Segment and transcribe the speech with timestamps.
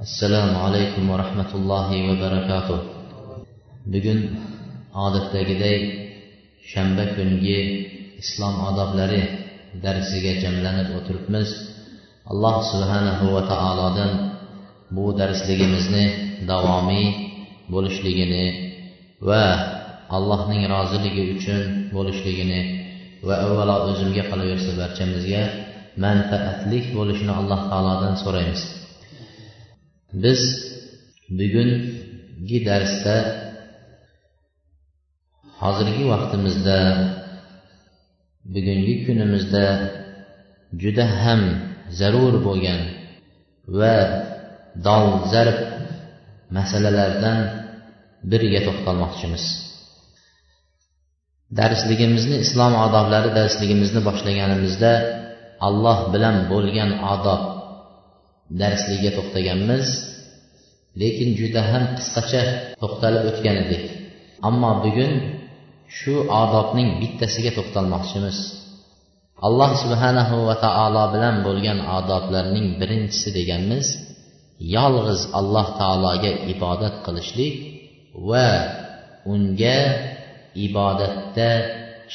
[0.00, 2.78] assalomu alaykum va rahmatullohi va barakatuh.
[3.92, 4.18] Bugun
[5.06, 5.78] odatdagiday
[6.72, 7.60] shanba kungi
[8.22, 9.22] islom odoblari
[9.84, 11.48] darsiga jamlanib o'tiribmiz.
[12.32, 14.12] Alloh subhanahu va taolodan
[14.96, 16.04] bu darsligimizni
[16.50, 17.06] davomiy
[17.72, 18.46] bo'lishligini
[19.28, 19.44] va
[20.16, 21.60] allohning roziligi uchun
[21.96, 22.60] bo'lishligini
[23.26, 25.42] va avvalo o'zimga qolaversa barchamizga
[26.04, 28.79] manfaatlik bo'lishini alloh taolodan so'raymiz.
[30.12, 30.40] Biz
[31.38, 33.16] bugungi darsda
[35.60, 36.78] hozirgi vaqtimizda
[38.54, 39.64] bugungi kunimizda
[40.82, 41.42] juda ham
[41.98, 42.80] zarur bo'lgan
[43.78, 43.96] va
[44.86, 45.58] dolzarb
[46.56, 47.38] masalalardan
[48.30, 49.44] biriga to'xtalmoqchimiz.
[51.58, 54.92] Darsligimizni islom odoblari darsligimizni boshlaganimizda
[55.66, 57.59] alloh bilan bo'lgan odob
[58.60, 59.86] darsligiga to'xtaganmiz.
[61.00, 62.42] Lekin juda ham qisqacha
[62.80, 63.84] to'xtalib o'tgan edik.
[64.48, 65.12] Ammo bugun
[65.98, 68.38] shu odobning bittasiga to'xtalmoqchimiz.
[69.46, 73.86] Alloh subhanahu va taolo bilan bo'lgan odoblarning birinchisi deganmiz
[74.76, 77.54] yolg'iz alloh taologa ibodat qilishlik
[78.28, 78.48] va
[79.32, 79.80] unga
[80.66, 81.50] ibodatda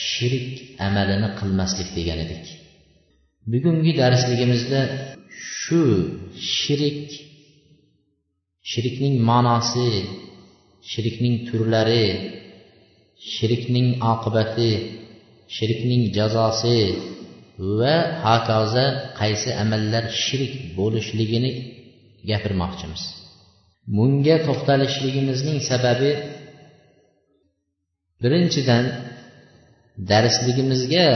[0.10, 0.48] shirk
[0.88, 2.46] amalini qilmaslik degan edik.
[3.52, 4.82] Bugungi darsligimizda
[5.66, 5.82] shu
[6.56, 7.10] shirik.
[8.72, 9.90] Shirikning ma'nosi
[10.92, 12.06] shirikning turlari
[13.34, 14.72] shirikning oqibati
[15.56, 16.80] shirikning jazosi
[17.78, 18.86] va hokazo
[19.20, 21.52] qaysi amallar shirik bo'lishligini
[22.30, 23.04] gapirmoqchimiz.
[23.96, 26.12] Bunga to'xtalishligimizning sababi
[28.22, 28.86] birinchidan
[30.12, 31.08] darsligimizga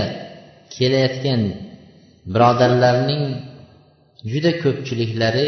[0.76, 1.42] kelayotgan
[2.34, 3.24] birodarlarning
[4.32, 5.48] juda ko'pchiliklari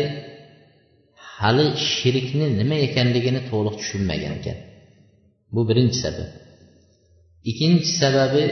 [1.37, 4.57] hali shirkni nima ekanligini to'liq tushunmagan ekan.
[5.53, 6.29] Bu birinchi sabab.
[7.49, 8.43] Ikkinchi sababi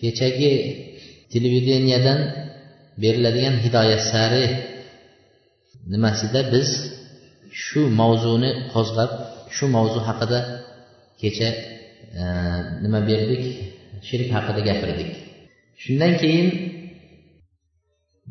[0.00, 0.52] kechagi
[1.32, 2.20] televideniyadan
[3.02, 4.44] beriladigan hidoyat sari
[5.92, 6.68] nimasida biz
[7.64, 9.10] shu mavzuni qo'zg'ab
[9.56, 10.40] shu mavzu haqida
[11.20, 11.48] kecha
[12.20, 12.22] e,
[12.84, 13.44] nima berdik
[14.08, 15.10] shirk haqida gapirdik.
[15.82, 16.48] Shundan keyin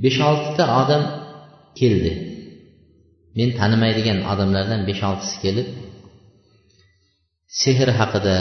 [0.03, 1.03] besh oltita odam
[1.79, 2.13] keldi.
[3.37, 5.67] Men tanimaydigan odamlardan besh oltisi kelib
[7.61, 8.37] sehr haqida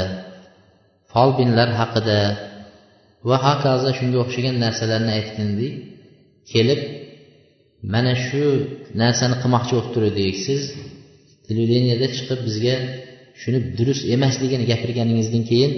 [1.13, 2.19] folbinlar haqida
[3.29, 5.75] va hokazo shunga o'xshagan narsalarni aytgandik
[6.53, 6.81] kelib
[7.95, 8.43] mana shu
[9.03, 10.63] narsani qilmoqchi bo'lib turdik siz
[11.49, 12.77] televideniyada chiqib bizga
[13.41, 15.73] shuni durust emasligini gapirganingizdan keyin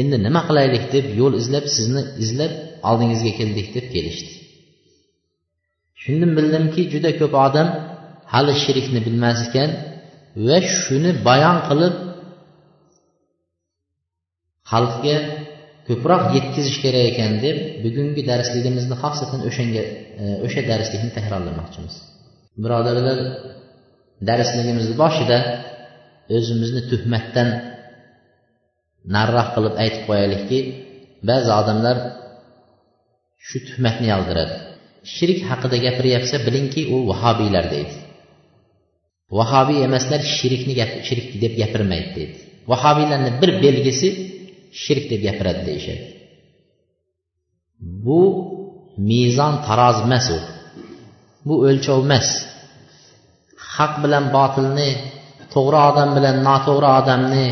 [0.00, 0.84] endi nima qilaylik?
[0.94, 2.52] deb yo'l izlab sizni izlab
[2.90, 4.32] oldingizga keldik deb kelishdi.
[6.02, 7.68] Shundan bildimki juda ko'p odam
[8.32, 9.70] hali shirkni bilmas ekan
[10.46, 11.94] va shuni bayon qilib
[14.72, 15.16] xalqga
[15.88, 19.82] ko'proq yetkazish kerak ekan deb bugungi darsligimizni xosatan o'shanga
[20.22, 21.94] e, o'sha darslikni takrorlamoqchimiz
[22.62, 23.18] birodarlar
[24.28, 25.38] darsligimizni boshida
[26.36, 27.48] o'zimizni tuhmatdan
[29.14, 30.58] nariroq qilib aytib qo'yaylikki
[31.30, 31.96] ba'zi odamlar
[33.48, 34.54] shu tuhmatni yog'diradi
[35.14, 37.94] shirk haqida gapiryapsa bilingki u vahobiylar deydi.
[39.38, 40.74] Vahobiy emaslar shirkni
[41.08, 42.36] shirk deb gapirmaydi deydi.
[42.72, 44.08] Vahobiylarni bir belgisi
[44.82, 46.04] shirk deb gapiradi deyishadi.
[48.04, 48.20] Bu
[49.10, 50.38] mezon taroz emas u.
[51.46, 52.28] Bu o'lchov emas.
[53.74, 54.90] Haq bilan botilni
[55.54, 57.46] to'g'ri odam bilan noto'g'ri odamni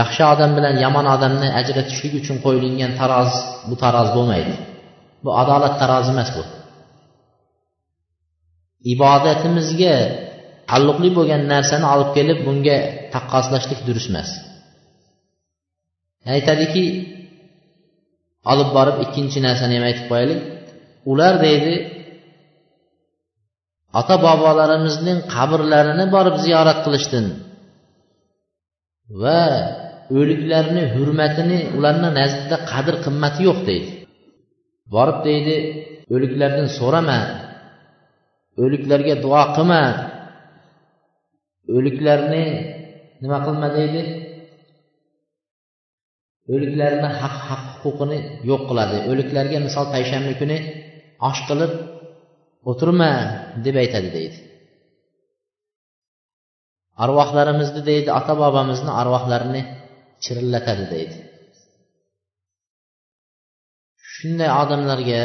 [0.00, 3.30] yaxshi odam bilan yomon odamni ajratishlik uchun qo'yilgan taroz
[3.68, 4.54] bu taroz bo'lmaydi.
[5.22, 6.42] Bu adolat tarozi emas bu.
[8.94, 9.96] Ibodatimizga
[10.70, 12.78] taalluqli bo'lgan narsani olib kelib bunga
[13.14, 14.30] taqqoslashlik durust emas.
[16.34, 16.84] Aytadiki
[18.52, 20.40] olib borib ikkinchi narsani ham aytib qo'yaylik.
[21.10, 21.74] Ular deydi
[24.00, 27.26] ota bobolarimizning qabrlarini borib ziyorat qilishdin
[29.22, 29.42] va
[30.18, 33.90] o'liklarni hurmatini ularni nazdida qadr qimmati yo'q deydi.
[34.94, 35.56] Borib deydi
[36.14, 37.20] o'liklardan so'rama
[38.64, 39.82] o'liklarga duo qilma.
[41.76, 42.44] O'liklarni
[43.22, 44.02] nima qilma deydi?
[46.54, 48.18] O'liklarni haq haq huquqini
[48.50, 48.96] yo'q qiladi.
[49.10, 50.58] O'liklarga misol payshanba kuni
[51.28, 51.72] osh qilib
[52.70, 53.10] o'tirma
[53.64, 54.38] deb aytadi deydi.
[57.04, 59.62] Arvohlarimizni deydi ota bobomizni arvohlarini
[60.24, 61.16] chirillatadi deydi.
[64.20, 65.22] Shunday odamlarga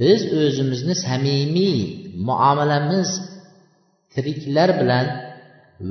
[0.00, 1.78] biz o'zimizni samimiy
[2.28, 3.10] muomalamiz
[4.12, 5.06] tiriklar bilan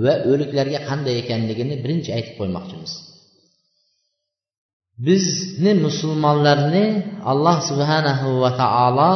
[0.03, 2.93] va o'liklarga qanday ekanligini birinchi aytib qo'ymoqchimiz.
[5.07, 6.85] Bizni musulmonlarni
[7.31, 9.13] alloh subhanahu va taolo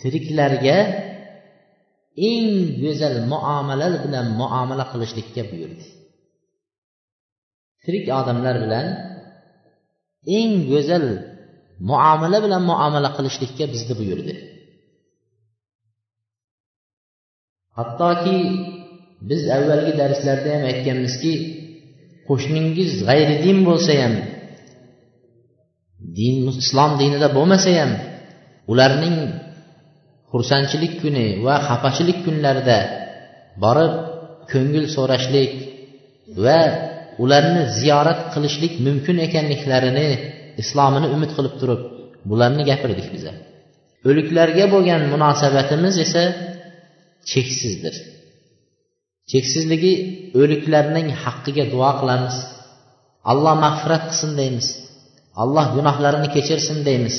[0.00, 0.78] tiriklarga
[2.30, 2.48] eng
[2.82, 5.86] go'zal muomala bilan muomala qilishlikka buyurdi.
[7.84, 8.86] Tirik odamlar bilan
[10.38, 11.06] eng go'zal
[11.90, 14.34] muomala bilan muomala qilishlikka bizni buyurdi.
[17.76, 18.38] Hattoki
[19.28, 21.34] biz avvalgi darslarda ham aytganmizki
[22.28, 24.14] qo'shningiz g'ayri din bo'lsa ham
[26.18, 27.92] din islom dinida bo'lmasa ham
[28.72, 29.16] ularning
[30.32, 32.78] xursandchilik kuni va xafachilik kunlarida
[33.62, 33.92] borib
[34.52, 35.52] ko'ngil so'rashlik
[36.44, 36.60] va
[37.22, 40.08] ularni ziyorat qilishlik mumkin ekanliklarini
[40.62, 41.82] islomini umid qilib turib
[42.30, 43.32] bularni gapirdik biza.
[44.08, 46.24] O'liklarga bo'lgan munosabatimiz esa
[47.30, 47.94] cheksizdir.
[49.30, 49.92] Cheksizligi
[50.40, 52.36] o'liklarning haqqiga duo qilamiz.
[53.30, 54.66] Alloh mag'firat qilsin deymiz.
[55.42, 57.16] Alloh gunohlarini kechirsin deymiz.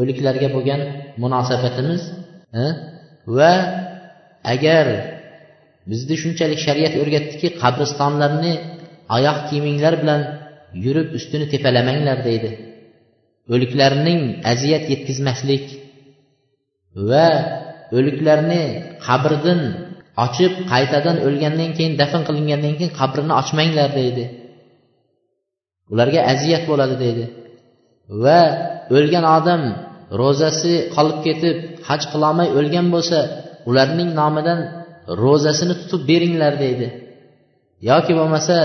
[0.00, 0.80] O'liklarga bo'lgan
[1.22, 2.02] munosabatimiz
[3.36, 3.52] va
[4.54, 4.86] agar
[5.90, 8.52] bizni shunchalik shariat o'rgatdiki qabristonlarni
[9.14, 10.20] oyoq kiyiminglar bilan
[10.84, 12.50] yurib ustini tepalamanglar deydi.
[13.52, 14.20] O'liklarning
[14.52, 15.64] aziyat yetkazmaslik
[17.08, 17.28] va
[17.96, 18.62] o'liklarni
[19.06, 19.60] qabrdan
[20.24, 24.24] ochib qaytadan o'lgandan keyin dafn qilingandan keyin qabrini ochmanglar deydi.
[25.92, 27.24] Ularga aziyat bo'ladi deydi.
[28.24, 28.40] Va
[28.96, 29.62] o'lgan odam
[30.20, 31.56] ro'zasi qolib ketib
[31.88, 33.18] haj qilolmay o'lgan bo'lsa
[33.70, 34.60] ularning nomidan
[35.22, 36.86] ro'zasini tutib beringlar deydi.
[37.90, 38.56] Yoki bo'lmasa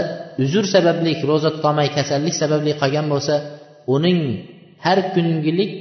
[0.43, 3.35] uzr sababli ro'za tutolmay kasallik sababli qolgan bo'lsa
[3.95, 4.19] uning
[4.85, 5.71] har kungilik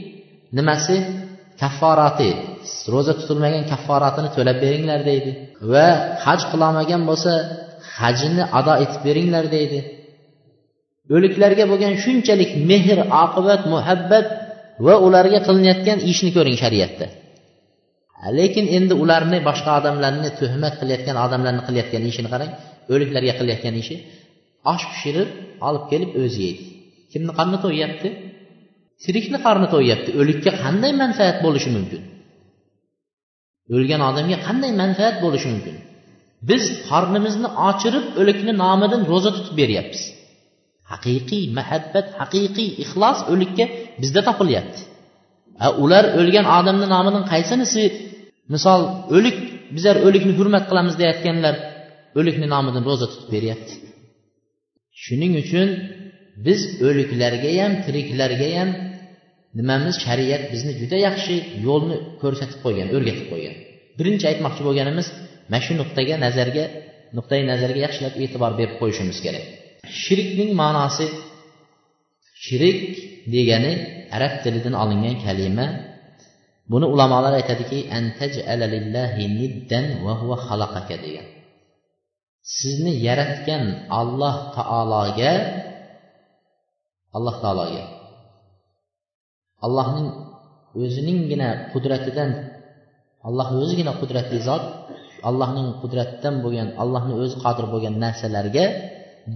[0.59, 0.97] nimasi?
[1.63, 2.31] Kafforati
[2.95, 5.31] ro'za tutilmagan kafforatini to'lab beringlar deydi.
[5.73, 5.87] Va
[6.25, 7.33] haj qilolmagan bo'lsa
[7.99, 9.79] hajini ado etib beringlar deydi.
[11.15, 14.27] O'liklarga bo'lgan shunchalik mehr oqibat muhabbat
[14.87, 17.07] va ularga qilinayotgan ishni ko'ring shariatda.
[18.39, 22.51] Lekin endi ularni boshqa odamlarni tuhmat qilayotgan odamlarni qilayotgan ishini qarang.
[22.93, 23.97] O'liklarga qilayotgan ishi
[24.73, 25.31] osh pishirib
[25.69, 26.63] olib kelib o'zi yeydi.
[27.13, 28.09] Kimni qorni to'yyapti
[29.05, 32.03] tirikni qorni to'yyapti o'likka qanday manfaat bo'lishi mumkin?
[33.75, 35.77] O'lgan odamga qanday manfaat bo'lishi mumkin?
[36.51, 40.03] Biz qornimizni ochirib o'likni nomidan ro'za tutib beryapmiz.
[40.93, 43.65] Haqiqiy muhabbat haqiqiy ixlos o'likka
[44.03, 44.81] bizda topilyapti.
[45.85, 47.83] Ular o'lgan odamni nomidan qaysinisi?
[48.55, 48.81] Misol
[49.17, 49.37] o'lik
[49.75, 51.55] bizlar o'likni hurmat qilamiz deyayotganlar
[52.19, 53.75] o'likni nomidan ro'za tutib beryapti.
[55.03, 55.69] Shuning uchun
[56.47, 58.71] biz o'liklarga ham tiriklarga ham
[59.59, 61.35] nimamiz shariat bizni juda yaxshi
[61.67, 63.55] yo'lni ko'rsatib qo'ygan o'rgatib qo'ygan.
[63.99, 65.07] Birinchi aytmoqchi bo'lganimiz
[65.53, 66.65] mana shu nuqtaga nazarga
[67.17, 69.45] nuqtai nazarga yaxshilab e'tibor berib qo'yishimiz kerak.
[70.03, 71.07] Shirkning ma'nosi
[72.45, 72.81] shirik
[73.35, 73.73] degani
[74.17, 75.67] arab tilidan olingan kalima.
[76.73, 77.79] Buni ulamolar aytadiki
[81.07, 81.27] degan.
[82.43, 83.65] Sizni yaratgan
[84.01, 85.33] alloh taologa
[87.17, 87.85] alloh taologa.
[89.67, 90.09] Allohning
[90.83, 92.31] o'zininggina qudratidan
[93.29, 94.65] alloh o'zigina qudratli zot
[95.29, 98.65] allohning qudratidan bo'lgan allohni o'zi qodir bo'lgan narsalarga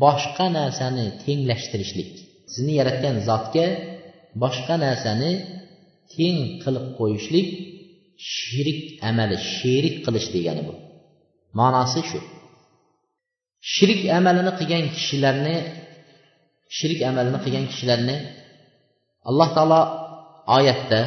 [0.04, 2.10] boshqa narsani tenglashtirishlik.
[2.52, 3.66] Sizni yaratgan zotga
[4.42, 5.30] boshqa narsani
[6.14, 7.48] teng qilib qo'yishlik
[8.32, 10.74] shirik amali sherik qilish degani bu.
[11.58, 12.20] Ma'nosi shu.
[13.73, 15.55] shirik amalini qilgan kishilarni
[16.77, 18.15] shirik amalini qilgan kishilarni
[19.29, 19.81] alloh taolo
[20.57, 21.01] oyatda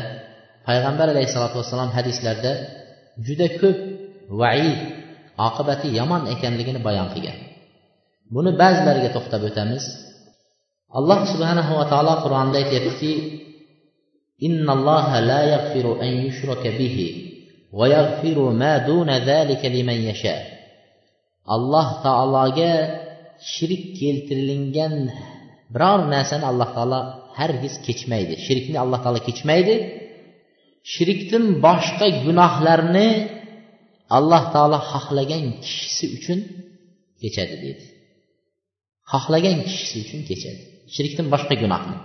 [0.67, 2.53] payg'ambar alayhissalotu vassalom hadislarda
[3.27, 3.79] juda ko'p
[4.41, 4.79] vaid
[5.49, 7.39] oqibati yomon ekanligini bayon qilgan
[8.35, 9.85] buni ba'zilariga to'xtab o'tamiz
[10.99, 13.15] alloh subhanahu va taolo qur'onda aytyaptiki
[15.31, 17.29] لا يغفر أن يشرك به
[17.73, 20.56] ويغفر ما دون ذلك لمن يشاء
[21.56, 22.74] alloh taologa
[23.54, 24.96] shirk keltirilgan
[25.74, 27.00] biror narsani alloh taolo
[27.38, 28.34] hargiz kechmaydi.
[28.46, 29.76] Shirkni alloh taolo kechmaydi.
[30.94, 33.08] Shirkdan boshqa gunohlarni
[34.18, 36.40] alloh taolo xohlagan kishisi uchun
[37.22, 37.86] kechadi deydi
[39.12, 40.62] xohlagan kishisi uchun kechadi.
[40.96, 41.98] Shirkdan boshqa gunohni.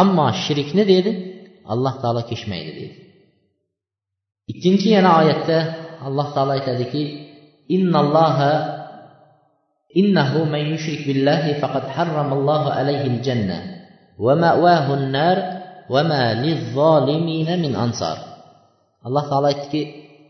[0.00, 1.12] Ammo shirkni deydi
[1.72, 2.96] alloh taolo kechmaydi deydi
[4.52, 5.58] ikkinchi yana oyatda
[6.06, 7.02] alloh taolo aytadiki
[7.70, 8.52] إن innahu
[9.96, 13.58] إنه من billahi faqad فقد alayhi aljanna عليه الجنة
[14.18, 15.38] ومأواه النار
[15.90, 18.18] وما للظالمين من min ansar.
[19.04, 19.82] Alloh taolo aytdiki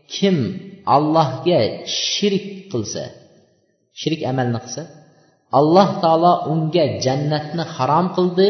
[0.07, 0.35] kim
[0.85, 3.03] allohga shirik qilsa
[3.99, 4.83] shirik amalni qilsa
[5.59, 8.47] alloh taolo unga jannatni harom qildi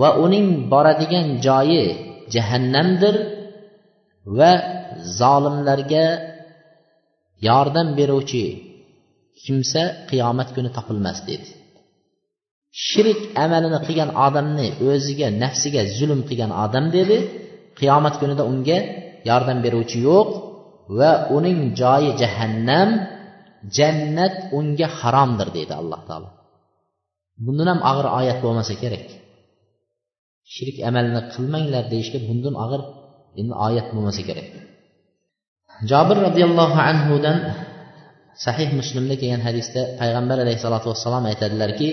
[0.00, 1.84] va uning boradigan joyi
[2.34, 3.14] jahannamdir
[4.38, 4.52] va
[5.18, 6.06] zolimlarga
[7.46, 8.44] yordam beruvchi
[9.44, 11.48] kimsa qiyomat kuni topilmas dedi.
[12.86, 17.16] Shirk amalini qilgan odamni o'ziga nafsiga zulm qilgan odam dedi.
[17.78, 18.78] Qiyomat kunida unga
[19.28, 20.28] yordam beruvchi yo'q
[20.98, 22.88] va uning joyi jahannam
[23.76, 26.28] jannat unga haromdir deydi alloh taolo.
[27.44, 29.06] Bundan ham og'ir oyat bo'lmasa kerak.
[30.54, 32.82] Shirk amalni qilmanglar deyishga bundan og'ir
[33.40, 34.48] endi oyat bo'lmasa kerak.
[35.90, 37.38] Jobir roziyallohu anhudan
[38.44, 41.88] sahih muslimda kelgan hadisda payg'ambar alayhissalotu vassalom aytadilarki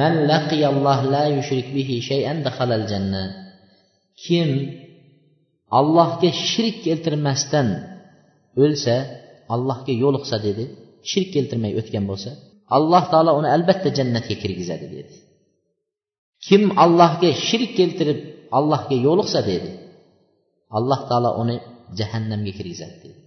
[0.00, 3.24] man laqiyalloh la yushrik bihi shay'an dakhalal janna.
[4.24, 4.48] Kim
[5.78, 7.68] allohga shirk keltirmasdan
[8.62, 8.96] o'lsa
[9.54, 10.64] allohga yo'liqsa dedi
[11.10, 12.30] shirk keltirmay o'tgan bo'lsa
[12.76, 15.14] alloh taolo uni albatta jannatga kirgizadi dedi.
[16.46, 18.18] Kim allohga shirk keltirib
[18.58, 19.70] allohga yo'liqsa dedi
[20.78, 21.56] alloh taolo uni
[21.98, 23.22] jahannamga kirgizadi deydi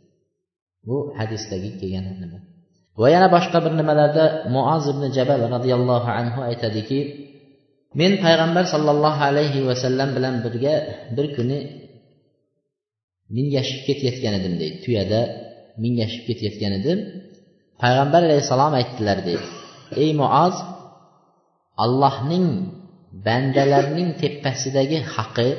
[0.88, 2.40] bu hadisdagi kelgan nima?
[3.02, 7.00] Va yana boshqa bir nimalarda muoz ibn jabal roziyallohu anhu aytadiki
[8.00, 10.76] men payg'ambar sollallohu alayhi vasallam bilan birga
[11.16, 11.60] bir kuni
[13.36, 14.78] mingashib ketayotgan edim deydi.
[14.86, 15.22] Tuyada
[15.84, 17.00] mingashib ketayotgan edim.
[17.82, 19.48] Payg'ambar alayhissalom aytdilar deydi.
[20.04, 20.56] Ey muoz
[21.84, 22.48] allohning
[23.28, 25.50] bandalarning tepasidagi haqi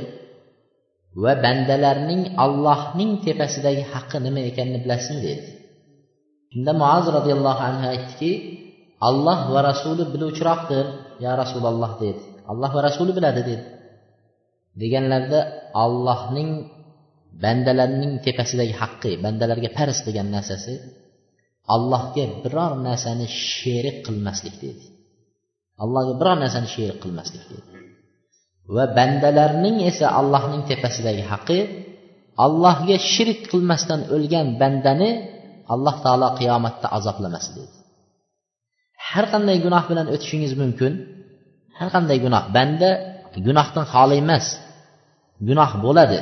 [1.22, 5.44] va bandalarning allohning tepasidagi haqqi nima ekanini bilasin dedi.
[6.52, 8.30] Shunda muaz roziyallohu anhu aytdiki
[9.08, 10.86] alloh va rasuli biluvchiroqdir
[11.24, 12.22] ya rasululloh dedi.
[12.50, 13.64] Alloh va rasuli biladi dedi.
[14.82, 15.40] Deganlarida
[15.84, 16.50] allohning
[17.44, 20.74] bandalarning tepasidagi haqqi bandalarga farz qilgan narsasi
[21.74, 24.84] allohga biror narsani sherik qilmaslik dedi.
[25.82, 27.85] Allohga biror narsani sherik qilmaslik dedi.
[28.74, 31.58] Va bandalarning esa allohning tepasidagi haqqi
[32.44, 35.10] allohga shirk qilmasdan o'lgan bandani
[35.74, 37.76] alloh taolo qiyomatda azoblamas deydi
[39.10, 40.92] har qanday gunoh bilan o'tishingiz mumkin.
[41.78, 42.90] Har qanday gunoh banda
[43.46, 44.46] gunohdan xoli emas
[45.48, 46.18] gunoh bo'ladi.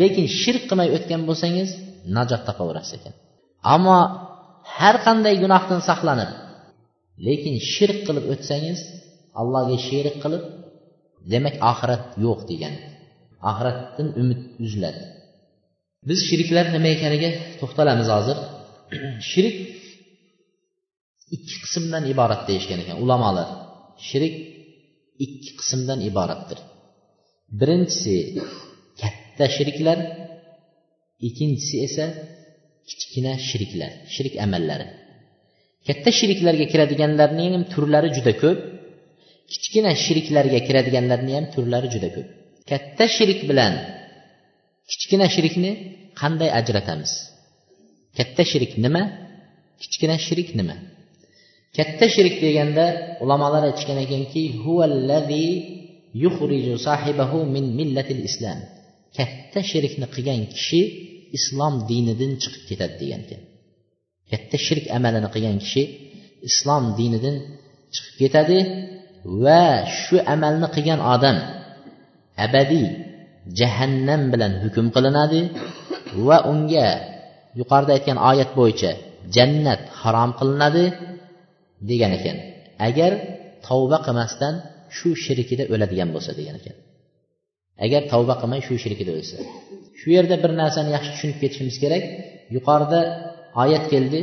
[0.00, 1.68] Lekin shirk qilmay o'tgan bo'lsangiz
[2.16, 3.14] najot topaverasiz ekan.
[3.74, 3.98] Ammo
[4.76, 6.30] har qanday gunohdan saqlanib
[7.26, 8.78] lekin shirk qilib o'tsangiz
[9.40, 10.42] allohga sherik qilib
[11.32, 12.74] demak oxirat yo'q degan.
[13.50, 15.02] Oxiratdan umid uziladi.
[16.08, 18.38] Biz shirklar nima ekaniga to'xtalamiz hozir.
[19.30, 19.56] Shirik
[21.36, 23.48] ikki qismdan iborat deyishgan ekan ulamolar.
[24.08, 24.34] Shirik
[25.24, 26.58] ikki qismdan iboratdir.
[27.60, 28.16] Birinchisi
[29.00, 29.98] katta shiriklar
[31.28, 32.06] ikkinchisi esa
[32.88, 34.86] kichkina shiriklar shirik amallari.
[35.86, 38.58] Katta shiriklarga kiradiganlarning turlari juda ko'p.
[39.52, 42.28] Kichkina shiriklarga kiradiganlarni ham turlari juda ko'p.
[42.70, 43.72] Katta shirik bilan
[44.90, 45.70] kichkina shirikni
[46.20, 47.12] qanday ajratamiz?
[48.18, 49.02] Katta shirik nima?
[49.82, 50.76] Kichkina shirik nima?
[51.76, 52.84] Katta shirik deganda
[53.24, 54.42] ulamolar aytishgan ekanki
[57.54, 58.58] min millatil islam.
[59.18, 60.80] Katta shirkni qilgan kishi
[61.38, 63.42] islom dinidan chiqib ketadi degan ekan.
[64.30, 65.82] Katta shirk amalini qilgan kishi
[66.48, 67.36] islom dinidan
[67.94, 68.58] chiqib ketadi
[69.44, 69.64] va
[70.00, 71.36] shu amalni qilgan odam
[72.46, 72.86] abadiy
[73.58, 75.40] jahannam bilan hukm qilinadi
[76.26, 76.88] va unga
[77.58, 78.90] yuqorida aytgan oyat bo'yicha
[79.36, 80.84] jannat harom qilinadi
[81.90, 82.36] degan ekan.
[82.88, 83.12] Agar
[83.66, 84.54] tavba qilmasdan
[84.96, 86.76] shu shirkida o'ladigan bo'lsa degan ekan.
[87.84, 89.36] Agar tavba qilmay shu shirkida o'lsa.
[89.98, 92.02] Shu yerda bir narsani yaxshi tushunib ketishimiz kerak.
[92.56, 93.00] Yuqorida
[93.62, 94.20] oyat keldi.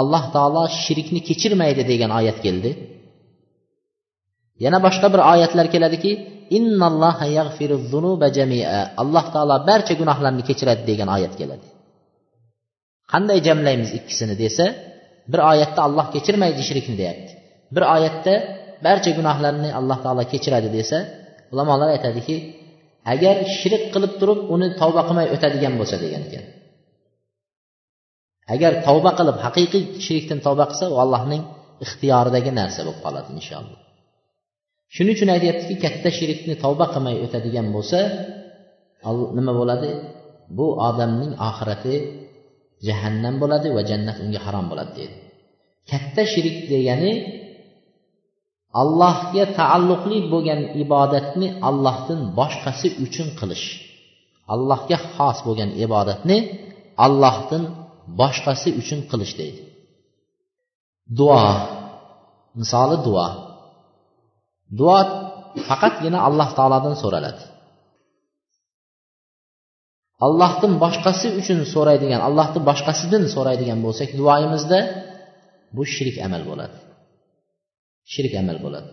[0.00, 2.70] Alloh taolo shirkni kechirmaydi degan oyat keldi.
[4.64, 6.12] Yana boshqa bir oyatlar keladiki
[9.02, 11.66] alloh taolo barcha gunohlarni kechiradi degan oyat keladi.
[13.12, 14.66] Qanday jamlaymiz ikkisini desa
[15.32, 17.32] bir oyatda alloh kechirmaydi shirkni deyapti.
[17.74, 18.34] Bir oyatda
[18.86, 20.98] barcha gunohlarni alloh taolo kechiradi desa
[21.52, 22.36] ulamolar aytadiki
[23.12, 26.44] agar shirk qilib turib uni tavba qilmay o'tadigan bo'lsa degan ekan.
[28.54, 31.42] Agar tavba qilib haqiqiy shirkdan tavba qilsa u allohning
[31.84, 33.83] ixtiyoridagi narsa bo'lib qoladi inshaalloh.
[34.94, 37.98] Shuning uchun aytyaptiki katta shirkni tavba qilmay o'tadigan bo'lsa
[39.36, 39.90] nima bo'ladi?
[40.56, 41.94] Bu odamning oxirati
[42.86, 45.16] jahannam bo'ladi va jannat unga harom bo'ladi deydi.
[45.90, 47.12] Katta shirik degani
[48.82, 53.66] allohga taalluqli bo'lgan ibodatni allohdan boshqasi uchun qilish.
[54.54, 56.38] Allohga xos bo'lgan ibodatni
[57.06, 57.62] allohdan
[58.20, 59.60] boshqasi uchun qilish deydi.
[61.18, 61.44] Duo
[62.60, 63.28] misoli duo.
[64.78, 64.98] Duo
[65.68, 67.42] faqatgina alloh taolodan so'raladi.
[70.26, 74.78] Allohdan boshqasi uchun so'raydigan allohni boshqasidan so'raydigan bo'lsak duoyimizda
[75.76, 76.76] bu shirik amal bo'ladi.
[78.12, 78.90] Shirik amal bo'ladi.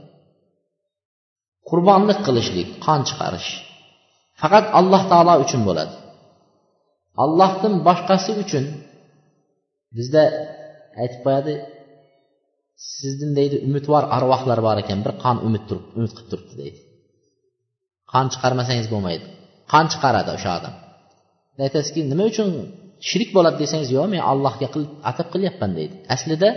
[1.70, 3.50] Qurbonlik qilishlik qon chiqarish
[4.42, 5.94] faqat alloh taolo uchun bo'ladi.
[7.24, 8.66] Allohdan boshqasi uchun
[9.98, 10.24] bizda
[11.02, 11.54] aytib qo'yadi
[12.98, 16.80] sizdan deydi umidvor arvohlar bor ekan bir qon umid turib umid qilib turibdi deydi.
[18.12, 19.26] Qon chiqarmasangiz bo'lmaydi.
[19.72, 20.74] Qon chiqaradi o'sha odam.
[21.66, 22.50] Aytasizki nima uchun
[23.10, 24.68] shirik bo'ladi desangiz yo'q men allohga
[25.10, 25.96] atab qilyapman deydi.
[26.16, 26.50] Aslida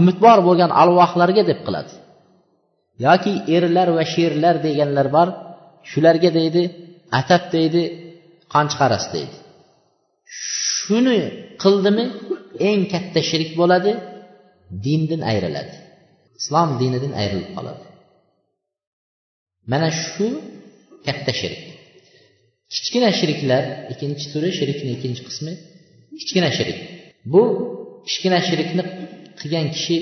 [0.00, 1.92] umidvor bo'lgan arvohlarga deb qiladi.
[3.06, 5.28] Yoki erlar va sherlar deganlar bor
[5.90, 6.62] shularga deydi
[7.20, 7.82] atab deydi
[8.52, 9.36] qon chiqarasiz deydi.
[10.82, 11.18] Shuni
[11.62, 12.04] qildimi
[12.70, 13.92] eng katta shirik bo'ladi
[14.84, 15.74] dindan ayriladi.
[16.40, 17.82] Islom dinidan ayrilib qoladi.
[19.72, 20.26] Mana shu
[21.06, 21.60] katta shirk.
[22.74, 25.52] Kichkina shirklar ikkinchi turi shirkni ikkinchi qismi
[26.18, 26.78] kichkina shirik
[27.32, 27.42] bu
[28.06, 28.82] kichkina shirikni
[29.40, 29.96] qilgan kishi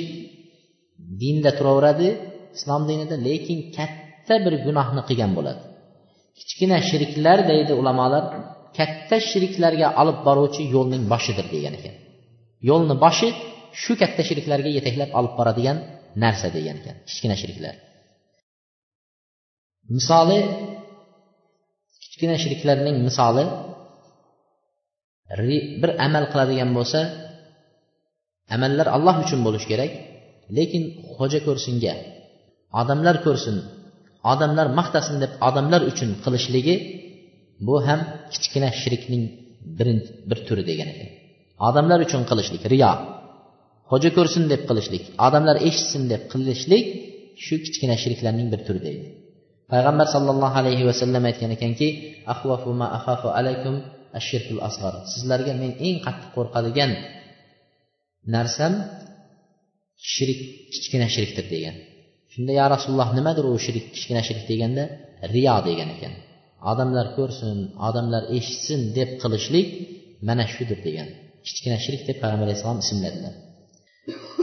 [1.23, 2.09] dinda turaveradi
[2.57, 5.63] islom dinida lekin katta bir gunohni qilgan bo'ladi.
[6.39, 8.25] Kichkina shirklar deydi ulamolar
[8.79, 11.95] katta shirklarga olib boruvchi yo'lning boshidir degan ekan.
[12.69, 13.29] Yo'lni boshi
[13.83, 15.77] shu katta shirklarga yetaklab olib boradigan
[16.23, 17.75] narsa degan ekan kichkina shirklar.
[19.97, 20.39] Misoli
[22.03, 23.45] kichkina shirklarning misoli
[25.83, 27.01] bir amal qiladigan bo'lsa
[28.55, 29.93] amallar alloh uchun bo'lishi kerak
[30.57, 30.83] lekin
[31.17, 31.95] xo'ja ko'rsinga
[32.81, 33.57] odamlar ko'rsin
[34.33, 36.75] odamlar maqtasin deb odamlar uchun qilishligi
[37.67, 38.01] bu ham
[38.33, 39.25] kichkina shirkning
[39.79, 39.89] bir,
[40.29, 41.09] bir turi degan ekan.
[41.69, 42.93] Odamlar uchun qilishlik riyo.
[43.91, 46.87] Xo'ja ko'rsin deb qilishlik odamlar eshitsin deb qilishlik
[47.45, 49.07] shu kichkina shirklarning bir turi deydi.
[49.73, 51.89] Payg'ambar sollallohu alayhi vasallam aytgan ekanki
[53.41, 53.77] alaykum
[54.19, 56.91] ashirkul asg'ar sizlarga men eng qattiq qo'rqadigan
[58.35, 58.73] narsam
[60.13, 60.41] shirik
[60.73, 61.77] kichkina shirkdir degan.
[62.33, 64.85] Shunda ya rasululloh nimadir u shirik kichkina shirik deganda
[65.35, 66.15] riyo degan ekan.
[66.71, 69.69] Odamlar ko'rsin odamlar eshitsin deb qilishlik
[70.29, 71.09] mana shudir degan.
[71.47, 73.35] Kichkina shirik deb payg'ambar alayhissalom ismladilar.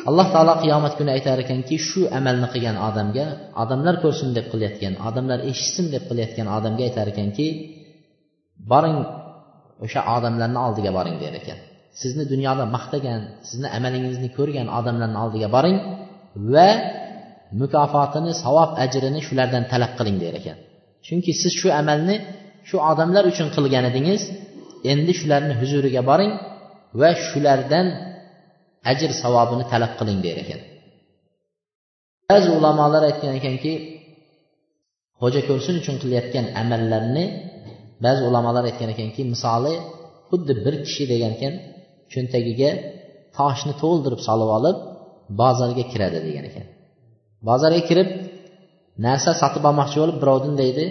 [0.09, 3.25] Alloh taolo qiyomat kuni aytar ekanki shu amalni qilgan odamga
[3.63, 7.47] odamlar ko'rsin deb qilayotgan odamlar eshitsin deb qilayotgan odamga aytar ekanki
[8.71, 8.99] boring
[9.85, 11.59] o'sha odamlarni oldiga boring der ekan.
[12.01, 15.77] Sizni dunyoda maqtagan sizni amalingizni ko'rgan odamlarni oldiga boring
[16.53, 16.69] va
[17.61, 20.57] mukofotini savob ajrini shulardan talab qiling der ekan.
[21.07, 22.15] Chunki siz shu amalni
[22.69, 24.21] shu odamlar uchun qilgan edingiz
[24.91, 26.31] endi shularni huzuriga boring
[27.01, 27.87] va shulardan
[28.91, 30.61] ajr savobini talab qiling der ekan.
[32.29, 33.73] Ba'zi ulamolar aytgan ekanki
[35.21, 37.25] xo'ja ko'rsin uchun qilayotgan amallarni
[38.05, 39.73] ba'zi ulamolar aytgan ekanki misoli
[40.29, 41.53] xuddi bir kishi degan ekan
[42.13, 42.71] cho'ntagiga
[43.37, 44.77] toshni to'ldirib solib olib
[45.41, 46.65] bozorga kiradi degan ekan.
[47.47, 48.09] Bozorga kirib
[49.05, 50.85] narsa sotib olmoqchi bo'lib birovdan deydi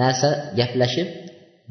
[0.00, 1.08] narsa gaplashib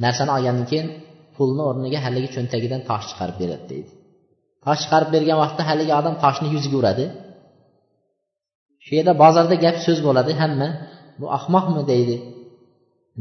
[0.03, 0.87] narsani olgandan keyin
[1.35, 3.91] pulni o'rniga haligi cho'ntagidan tosh chiqarib beradi deydi.
[4.65, 7.05] Tosh chiqarib bergan vaqtda haligi odam toshni yuziga uradi.
[8.83, 10.31] Shu yerda bozorda gap so'z bo'ladi.
[10.41, 10.69] Hamma
[11.21, 11.81] bu ahmoqmi?
[11.91, 12.15] deydi.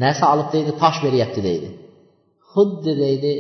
[0.03, 1.69] Narsa olib deydi tosh beryapti deydi.
[2.51, 3.33] Xuddi deydi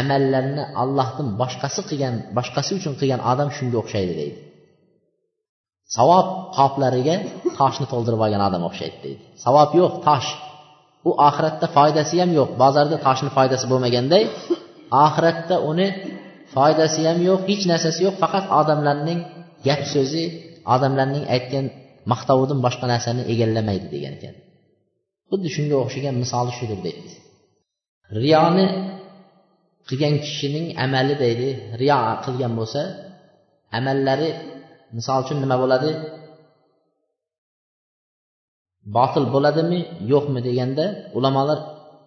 [0.00, 4.38] amallarni allohdan boshqasi qilgan boshqasi uchun qilgan odam shunga o'xshaydi deydi.
[5.96, 6.26] Savob
[6.58, 7.16] qoplariga
[7.58, 9.22] toshni to'ldirib olgan odam o'xshaydi deydi.
[9.44, 10.28] Savob yo'q tosh.
[11.08, 12.50] U oxiratda foydasi ham yo'q.
[12.62, 14.22] Bozorda toshni foydasi bo'lmaganday
[15.06, 15.86] oxiratda uni
[16.54, 19.20] foydasi ham yo'q hech narsasi yo'q faqat odamlarning
[19.66, 20.24] gap so'zi
[20.74, 21.66] odamlarning aytgan
[22.12, 24.34] maqtovidan boshqa narsani egallamaydi degan ekan.
[25.30, 27.10] Xuddi shunga o'xshagan misoli shudir deydi.
[28.22, 28.66] Riyoni
[29.88, 31.48] qilgan kishining amali deydi
[31.80, 32.80] riyo qilgan bo'lsa
[33.78, 34.28] amallari
[34.96, 35.90] misol uchun nima bo'ladi?
[38.96, 39.80] Botil bo'ladimi
[40.12, 40.84] yo'qmi deganda
[41.18, 41.58] ulamolar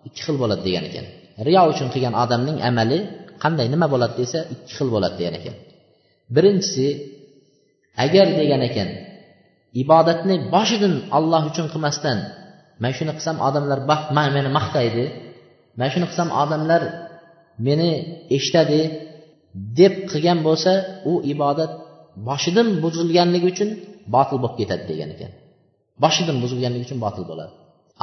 [0.07, 1.05] ikki xil bo'ladi degan ekan.
[1.47, 2.99] Riyo uchun qilgan odamning amali
[3.43, 5.55] qanday nima bo'ladi desa ikki xil bo'ladi degan ekan.
[6.35, 6.87] Birinchisi
[8.05, 8.89] agar degan ekan
[9.81, 12.17] ibodatni boshidan olloh uchun qilmasdan
[12.81, 15.05] mana shuni qilsam odamlar baxt meni maqtaydi
[15.77, 16.81] mana shuni qilsam odamlar
[17.67, 17.89] meni
[18.37, 18.81] eshitadi
[19.79, 20.71] deb qilgan bo'lsa
[21.11, 21.71] u ibodat
[22.27, 23.69] boshidan buzilganligi uchun
[24.15, 25.31] botil bo'lib ketadi degan ekan.
[26.03, 27.53] Boshidan buzilganligi uchun botil bo'ladi.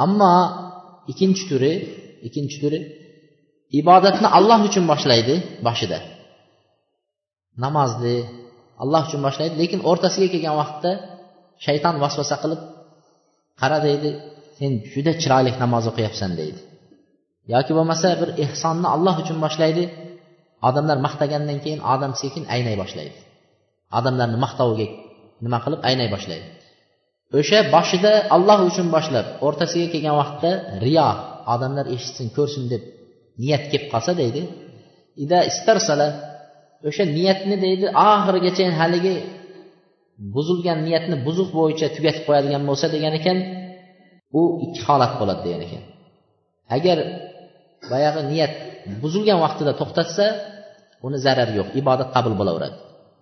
[0.03, 0.33] Ammo
[1.11, 1.73] ikkinchi turi
[2.27, 2.79] ikkinchi turi
[3.79, 5.35] ibodatni alloh uchun boshlaydi
[5.67, 5.99] boshida.
[7.63, 8.17] Namozni
[8.83, 10.91] alloh uchun boshlaydi lekin o'rtasiga kelgan vaqtda
[11.65, 12.61] shayton vasvasa qilib
[13.61, 14.09] qara deydi
[14.57, 16.59] sen juda chiroyli namoz o'qiyapsan deydi.
[17.53, 19.83] Yoki bo'lmasa bir ehsonni alloh uchun boshlaydi
[20.67, 23.17] odamlar maqtagandan keyin odam sekin aynay boshlaydi.
[23.97, 24.87] Odamlarni maqtoviga
[25.45, 26.47] nima qilib aynay boshlaydi.
[27.39, 30.51] O'sha boshida alloh uchun boshlab o'rtasiga kelgan vaqtda
[30.85, 31.09] riyo
[31.53, 32.83] odamlar eshitsin ko'rsin deb
[33.41, 34.41] niyat kelib qolsa deydi.
[35.23, 36.07] Ida istarsala
[36.89, 39.15] o'sha niyatni deydi oxirigacha haligi
[40.35, 43.37] buzilgan niyatni buzuq bo'yicha tugatib qo'yadigan bo'lsa degan ekan
[44.39, 45.83] u ikki holat bo'ladi degan ekan.
[46.77, 46.97] Agar
[47.91, 48.53] boyagi niyat
[49.01, 50.25] buzilgan vaqtida to'xtatsa
[51.05, 52.77] uni zarari yo'q ibodat qabul bo'laveradi.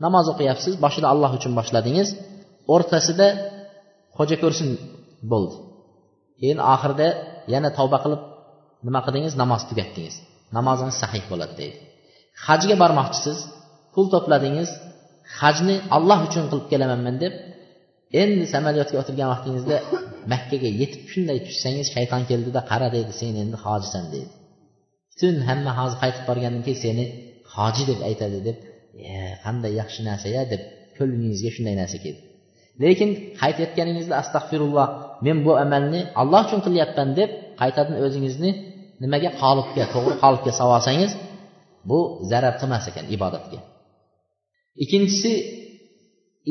[0.06, 2.10] Namoz o'qiyapsiz boshida alloh uchun boshladingiz
[2.74, 3.28] o'rtasida
[4.18, 4.70] xo'ja ko'rsin
[5.32, 5.56] bo'ldi.
[6.40, 7.08] Keyin oxirida
[7.54, 8.22] yana tavba qilib
[8.88, 9.34] nima qildingiz?
[9.42, 10.16] Namoz tugatdingiz.
[10.58, 11.78] Namozingiz sahih bo'ladi deydi.
[12.46, 13.38] Hajga bormoqchisiz.
[13.94, 14.70] Pul to'pladingiz.
[15.40, 17.34] Hajni alloh uchun qilib kelamanman deb
[18.22, 19.78] endi samolyotga o'tirgan vaqtingizda
[20.34, 23.12] makkaga yetib shunday tushsangiz shayton keldida qara deydi.
[23.22, 24.32] Sen endi hojisan deydi.
[25.12, 27.06] Butun hamma hozir qaytib borgandan keyin seni
[27.56, 28.58] hoji deb aytadi deb
[29.10, 29.14] e,
[29.44, 30.62] qanday yaxshi narsa ya deb
[30.98, 32.22] ko'nglingizga shunday narsa keldi.
[32.84, 33.10] Lekin
[33.42, 34.88] qaytayotganingizda astag'firulloh
[35.26, 37.30] men bu amalni alloh uchun qilyapman deb
[37.62, 38.52] qaytadan o'zingizni
[39.04, 41.12] nimaga qolibga to'g'ri qolibga solib olsangiz
[41.90, 42.00] bu
[42.32, 43.60] zarar qilmas ekan ibodatga.
[44.84, 45.32] Ikkinchisi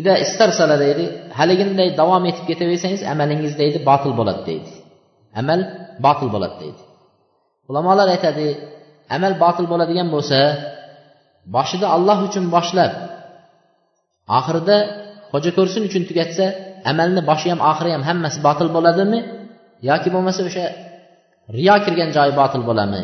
[0.00, 1.04] ida istarsala deydi.
[1.38, 4.70] Haliginday davom etib ketaversangiz amalingiz deydi botil bo'ladi deydi.
[5.40, 5.60] Amal
[6.06, 6.80] botil bo'ladi deydi.
[7.70, 8.46] Ulamolar aytadi
[9.16, 10.38] amal botil bo'ladigan bo'lsa
[11.56, 12.92] boshida alloh uchun boshlab
[14.38, 14.76] oxirida
[15.32, 16.44] xo'ja ko'rsin uchun tugatsa
[16.90, 19.18] amalni boshi ham oxiri ham hammasi botil bo'ladimi
[19.90, 20.64] yoki bo'lmasa o'sha
[21.56, 23.02] riyo kirgan joyi botil bo'ladimi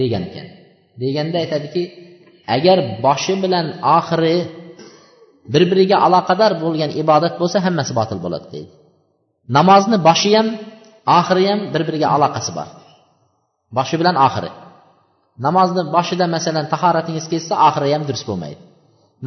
[0.00, 0.46] degan ekan.
[1.02, 1.82] Deganda aytadiki
[2.56, 4.36] agar boshi bilan oxiri
[5.52, 8.72] bir biriga aloqador bo'lgan ibodat bo'lsa hammasi botil bo'ladi deydi.
[9.56, 10.48] Namozni boshi ham
[11.18, 12.68] oxiri ham bir biriga aloqasi bor.
[13.76, 14.50] Boshi bilan oxiri.
[15.46, 18.60] Namozni boshida masalan tahoratingiz ketsa oxiri ham durust bo'lmaydi.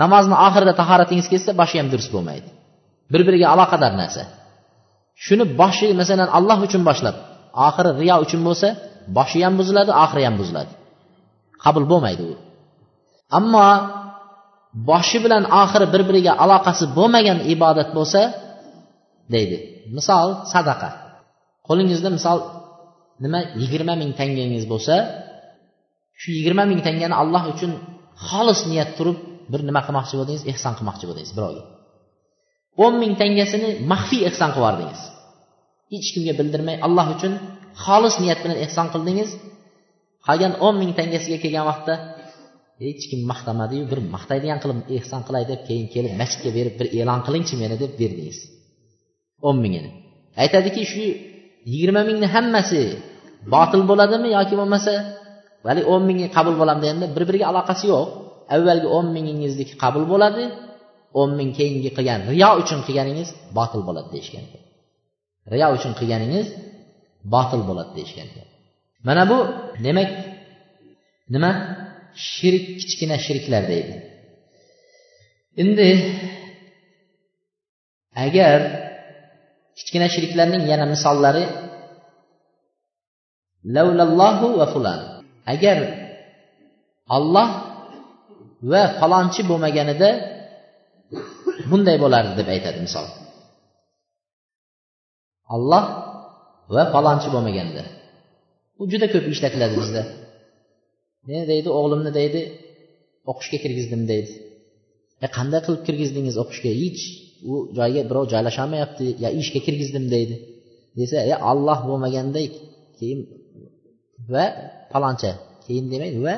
[0.01, 2.47] Namozni oxirida tahoratingiz ketsa boshi ham durust bo'lmaydi.
[3.13, 4.23] Bir biriga aloqador narsa.
[5.25, 7.15] Shuni boshi masalan alloh uchun boshlab
[7.67, 8.67] oxiri riyo uchun bo'lsa
[9.17, 10.71] boshi ham buziladi oxiri ham buziladi.
[11.63, 12.33] Qabul bo'lmaydi u.
[13.37, 13.67] Ammo
[14.89, 18.21] boshi bilan oxiri bir biriga aloqasi bo'lmagan ibodat bo'lsa
[19.33, 19.57] deydi.
[19.97, 20.89] Misol sadaqa.
[21.67, 22.37] Qo'lingizda misol
[23.23, 24.95] nima yigirma ming tangangiz bo'lsa
[26.19, 27.71] shu yigirma ming tangani alloh uchun
[28.27, 29.17] xolis niyat turib
[29.51, 30.43] bir nima qilmoqchi bo'ldingiz?
[30.51, 31.63] Ehson qilmoqchi bo'ldingiz birovga.
[32.83, 35.01] O'n ming tangasini maxfiy ehson qilib yubordingiz
[35.91, 37.33] hech kimga bildirmay alloh uchun
[37.83, 39.29] xolis niyat bilan ehson qildingiz.
[40.27, 41.93] Qolgan o'n ming tangasiga kelgan vaqtda
[42.83, 47.19] hech kim maqtamadiyu bir maqtaydigan qilib ehson qilay deb keyin kelib masjidga berib bir e'lon
[47.27, 48.37] qilingchi meni deb berdingiz.
[49.47, 49.89] O'n mingini
[50.43, 51.03] aytadiki shu
[51.71, 52.81] yigirma mingni hammasi
[53.53, 54.93] botil bo'ladimi yoki bo'lmasa
[55.65, 58.07] vali o'n mingi qabul bo'ladimi deganda bir biriga aloqasi yo'q.
[58.55, 60.43] Avvalgi o'n mingingizniki qabul bo'ladi
[61.19, 64.45] o'n ming keyingi qilgan riyo uchun qilganingiz botil bo'ladi deyishgan.
[65.53, 66.47] Riyo uchun qilganingiz
[67.33, 68.29] botil bo'ladi deyishgan
[69.07, 69.37] mana bu
[69.85, 70.09] demak
[71.33, 71.51] nima?
[72.31, 73.95] Shirk kichkina shirklar deydi.
[75.61, 75.89] Endi
[78.25, 78.59] agar
[79.77, 81.45] kichkina shirklarning yana misollari
[83.75, 84.99] lavlallohu va fulan
[85.53, 85.77] agar
[87.17, 87.49] olloh
[88.71, 90.09] va falonchi bo'lmaganida
[91.69, 93.05] bunday bo'lardi deb aytadi misol.
[95.55, 95.85] Alloh
[96.75, 97.83] va falonchi bo'lmaganda.
[98.77, 100.01] Bu juda ko'p ishlatiladi bizda.
[101.29, 102.41] Men deydi o'g'limni deydi
[103.31, 104.31] o'qishga kirgizdim deydi.
[105.25, 106.71] E qanday qilib kirgizdingiz o'qishga?
[106.81, 107.01] Hech.
[107.51, 110.35] U joyga birov joylasholmayapti yo ishga kirgizdim deydi.
[110.99, 112.39] Desa e alloh bo'lmaganda
[112.97, 113.19] keyin
[114.33, 114.45] va
[114.93, 115.31] paloncha
[115.65, 116.35] keyin demaydi va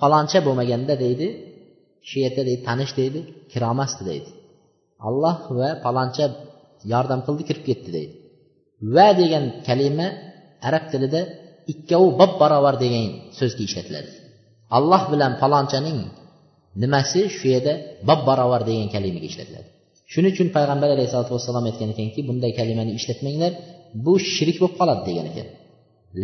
[0.00, 1.26] paloncha bo'lmaganda deydi.
[2.08, 3.20] Shu yerda deydi tanish deydi
[3.52, 4.30] kirolmasdi deydi.
[5.08, 6.24] Alloh va paloncha
[6.92, 8.14] yordam qildi kirib ketdi deydi.
[8.94, 10.08] Va degan kalima
[10.68, 11.20] arab tilida
[11.72, 13.04] ikkovi bob barobar degan
[13.38, 14.10] so'zga ishlatiladi.
[14.76, 15.98] Alloh bilan palonchaning
[16.82, 17.72] nimasi shu yerda
[18.08, 19.68] bob barobar degan kalimaga ishlatiladi.
[20.12, 23.52] Shuning uchun payg'ambar alayhisalotu vassalom aytgan ekanki bunday kalimani ishlatmanglar
[24.04, 25.48] bu shirk bo'lib qoladi degan ekan.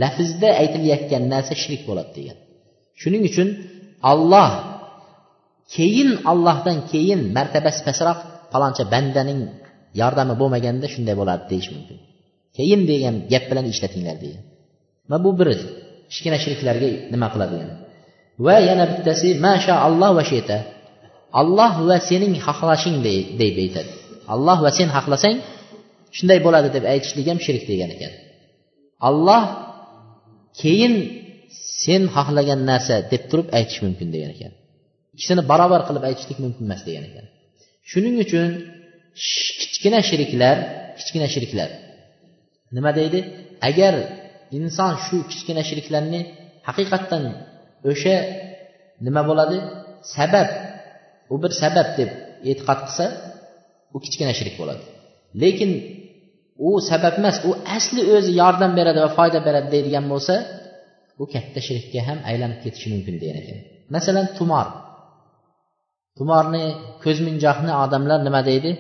[0.03, 2.37] Lafzda aytilayotgan narsa shirk bo'ladi degan.
[3.01, 3.49] Shuning uchun
[4.12, 4.51] olloh
[5.75, 8.18] keyin ollohdan keyin martabasi pastroq
[8.53, 9.40] paloncha bandaning
[10.00, 11.98] yordami bo'lmaganda shunday bo'ladi deyish mumkin.
[12.57, 14.44] Keyin degan gap bilan ishlatinglar degan
[15.11, 15.48] va bu bir
[16.11, 17.70] kichkina shirklarga nima qiladigan?
[18.46, 20.59] Va yana bittasi masha alloh va sheta.
[21.40, 22.96] Alloh va sening xohlashing
[23.40, 23.92] deb aytadi
[24.35, 25.37] alloh va sen xohlasang
[26.16, 28.12] shunday bo'ladi deb aytishlik ham shirk degan ekan.
[29.09, 29.42] Alloh
[30.61, 30.94] keyin
[31.85, 34.53] sen xohlagan narsa deb turib aytish mumkin degan ekan.
[35.14, 37.26] Ikkisini barobar qilib aytishlik mumkin emas degan ekan.
[37.90, 38.48] Shuning uchun
[39.61, 40.57] kichkina shiriklar
[40.99, 41.71] kichkina shiriklar
[42.77, 43.21] nima deydi?
[43.69, 43.95] Agar
[44.59, 46.21] inson shu kichkina shiriklarni
[46.69, 47.25] haqiqatdan
[47.91, 48.17] o'sha
[49.07, 49.57] nima bo'ladi?
[50.17, 50.49] Sabab
[51.33, 52.11] u bir sabab deb
[52.51, 53.07] e'tiqod qilsa
[53.95, 54.85] u kichkina shirik bo'ladi.
[55.43, 55.71] Lekin
[56.67, 60.35] u sabab emas u asli o'zi yordam beradi va foyda beradi deydigan bo'lsa
[61.23, 63.59] u katta shirkka ham aylanib ketishi mumkin degan ekan.
[63.95, 64.67] Masalan tumor.
[66.19, 66.65] Tumorni
[67.05, 68.71] ko'zminjoqni odamlar nima deydi?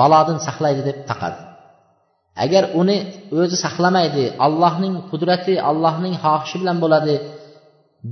[0.00, 1.38] Balodan saqlaydi deb taqadi.
[2.44, 2.98] Agar uni
[3.40, 7.14] o'zi saqlamaydi allohning qudrati allohning xohishi bilan bo'ladi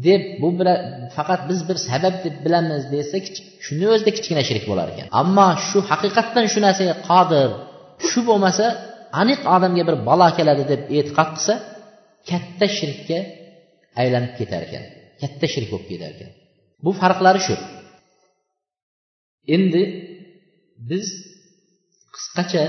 [0.06, 0.78] deb bu bilan
[1.16, 3.16] faqat biz bir sabab deb bilamiz desa
[3.64, 5.06] shuni o'zida kichkina shirik bo'lar ekan.
[5.20, 7.48] Ammo shu haqiqatdan shu narsaga qodir
[8.08, 8.66] shu bo'lmasa
[9.20, 11.54] aniq odamga bir balo keladi deb e'tiqod qilsa
[12.30, 13.18] katta shirkka
[14.00, 14.84] aylanib ketar ekan
[15.20, 16.30] katta shirk bo'lib ketar ekan.
[16.84, 17.56] Bu farqlari shu.
[19.54, 19.82] Endi
[20.90, 21.06] biz
[22.14, 22.64] qisqacha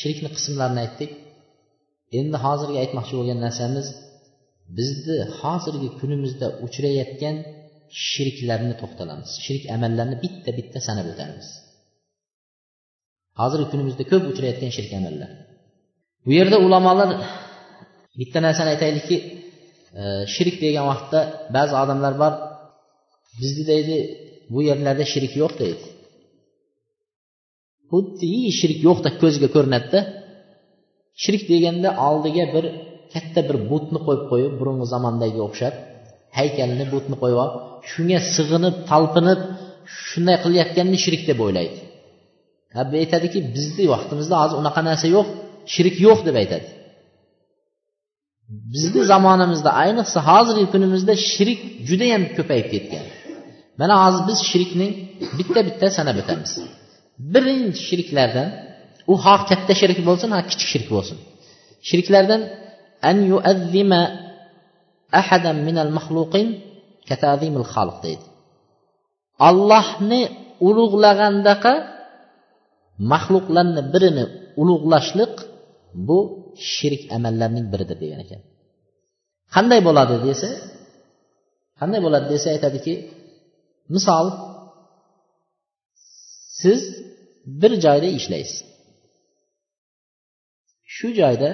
[0.00, 1.10] shirkni qismlarini aytdik.
[2.18, 3.86] Endi hozirgi aytmoqchi bo'lgan narsamiz
[4.78, 7.36] bizni hozirgi kunimizda uchrayotgan
[8.08, 9.30] shirklarni to'xtalamiz.
[9.44, 11.48] Shirk amallarni bitta bitta sanab o'tamiz
[13.40, 15.30] hozirgi kunimizda ko'p uchrayotgan shirk amallar.
[16.26, 17.10] Bu yerda ulamolar
[18.20, 19.16] bitta narsani aytaylikki
[20.00, 20.02] e,
[20.34, 21.20] shirk degan vaqtda
[21.56, 22.32] ba'zi odamlar bor
[23.40, 23.96] bizni deydi
[24.52, 25.84] bu yerlarda shirk yo'q deydi.
[27.90, 30.00] Xuddi shirk yo'qdek ko'zga ko'rinadida.
[31.22, 32.64] Shirk deganda oldiga bir
[33.14, 35.74] katta bir butni qo'yib qo'yib burungi zamondagiga o'xshab
[36.38, 37.54] haykalni butni qo'yib olib
[37.90, 39.40] shunga sig'inib talpinib
[40.06, 41.78] shunday qilayotganni shirk deb o'ylaydi.
[43.02, 45.26] Aytadiki bizni vaqtimizda hozir unaqa narsa yo'q
[45.74, 46.68] shirk yo'q deb aytadi.
[48.74, 53.06] Bizni zamonimizda ayniqsa hozirgi kunimizda shirk judayam ko'payib ketgan.
[53.80, 54.92] Mana hozir biz shirkning
[55.38, 56.52] bitta bitta sanab o'tamiz.
[57.32, 58.48] Birinchi shirklardan
[59.12, 61.18] u xoh katta shirk bo'lsin ha kichik shirk bo'lsin.
[61.88, 62.42] Shirklardan
[63.10, 64.02] an yuazzima
[65.20, 66.46] ahadan minal mahluqin
[67.08, 68.24] katazimil xalq deydi.
[69.48, 70.22] Ollohni
[70.68, 71.72] ulug'lagandaqa
[73.12, 74.24] maxluqlarni birini
[74.60, 75.34] ulug'lashlik
[76.08, 76.18] bu
[76.74, 78.40] shirk amallarning biridir degan ekan.
[79.54, 80.50] Qanday bo'ladi desa
[81.80, 82.94] qanday bo'ladi desa aytadiki
[83.94, 84.26] misol
[86.62, 86.80] siz
[87.60, 88.58] bir joyda ishlaysiz.
[90.94, 91.50] Shu joyda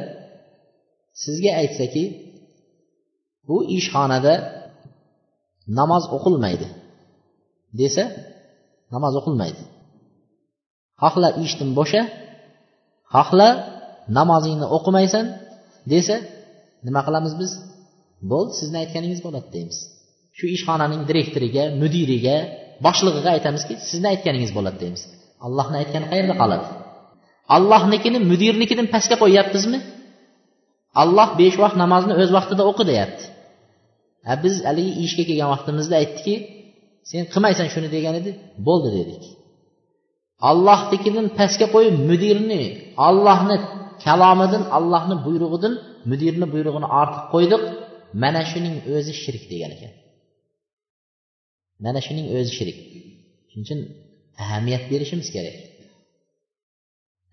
[1.23, 2.05] sizga aytsaki
[3.49, 4.35] bu ishxonada
[5.79, 6.69] namoz o'qilmaydi
[7.81, 8.05] desa
[8.95, 9.63] namoz o'qilmaydi.
[11.03, 12.03] Xohla ishdan bo'sha
[13.15, 13.49] xohla
[14.19, 15.27] namozingni o'qimaysan
[15.93, 16.17] desa
[16.87, 17.53] nima qilamiz biz?
[18.31, 19.79] Bo'ldi sizni aytganingiz bo'ladi deymiz.
[20.39, 22.37] Shu ishxonaning direktoriga mudiriga
[22.87, 25.03] boshlig'iga aytamizki sizni aytganingiz bo'ladi deymiz.
[25.47, 26.67] Allohni aytgani qayerda qoladi?
[27.57, 29.79] Allohnikini mudirnikidan pastga qo'yyapmizmi
[31.03, 33.25] alloh besh vaqt namozni o'z vaqtida o'qi deyapti.
[34.27, 36.35] Ha biz haligi ishga kelgan vaqtimizda aytdiki
[37.11, 38.31] sen qilmaysan shuni degan edi.
[38.67, 39.23] Bo'ldi dedik.
[40.51, 42.63] Allohnikidan pastga qo'yib mudirni
[43.09, 43.57] allohni
[44.05, 45.75] kalomidan allohni buyrug'idan
[46.11, 47.63] mudirni buyrug'ini ortiq qo'ydik
[48.23, 49.93] mana shuning o'zi shirk degan ekan.
[51.85, 52.79] Mana shuning o'zi shirk.
[53.51, 53.81] Shuning uchun
[54.44, 55.58] ahamiyat berishimiz kerak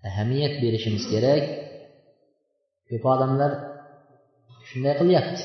[0.09, 1.44] ahamiyat berishimiz kerak
[2.88, 3.52] ko'p odamlar
[4.68, 5.42] shunday qilyapti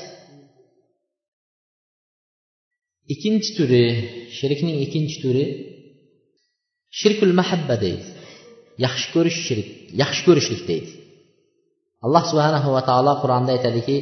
[3.12, 3.84] ikkinchi turi
[4.38, 5.44] shirkning ikkinchi turi
[7.00, 8.06] shirkul mahabba deydi
[8.84, 9.68] yaxshi ko'rish shirk
[10.02, 10.90] yaxshi ko'rishlik deydi
[12.04, 13.98] alloh subhanahu va taolo qur'onda aytadiki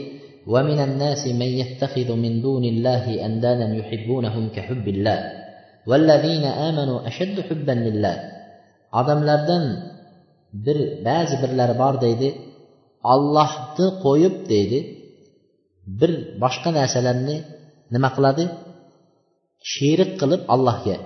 [0.46, 5.18] ومن الناس من يتخذ من دون الله أندادا يحبونهم كحب الله
[6.67, 8.15] amanu ashaddu hubban lillah
[8.99, 9.63] odamlardan
[10.65, 12.29] bir ba'zi birlari bor deydi.
[13.13, 14.79] Ollohni qo'yib deydi.
[15.99, 16.11] Bir
[16.43, 17.37] boshqa narsalarni
[17.93, 18.43] nima qiladi?
[19.71, 20.97] Sherik qilib allohga.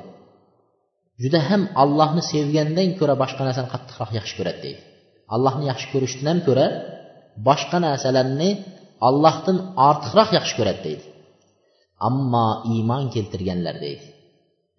[1.21, 4.81] Juda ham allohni sevgandan ko'ra boshqa narsani qattiqroq yaxshi ko'radi deydi.
[5.35, 6.65] Allohni yaxshi ko'rishdan ham ko'ra
[7.47, 8.49] boshqa narsalarni
[9.07, 9.57] ollohdan
[9.89, 11.05] ortiqroq yaxshi ko'radi deydi.
[12.07, 14.05] Ammo iymon keltirganlar deydi.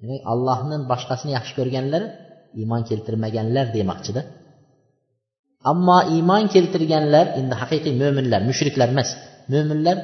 [0.00, 2.02] Demak allohni boshqasini yaxshi ko'rganlar
[2.60, 4.22] iymon keltirmaganlar demoqchida.
[5.72, 9.10] Ammo iymon keltirganlar endi haqiqiy mo'minlar mushriklar emas.
[9.52, 9.96] Mo'minlar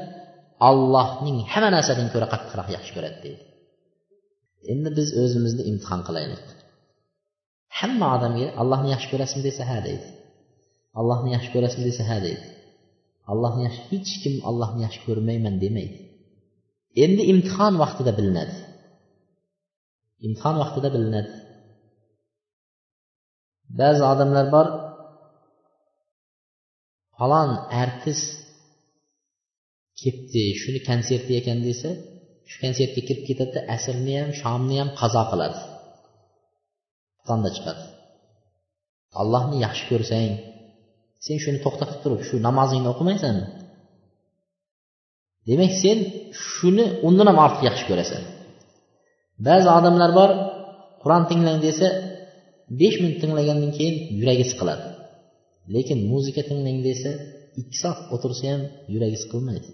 [0.69, 3.43] allohning hamma narsadan ko'ra qattiqroq yaxshi ko'radi deydi.
[4.73, 6.45] Endi biz o'zimizni imtihon qilaylik.
[7.79, 10.07] Hamma odamga allohni yaxshi ko'rasizmi desa ha deydi.
[11.01, 12.45] Allohni yaxshi ko'rasizmi desa ha deydi.
[13.33, 15.99] Allohni yaxshi hech kim allohni yaxshi ko'rmayman demaydi.
[17.05, 18.55] Endi imtihon vaqtida bilinadi.
[20.25, 21.33] Imtihon vaqtida bilinadi.
[23.81, 24.67] Ba'zi odamlar bor
[27.17, 27.51] falon
[27.83, 28.27] artist
[30.01, 31.91] kelibdi shuni konserti ekan desa
[32.49, 35.61] shu konsertga kirib ketadida asrni ham shomni ham qazo qiladi.
[37.29, 37.85] Qonda chiqadi.
[39.21, 40.33] Allohni yaxshi ko'rsang
[41.27, 43.47] sen shuni to'xtatib turib shu namozingni o'qimaysanmi?
[45.49, 45.99] Demak sen
[46.51, 48.23] shuni undan ham ortiq yaxshi ko'rasan.
[49.47, 50.31] Ba'zi odamlar bor
[51.03, 51.87] qur'on tinglang desa
[52.81, 54.85] besh minut tinglagandan keyin yuragi siqiladi
[55.75, 57.11] lekin muzika tinglang desa
[57.61, 58.63] ikki soat o'tirsa ham
[58.95, 59.69] yuragi siqilmaydi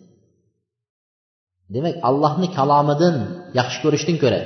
[1.74, 3.16] demak allohni kalomidan
[3.58, 4.40] yaxshi ko'rishdan ko'ra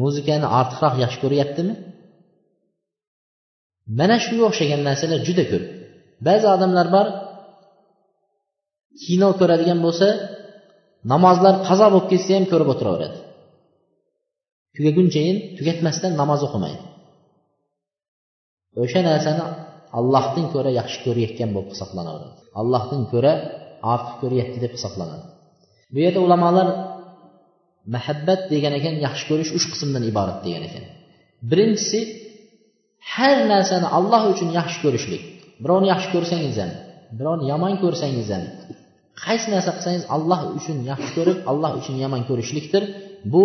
[0.00, 1.74] muzikani ortiqroq yaxshi ko'ryaptimi?
[3.98, 5.64] Mana shunga o'xshagan narsalar juda ko'p.
[6.26, 7.06] Ba'zi odamlar bor
[9.04, 10.08] kino ko'radigan bo'lsa
[11.12, 13.18] namozlar qazo bo'lib ketsa ham ko'rib o'tiraveradi.
[14.76, 16.82] Tugagunchayin tugatmasdan namoz o'qimaydi.
[18.82, 19.44] O'sha narsani
[19.98, 23.32] allohdan ko'ra yaxshi ko'rayotgan bo'lib hisoblanaveradi allohdan ko'ra
[23.92, 25.24] ortiq ko'ryapti deb hisoblanadi.
[25.92, 26.68] Bu yerda ulamolar
[27.94, 30.84] muhabbat degan ekan yaxshi ko'rish uch qismdan iborat degan ekan.
[31.50, 32.00] Birinchisi
[33.14, 35.22] har narsani alloh uchun yaxshi ko'rishlik.
[35.62, 36.70] Birovni yaxshi ko'rsangiz ham
[37.18, 38.44] birovni yomon ko'rsangiz ham
[39.24, 42.82] qaysi narsa qilsangiz alloh uchun yaxshi ko'rib alloh uchun yomon ko'rishlikdir.
[43.32, 43.44] Bu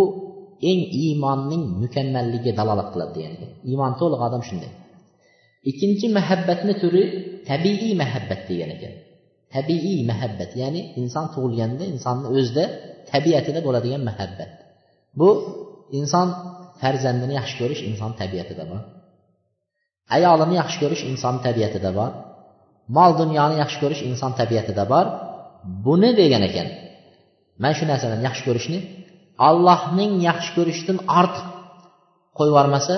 [0.70, 4.72] eng iymonning mukammalligiga dalolat qiladi degan ekan iymon to'liq odam shunday.
[5.70, 7.04] İkkinchi muhabbatni turi
[7.50, 8.94] tabiiy muhabbat degan ekan.
[9.56, 12.64] Tabiiy muhabbat ya'ni inson tug'ilganda insonni o'zida
[13.12, 14.52] tabiatida bo'ladigan muhabbat.
[15.20, 15.30] Bu
[16.00, 16.28] inson
[16.82, 18.82] farzandini yaxshi ko'rish inson tabiatida bor.
[20.16, 22.12] Ayolini yaxshi ko'rish inson tabiatida bor.
[22.98, 25.06] Mol dunyoni yaxshi ko'rish inson tabiatida bor.
[25.86, 26.68] Buni degan ekan
[27.62, 28.80] mana shu narsalarni yaxshi ko'rishni
[29.48, 31.46] allohning yaxshi ko'rishdan ortiq
[32.38, 32.96] qo'yib yubormasa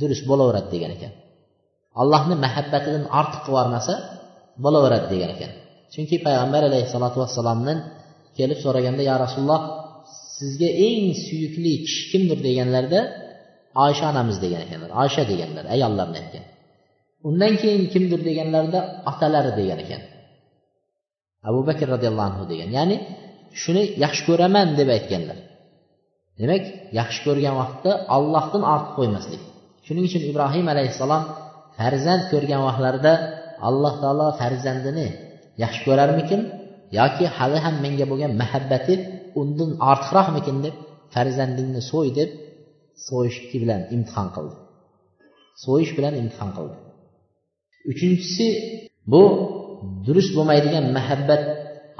[0.00, 1.12] durust bo'laveradi degan ekan.
[2.02, 3.94] Allohni muhabbatidan ortiq qilib yubormasa
[4.64, 5.50] bo'laveradi degan ekan.
[5.92, 7.78] Chunki payg'ambar alayhissalotu vassalomdan
[8.38, 9.62] kelib so'raganda ya rasululloh
[10.36, 12.38] sizga eng suyukli kishi kimdir?
[12.48, 13.00] deganlarida
[13.84, 14.90] oysha onamiz degan ekanlar.
[15.02, 16.44] Oysha deganlar ayollarni aytgan
[17.28, 18.20] undan keyin kimdir?
[18.28, 20.02] deganlarida otalari degan ekan.
[21.48, 22.68] Abu bakr roziyallohu anhu degan.
[22.78, 22.96] Ya'ni
[23.62, 25.38] shuni yaxshi ko'raman deb aytganlar.
[26.40, 26.64] Demak
[26.98, 29.42] yaxshi ko'rgan vaqtda allohdan ortiq qo'ymaslik.
[29.86, 31.22] Shuning uchun ibrohim alayhissalom
[31.78, 33.12] farzand ko'rgan vaqtlarida
[33.68, 35.08] alloh taolo farzandini
[35.62, 36.40] yaxshi ko'rarmikin?
[36.98, 38.94] Yoki hali ham menga bo'lgan muhabbati
[39.40, 40.74] undan ortiqroqmikin deb
[41.14, 42.30] farzandingni so'y deb
[43.08, 44.56] so'yish bilan imtihon qildi.
[45.64, 46.76] So'yish bilan imtihon qildi.
[47.90, 48.46] Uchinchisi
[49.12, 49.22] bu
[50.06, 51.42] durust bo'lmaydigan muhabbat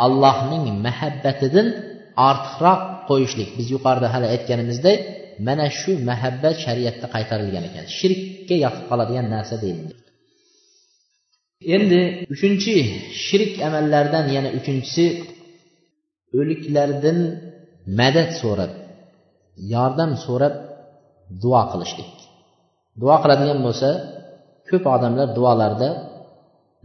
[0.04, 1.66] allohning muhabbatidan
[2.28, 3.48] ortiqroq qo'yishlik.
[3.58, 4.98] Biz yuqorida hali aytganimizdek
[5.46, 7.84] mana shu muhabbat shariatda qaytarilgan ekan.
[7.98, 9.94] Shirkka yoqib qoladigan narsa deyildi
[11.76, 12.00] endi
[12.34, 12.74] uchinchi
[13.26, 15.06] shirk amallardan yana uchinchisi
[16.38, 17.18] o'liklardan
[18.00, 18.72] madad so'rab
[19.74, 20.54] yordam so'rab
[21.42, 22.12] duo qilishlik.
[23.00, 23.88] Duo qiladigan bo'lsa
[24.68, 25.88] ko'p odamlar duolarda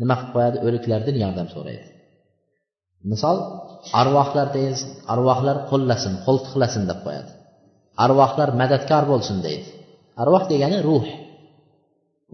[0.01, 0.57] nima qilib qo'yadi?
[0.67, 1.87] O'liklardan yordam so'raydi.
[3.11, 3.37] Misol
[4.01, 4.81] arvohlar deymiz
[5.13, 7.31] arvohlar qo'llasin qo'ltiqlasin deb qo'yadi.
[8.05, 9.67] Arvohlar madadkor bo'lsin deydi.
[10.21, 11.05] Arvoh degani ruh.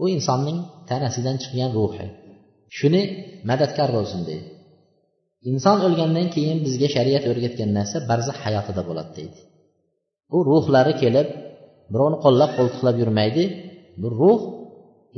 [0.02, 0.58] U insonning
[0.90, 2.06] tanasidan chiqqan ruhi.
[2.76, 3.02] Shuni
[3.50, 4.48] madadkor bo'lsin deydi.
[5.50, 9.38] Inson o'lgandan keyin bizga shariat o'rgatgan narsa barzax hayotida bo'ladi deydi.
[10.30, 11.28] Bu ruhlari kelib
[11.92, 13.44] birovni qo'llab qo'ltiqlab yurmaydi.
[14.02, 14.40] Bu ruh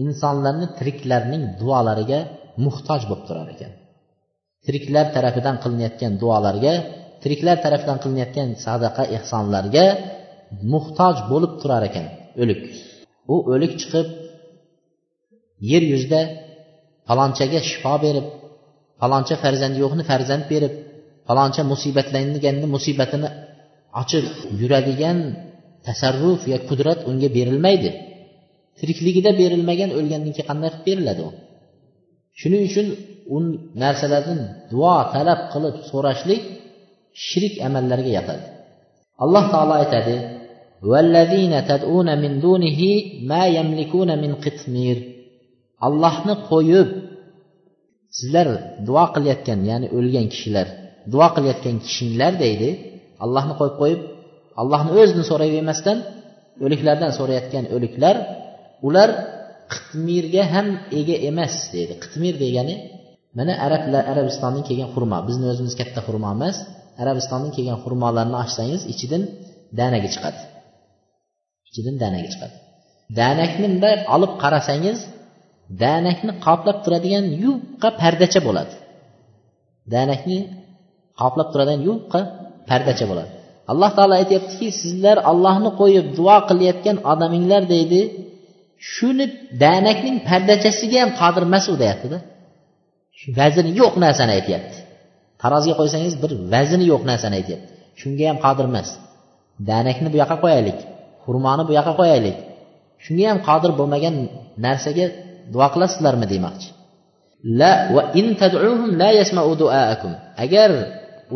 [0.05, 2.21] insonlarni tiriklarning duolariga
[2.65, 3.73] muhtoj bo'lib turar ekan.
[4.69, 6.75] Tiriklar tarafidan qilinayotgan duolarga
[7.23, 9.87] tiriklar tarafidan qilinayotgan sadaqa ehsonlarga
[10.73, 12.07] muhtoj bo'lib turar ekan
[12.43, 12.61] o'lik.
[13.33, 14.07] U o'lik chiqib
[15.71, 16.21] yer yuzida
[17.09, 18.27] falonchaga shifo berib
[19.01, 20.75] faloncha farzandi yo'qni farzand berib
[21.29, 23.29] faloncha musibatlanganni musibatini
[24.01, 24.25] ochib
[24.61, 25.19] yuradigan
[25.87, 27.91] tasarruf yo qudrat unga berilmaydi.
[28.79, 31.31] Tirikligida berilmagan o'lgandan keyin qanday qilib beriladi u?
[32.41, 32.87] Shuning uchun
[33.35, 33.37] u
[33.83, 36.43] narsalarni duo talab qilib so'rashlik
[37.27, 38.45] shirik amallarga yotadi
[39.25, 40.17] alloh taolo aytadi
[45.87, 46.89] allohni qo'yib
[48.19, 48.47] sizlar
[48.89, 50.69] duo qilayotgan ya'ni o'lgan kishilar
[51.13, 52.71] duo qilayotgan kishinglar deydi.
[53.25, 54.01] Allohni qo'yib qo'yib
[54.61, 55.99] allohni o'zini so'rayvermasdan
[56.65, 58.17] o'liklardan so'rayotgan o'liklar
[58.89, 59.11] ular
[59.73, 60.67] qitmirga ham
[60.99, 61.95] ega emas deydi.
[62.03, 62.75] Qitmir degani
[63.37, 65.19] mana arablar arabistondan kelgan xurmo.
[65.29, 66.57] Bizni o'zimiz katta xurmo emas
[67.03, 69.23] arabistondan kelgan xurmolarni ochsangiz ichidan
[69.79, 70.41] danagi chiqadi.
[71.69, 72.55] Ichidan danagi chiqadi.
[73.21, 74.99] Danakni bunday olib qarasangiz
[75.83, 78.75] danakni qoplab turadigan yupqa pardacha bo'ladi.
[79.95, 80.39] Danakni
[81.21, 82.21] qoplab turadigan yupqa
[82.71, 83.31] pardacha bo'ladi.
[83.73, 88.01] Alloh taolo aytyaptiki sizlar ollohni qo'yib duo qilayotgan odaminglar deydi
[88.93, 89.25] shuni
[89.65, 92.19] danakning pardachasiga ham qodir emas u deyaptida.
[93.39, 94.77] Vazini yo'q narsani aytyapti.
[95.43, 97.71] Taroziga qo'ysangiz bir vazini yo'q narsani aytyapti.
[98.01, 98.89] Shunga ham qodir emas.
[99.69, 100.79] Danakni bu yoqqa qo'yaylik
[101.25, 102.37] xurmoni bu yoqqa qo'yaylik.
[103.05, 104.15] Shunga ham qodir bo'lmagan
[104.67, 105.07] narsaga
[105.53, 106.69] duo qilasizlarmi demoqchi.
[107.61, 110.13] La va in tad'uhum la yasma'u du'aakum.
[110.45, 110.71] Agar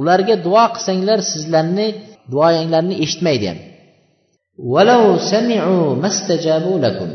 [0.00, 1.86] ularga duo qilsanglar sizlarni
[2.32, 3.58] duoyanglarni eshitmaydi ham.
[4.72, 7.10] Valau sami'u mastajabu lakum.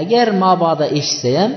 [0.00, 1.52] Agar mabodo eshitsa ham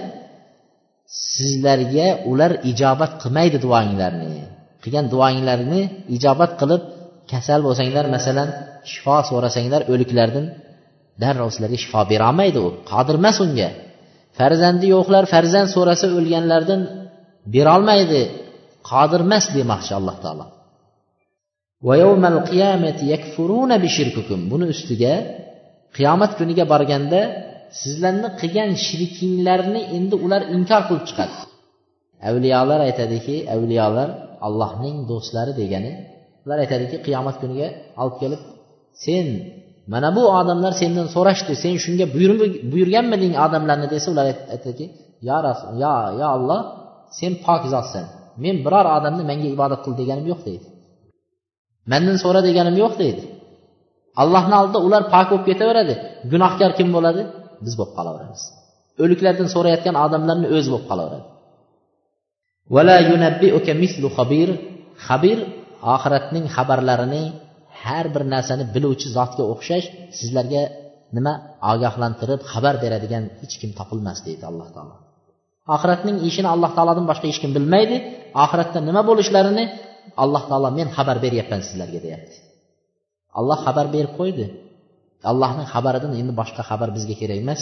[1.07, 4.41] sizlarga ular ijobat qilmaydi duoinglarni.
[4.83, 5.81] Qilgan duoinglarni
[6.15, 6.81] ijobat qilib
[7.31, 8.49] kasal bo'lsanglar masalan
[8.91, 10.45] shifo so'rasanglar o'liklardan
[11.21, 12.67] darrov sizlarga shifo berolmaydi u.
[12.91, 13.69] Qodir emas unga.
[14.37, 16.81] Farzandi yo'qlar farzand so'rasa o'lganlardan
[17.53, 18.21] berolmaydi.
[18.89, 20.45] Qodir emas demoqchi alloh taolo.
[24.51, 25.13] Buni ustiga
[25.95, 27.21] qiyomat kuniga borganda
[27.81, 31.35] sizlarni qilgan shirkinglarni endi ular inkor qilib chiqadi.
[32.29, 34.09] Avliyolar aytadiki avliyolar
[34.47, 35.91] allohning do'stlari degani
[36.45, 37.67] ular aytadiki qiyomat kuniga
[38.01, 38.41] olib kelib
[39.05, 39.25] sen
[39.93, 42.05] mana bu odamlar sendan so'rashdi sen shunga
[42.73, 43.87] buyurganmiding odamlarni?
[43.93, 44.85] desa ular aytadiki
[45.27, 45.37] yo
[45.83, 46.61] yo yo alloh
[47.19, 48.05] sen pok zotsan
[48.43, 50.67] men biror odamni menga ibodat qil deganim yo'q deydi.
[51.91, 53.23] Mandan so'ra deganim yo'q deydi.
[54.21, 55.93] Allohni oldida ular pok bo'lib ketaveradi.
[56.31, 57.21] Gunohkor kim bo'ladi?
[57.65, 58.41] Biz bo'lib qolaveramiz.
[59.03, 61.27] O'liklardan so'rayotgan odamlarni o'zi bo'lib qolaveradi.
[65.07, 65.39] Xabir
[65.95, 67.23] oxiratning xabarlarini
[67.83, 69.87] har bir narsani biluvchi zotga o'xshash
[70.19, 70.63] sizlarga
[71.15, 71.33] nima
[71.71, 74.95] ogohlantirib xabar beradigan hech kim topilmas deydi alloh taolo.
[75.75, 77.95] Oxiratning ishini alloh taolodan boshqa hech kim bilmaydi.
[78.43, 79.65] Oxiratda nima bo'lishlarini
[80.23, 82.35] alloh taolo men xabar beryapman sizlarga deyapti.
[83.39, 84.45] Alloh xabar berib qo'ydi.
[85.29, 87.61] Allohning xabaridan endi boshqa xabar bizga kerak emas.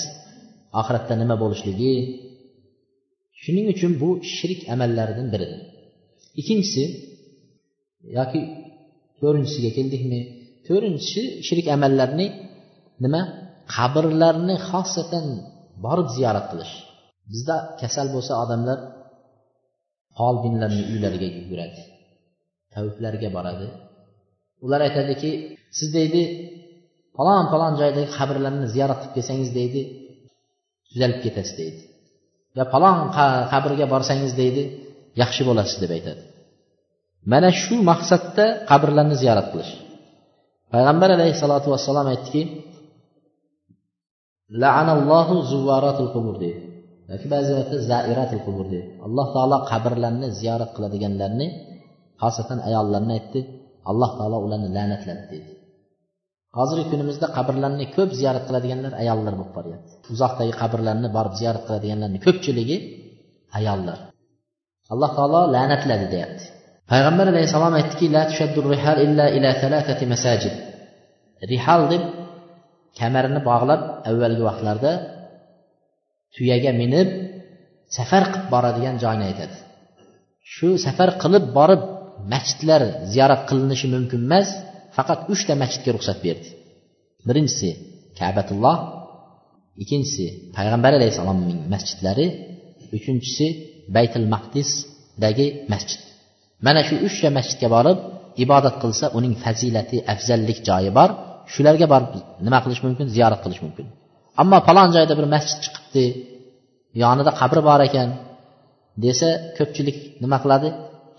[0.79, 1.93] Oxiratda nima bo'lishligi.
[3.41, 5.61] Shuning uchun bu shirk amallaridan biridir
[6.39, 6.83] ikkinchisi
[8.17, 8.41] yoki
[9.19, 10.19] to'rtinchisiga keldikmi?
[10.67, 12.27] To'rtinchisi shirk amallarni
[13.03, 13.21] nima?
[13.75, 15.25] Qabrlarni xosatan
[15.85, 16.73] borib ziyorat qilish.
[17.31, 18.79] Bizda kasal bo'lsa odamlar
[20.17, 21.81] folbinlarni uylariga yuguradi
[22.73, 23.67] taviflarga boradi.
[24.65, 25.31] Ular aytadiki
[25.77, 26.21] siz deydi
[27.17, 29.81] falon falon joydagi qabrlarni ziyorat qilib kelsangiz deydi
[30.89, 31.81] tuzalib ketasiz deydi.
[32.57, 32.97] Va falon
[33.53, 34.63] qabrga borsangiz deydi
[35.21, 36.21] yaxshi bo'lasiz deb aytadi.
[37.31, 39.73] Mana shu maqsadda qabrlarni ziyorat qilish.
[40.73, 42.41] Payg'ambar alayhissalotu vassalom aytdiki
[44.61, 46.61] laanallohu zuvvaratul qubur deydi.
[47.11, 47.51] Yoki ba'zi
[47.91, 48.89] zairatul qubur deydi.
[49.05, 51.47] Alloh taolo qabrlarni ziyorat qiladiganlarni
[52.21, 53.39] xosatan ayollarni aytdi.
[53.91, 55.51] Alloh taolo ularni la'natladi deydi.
[56.57, 59.91] Hozirgi kunimizda qabrlarni ko'p ziyorat qiladiganlar ayollar bo'lib boryapti.
[60.13, 62.77] Uzoqdagi qabrlarni borib ziyorat qiladiganlarni ko'pchiligi
[63.59, 63.99] ayollar.
[64.93, 66.45] Alloh taolo la'natladi deyapti.
[66.91, 68.23] Payg'ambar alayhissalom aytdiki la
[68.73, 70.55] rihal illa ila thalathati masajid.
[71.51, 72.03] Rihal deb
[72.99, 74.91] kamarini bog'lab avvalgi vaqtlarda
[76.35, 77.07] tuyaga minib
[77.97, 79.55] safar qilib boradigan joyni aytadi.
[80.53, 81.81] Shu safar qilib borib
[82.33, 82.81] masjidlar
[83.13, 84.47] ziyorat qilinishi mumkin emas.
[84.97, 86.49] Faqat uchta masjidga ruxsat berdi.
[87.27, 87.69] Birinchisi
[88.19, 88.77] kabatulloh
[89.81, 90.25] ikkinchisi
[90.55, 92.25] payg'ambar alayhissalomning masjidlari
[92.97, 93.47] uchinchisi
[93.95, 96.01] baytul maqdisdagi masjid.
[96.65, 97.97] Mana shu uchta masjidga borib
[98.43, 101.09] ibodat qilsa uning fazilati afzallik joyi bor.
[101.53, 102.11] Shularga borib
[102.45, 103.05] nima qilish mumkin?
[103.15, 103.85] Ziyorat qilish mumkin.
[104.41, 106.05] Ammo falon joyda bir masjid chiqibdi
[107.03, 108.09] yonida qabri bor ekan
[109.05, 109.27] desa
[109.57, 110.69] ko'pchilik nima qiladi?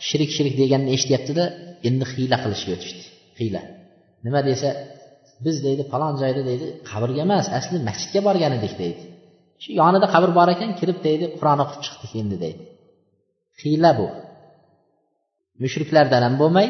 [0.09, 1.45] Shirik shirik deganini eshityaptida
[1.89, 3.03] endi hiyla qilishga o'tishdi.
[3.39, 3.63] Hiyla
[4.25, 4.69] nima desa
[5.45, 9.03] biz deydi falon joyda deydi qabrga emas asli masjidga borgan edik deydi.
[9.63, 12.63] Shu yonida qabr bor ekan kirib deydi qur'on o'qib chiqdik endi deydi.
[13.61, 14.07] Hiyla bu.
[15.63, 16.69] Mushriklardan ham bo'lmay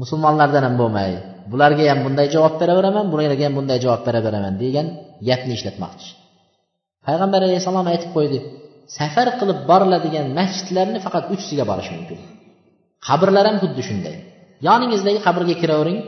[0.00, 1.10] musulmonlardan ham bo'lmay
[1.52, 4.86] bularga ham bunday javob beraveraman bularga ham bunday javob beraveraman degan
[5.28, 6.08] gapni ishlatmoqchi.
[7.06, 8.38] Payg'ambar alayhissalom aytib qo'ydi
[8.98, 12.18] safar qilib boriladigan masjidlarni faqat uchtasiga borish mumkin.
[13.06, 14.16] Qabrlar ham xuddi shunday.
[14.66, 15.98] Yoningizdagi qabrga kiravering.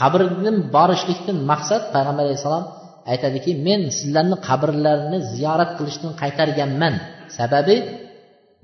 [0.00, 2.64] Qabrdan borishlikdan maqsad payg'ambar alayhissalom
[3.12, 6.94] aytadiki men sizlarni qabrlarini ziyorat qilishdan qaytarganman.
[7.38, 7.76] Sababi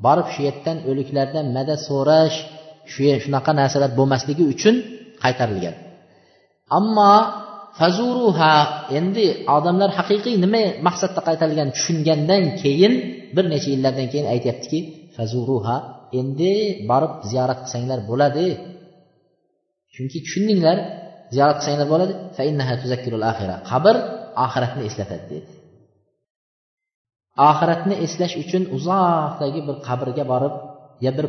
[0.04, 2.36] borib shu yerdan o'liklardan madad so'rash
[2.92, 4.74] shu shunaqa narsalar bo'lmasligi uchun
[5.24, 5.74] qaytarilgan.
[6.78, 7.14] Ammo
[7.78, 8.54] fazuruha
[8.98, 9.26] endi
[9.56, 12.92] odamlar haqiqiy nima maqsadda qaytarilgan tushungandan keyin
[13.34, 14.78] bir necha yillardan keyin aytyaptiki
[15.16, 15.76] fazuruha
[16.20, 16.52] endi
[16.90, 18.46] borib ziyorat qilsanglar bo'ladi.
[19.94, 20.78] Chunki tushundinglar
[21.34, 22.12] ziyorat qilsanglar bo'ladi.
[23.70, 23.94] Qabr
[24.44, 25.50] oxiratni eslatadi dedi
[27.50, 30.54] oxiratni eslash uchun uzoqdagi bir qabrga borib
[31.04, 31.26] yo bir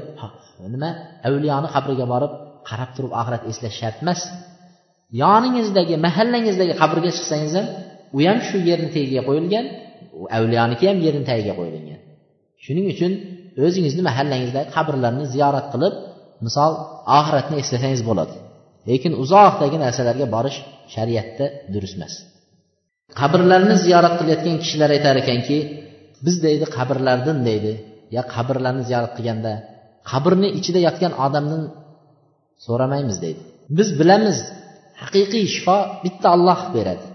[0.73, 0.89] nima
[1.27, 2.31] avliyoni qabriga borib
[2.69, 4.21] qarab turib oxirat eslash shart emas.
[5.21, 7.67] Yoningizdagi mahallangizdagi qabrga chiqsangiz ham
[8.17, 9.65] u ham shu yerni tagiga qo'yilgan
[10.37, 11.99] avliyoniki ham yerni tagiga qo'yilgan.
[12.65, 13.11] Shuning uchun
[13.65, 15.93] o'zingizni mahallangizdagi qabrlarni ziyorat qilib
[16.45, 16.71] misol
[17.19, 18.35] oxiratni eslasangiz bo'ladi.
[18.89, 20.57] Lekin uzoqdagi narsalarga borish
[20.93, 22.13] shariatda durust emas.
[23.19, 25.57] Qabrlarni ziyorat qilayotgan kishilar aytar ekanki
[26.25, 27.73] biz deydi qabrlardan deydi
[28.15, 29.53] yo qabrlarni ziyorat qilganda
[30.11, 31.63] qabrni ichida yotgan odamdan
[32.65, 33.41] so'ramaymiz deydi.
[33.77, 34.37] Biz bilamiz
[35.01, 37.05] haqiqiy shifo bitta olloh beradi.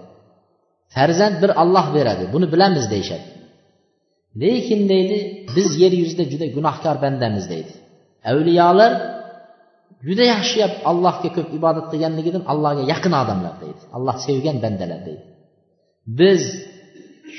[0.94, 3.26] Farzand bir olloh beradi buni bilamiz deyishadi.
[4.42, 5.18] Lekin deydi
[5.56, 7.72] biz yer yuzida juda gunohkor bandamiz deydi.
[8.30, 8.92] Avliyolar
[10.06, 13.82] juda yaxshiyab allohga ko'p ibodat qilganligidan allohga yaqin odamlar deydi.
[13.96, 15.24] Alloh sevgan bandalar deydi.
[16.20, 16.42] Biz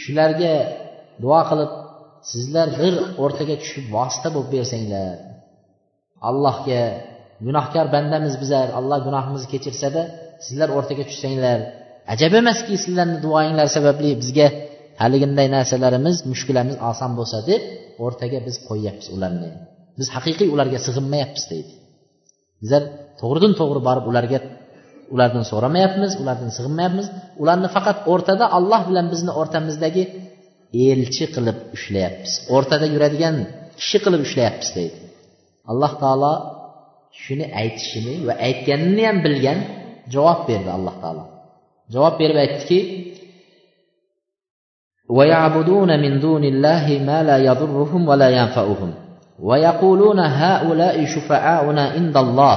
[0.01, 0.53] shularga
[1.23, 1.71] duo qilib
[2.31, 2.93] sizlar bir
[3.23, 5.15] o'rtaga tushib vosita bo'lib bersanglar
[6.29, 6.81] allohga
[7.45, 10.01] gunohkor bandamiz bizlar alloh gunohimizni kechirsada
[10.45, 11.59] sizlar o'rtaga tushsanglar.
[12.13, 14.47] Ajab emaski sizlarni duoinglar sababli bizga
[15.01, 17.61] haliginday narsalarimiz mushkulamiz oson bo'lsa deb
[18.05, 19.51] o'rtaga biz qo'yyapmiz ularni.
[19.99, 21.73] Biz haqiqiy ularga sig'inmayapmiz deydi.
[22.62, 22.82] bizlar
[23.20, 24.38] to'g'ridan to'g'ri borib ularga
[25.14, 27.06] ulardan so'ramayapmiz ulardan sig'inmayapmiz
[27.42, 30.02] ularni faqat o'rtada alloh bilan bizni o'rtamizdagi
[30.90, 33.36] elchi qilib ushlayapmiz o'rtada yuradigan
[33.80, 34.98] kishi qilib ushlayapmiz deydi
[35.70, 36.34] alloh taolo
[37.22, 39.58] shuni aytishini va aytganini ham bilgan
[40.14, 41.24] javob berdi alloh taolo
[41.94, 42.80] javob berib aytdiki
[45.16, 48.90] ويعبدون من دون الله ما لا يضرهم ولا ينفعهم
[49.40, 52.56] ويقولون هؤلاء شفعاؤنا عند الله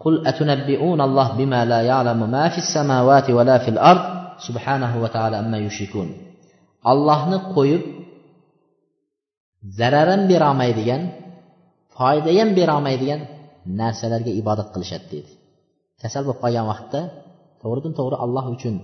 [0.00, 4.04] قل أتنبئون الله بما لا يعلم ما في السماوات ولا في الأرض
[4.38, 6.08] سبحانه وتعالى أما يشركون
[6.92, 7.82] ollohni qo'yib
[9.78, 11.02] zarar ham berolmaydigan
[11.96, 13.20] foyda ham berolmaydigan
[13.80, 15.32] narsalarga ibodat qilishadi deydi
[16.02, 17.00] kasal bo'lib qolgan vaqtda
[17.62, 18.74] to'g'ridan to'g'ri alloh uchun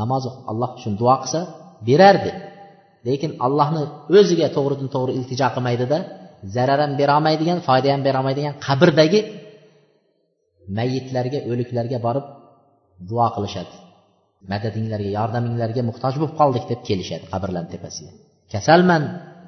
[0.00, 1.40] namoz alloh uchun duo qilsa
[1.88, 2.32] berardi
[3.06, 3.82] lekin allohni
[4.18, 5.98] o'ziga to'g'ridan to'g'ri iltijo qilmaydida
[6.55, 9.19] zarar ham berolmaydigan foyda ham berolmaydigan qabrdagi
[10.77, 12.25] mayitlarga o'liklarga borib
[13.09, 13.75] duo qilishadi.
[14.51, 18.11] Madadinglarga yordaminglarga muhtoj bo'lib qoldik deb kelishadi qabrlarni tepasiga.
[18.53, 19.03] Kasalman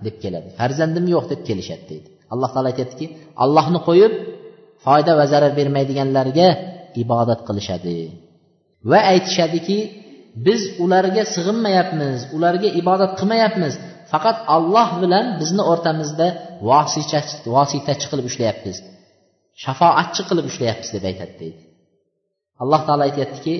[0.05, 2.09] deb keladi farzandim yo'q deb kelishadi deydi.
[2.33, 3.05] Alloh taolo aytyaptiki
[3.43, 4.13] allohni qo'yib
[4.85, 6.47] foyda va zarar bermaydiganlarga
[7.03, 7.97] ibodat qilishadi.
[8.91, 9.77] Va aytishadiki
[10.45, 13.73] biz ularga sig'inmayapmiz ularga ibodat qilmayapmiz.
[14.12, 16.28] Faqat alloh bilan bizni o'rtamizda
[17.55, 18.78] vositachi qilib ushlayapmiz
[19.64, 21.62] shafoatchi qilib ushlayapmiz deb aytadi deydi.
[22.62, 23.55] Alloh taolo aytyaptiki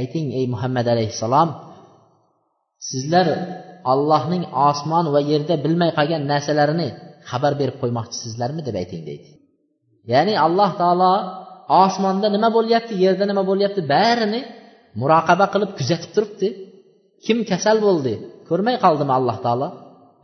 [0.00, 1.50] ayting ey muhammad alayhissalom
[2.90, 3.26] sizlar
[3.92, 6.88] allohning osmon va yerda bilmay qolgan narsalarini
[7.30, 9.30] xabar berib qo'ymoqchisizlarmi deb ayting deydi.
[10.12, 11.12] Ya'ni alloh taolo
[11.84, 14.40] osmonda nima bo'lyapti yerda nima bo'lyapti barini
[15.00, 16.48] muroqaba qilib kuzatib turibdi.
[17.24, 18.12] Kim kasal bo'ldi
[18.50, 19.68] ko'rmay qoldimi alloh taolo?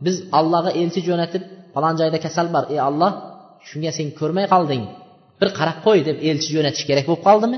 [0.05, 2.63] Biz allohga elchi jo'natib falon joyda kasal bor.
[2.73, 3.11] Ey olloh
[3.67, 4.83] shunga sen ko'rmay qolding
[5.39, 7.57] bir qarab qo'y deb elchi jo'natish kerak bo'lib qoldimi?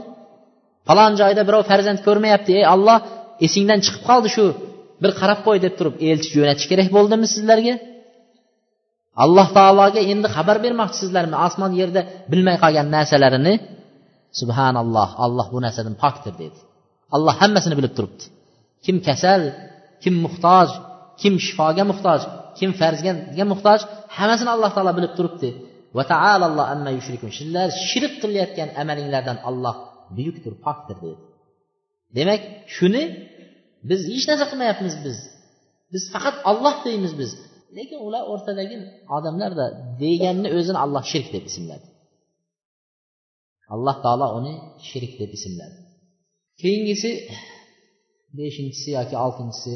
[0.88, 2.52] Falon joyda birov farzand ko'rmayapti.
[2.60, 2.98] Ey olloh
[3.46, 4.46] esingdan chiqib qoldi shu.
[5.04, 7.76] Bir qarab qo'y deb turib elchi jo'natish kerak bo'ldimi sizlarga?
[9.24, 11.36] Alloh taologa endi xabar bermoqchisizlarmi?
[11.46, 12.02] Osmon yerda
[12.32, 13.54] bilmay qolgan narsalarini?
[14.40, 16.60] Subhanalloh alloh bu narsadan pokdir dedi.
[17.16, 18.24] Alloh hammasini bilib turibdi.
[18.86, 19.42] Kim kasal
[20.04, 20.70] kim muhtoj
[21.22, 22.22] kim shifoga muhtoj
[22.58, 23.80] kim farzga muhtoj
[24.18, 25.50] hammasini alloh taolo bilib turibdi.
[27.40, 29.76] Sizlar shirk qilayotgan amalinglardan olloh
[30.16, 31.20] buyukdir pokdir dedi.
[32.18, 32.42] Demak
[32.76, 33.04] shuni
[33.90, 35.18] biz hech narsa qilmayapmiz biz.
[35.94, 37.32] Biz faqat olloh deymiz biz.
[37.78, 38.76] Lekin ular o'rtadagi
[39.18, 39.66] odamlarda
[40.04, 41.88] deganni o'zini alloh shirk deb ismladi.
[43.74, 44.54] Alloh taolo uni
[44.90, 45.78] shirk deb ismladi.
[46.62, 47.12] Keyingisi
[48.38, 49.74] beshinchisi yoki oltinchisi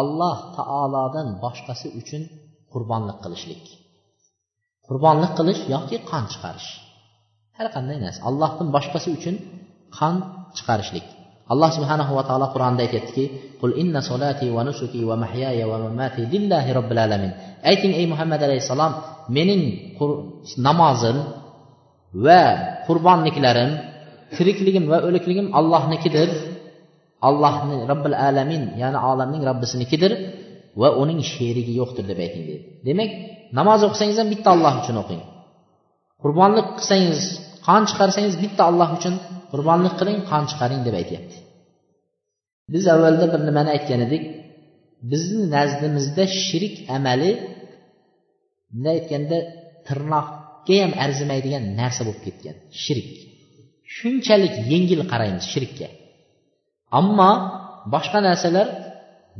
[0.00, 2.22] alloh taolodan boshqasi uchun
[2.72, 3.64] qurbonlik qilishlik.
[4.86, 6.68] Qurbonlik qilish yoki qon chiqarish.
[7.56, 8.20] Har qanday narsa.
[8.28, 9.34] Allohdan boshqasi uchun
[9.98, 10.14] qon
[10.56, 11.06] chiqarishlik.
[11.52, 13.24] Alloh subhanahu va taolo qur'onda aytyaptiki
[13.60, 17.32] qul inna solati va nusuki va mahyaya va mamati lillahi robbil alamin.
[17.70, 18.92] Ayting ey muhammad alayhissalom
[19.36, 19.62] mening
[20.66, 21.16] namozim
[22.26, 22.42] va
[22.86, 23.70] qurbonliklarim
[24.36, 26.28] tirikligim va o'likligim allohnikidir.
[27.28, 30.12] Allohni robbil alamin ya'ni olamning robbisinikidir
[30.80, 33.10] va uning sherigi yo'qdir deb ayting deydi demak
[33.58, 35.22] namoz o'qisangiz ham bitta alloh uchun o'qing.
[36.22, 37.20] Qurbonlik qilsangiz
[37.66, 39.14] qon chiqarsangiz bitta alloh uchun
[39.52, 41.36] qurbonlik qiling qon chiqaring deb aytyapti.
[42.72, 44.22] Biz avvalda bir nimani aytgan edik?
[45.10, 47.30] Bizni nazdimizda shirik amali
[48.70, 49.38] bunday aytganda
[49.86, 53.10] tirnoqga ham arzimaydigan narsa bo'lib ketgan shirik.
[53.96, 55.88] Shunchalik yengil qaraymiz shirkka.
[56.98, 57.32] Ammo
[57.94, 58.68] boshqa narsalar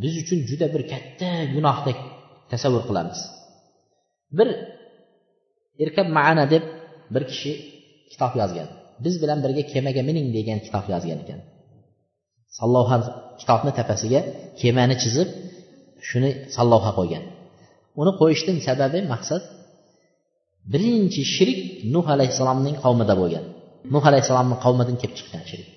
[0.03, 1.99] biz uchun juda bir katta gunohdek
[2.51, 3.21] tasavvur qilamiz.
[4.39, 4.49] Bir
[5.85, 6.65] erkab maana deb
[7.15, 7.53] bir kishi
[8.13, 8.69] kitob yozgan.
[9.05, 11.41] Biz bilan birga kemaga mining degan kitob yozgan ekan.
[12.59, 12.97] Sallovha
[13.41, 14.21] kitobni tepasiga
[14.61, 15.29] kemani chizib
[16.09, 17.25] shuni sallovha qo'ygan.
[18.01, 19.43] Uni qo'yishdan sababi maqsad
[20.73, 21.61] birinchi shirik
[21.95, 23.45] nuh alayhissalomning qavmida bo'lgan.
[23.95, 25.69] Nuh alayhissalomni qavmidan kelib chiqqan shirik.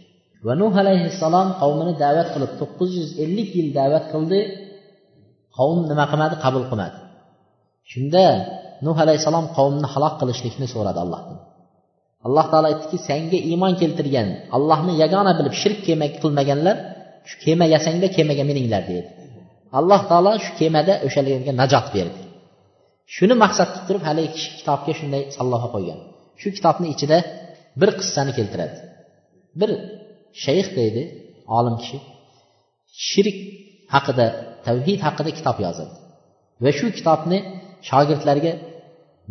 [0.46, 4.40] Va nuh alayhissalom qavmini da'vat qilib to'qqiz yuz ellik yil da'vat qildi.
[5.58, 6.36] Qavm nima qilmadi?
[6.44, 6.98] Qabul qilmadi.
[7.92, 8.26] Shunda
[8.86, 11.38] nuh alayhissalom qavmni halok qilishlikni so'radi allohdan.
[12.28, 14.28] Alloh taolo aytdiki senga iymon keltirgan
[14.58, 16.76] allohni yagona bilib shirk kema qilmaganlar
[17.30, 19.10] shu kema yasangda kemaga mininglar dedi
[19.80, 22.20] alloh taolo shu kemada o'shalarga najot berdi.
[23.16, 26.00] Shuni maqsad qilib turib haligi kishi kitobga shunday salloha qo'ygan.
[26.42, 27.18] Shu kitobni ichida
[27.80, 28.76] bir qissani keltiradi.
[29.60, 29.70] Bir
[30.44, 31.02] shayx deydi
[31.58, 31.98] olim kishi.
[33.10, 33.38] Shirk
[33.94, 34.26] haqida
[34.66, 35.94] tavhid haqida kitob yozadi
[36.64, 37.40] va shu kitobni
[37.90, 38.54] shogirdlarga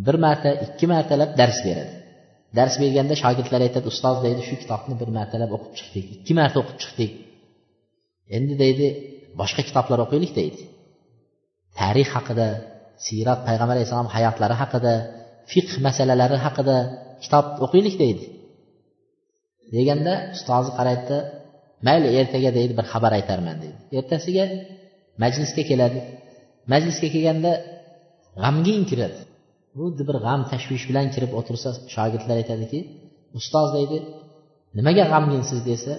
[0.07, 1.94] bir marta ikki martalab dars beradi.
[2.59, 6.78] Dars berganda shogirdlar aytadi ustoz deydi shu kitobni bir martalab o'qib chiqdik ikki marta o'qib
[6.82, 7.12] chiqdik.
[8.36, 8.86] Endi deydi
[9.40, 10.62] boshqa kitoblar o'qiylik deydi.
[11.78, 12.46] Tarix haqida
[13.07, 14.94] siyrat payg'ambar alayhissalom hayotlari haqida
[15.52, 16.76] fiqh masalalari haqida
[17.24, 18.24] kitob o'qiylik deydi.
[19.76, 21.18] Deganda ustozi qaraydida
[21.86, 23.78] mayli ertaga deydi bir xabar aytarman deydi.
[24.00, 24.44] Ertasiga
[25.22, 25.98] majlisga keladi.
[26.72, 27.52] Majlisga kelganda
[28.42, 29.18] g'amgin kiradi.
[29.78, 32.80] Xuddi bir g'am tashvish bilan kirib o'tirsa shogirdlar aytadiki
[33.38, 33.96] ustoz deydi
[34.78, 35.92] nimaga g'amginsiz desa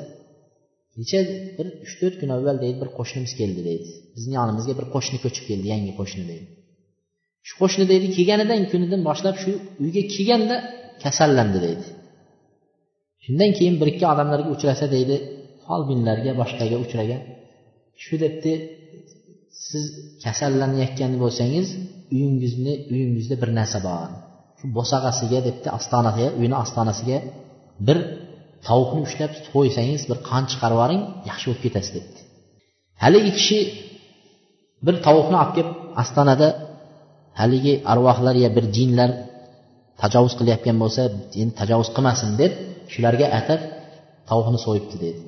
[0.96, 1.20] kecha
[1.58, 3.90] bir uch to'rt kun avval deydi bir qo'shnimiz keldi deydi.
[4.16, 6.48] Bizni yonimizga bir qo'shni ko'chib keldi yangi qo'shni deydi.
[7.48, 9.52] Shu qo'shni deydi kelganidan kunidan boshlab shu
[9.84, 10.56] uyga kelganda
[11.04, 11.86] kasallandi deydi.
[13.26, 15.16] Shundan keyin bir ikki odamlarga uchrasa deydi
[15.66, 17.22] folbinlarga boshqaga uchragan.
[18.04, 18.52] Shu debdi
[19.68, 19.84] siz
[20.24, 21.68] kasallanayotgan bo'lsangiz
[22.16, 24.10] uyingizni uyingizda bir narsa bor.
[24.60, 27.18] Shu bo'sag'asiga debdi ostonasiga uyni ostonasiga
[27.88, 27.98] bir
[28.68, 32.20] tovuqni ushlab qo'ysangiz bir qon chiqarib yuboring yaxshi bo'lib ketasiz debdi.
[33.04, 33.60] Haligi kishi
[34.86, 35.70] bir tovuqni olib kelib
[36.02, 36.48] ostonada
[37.40, 39.10] haligi arvohlar yo bir jinlar
[40.02, 41.02] tajovuz qilayotgan bo'lsa
[41.42, 42.54] endi tajovuz qilmasin deb
[42.94, 43.62] shularga atab
[44.30, 45.22] tovuqni so'yibdi dedi.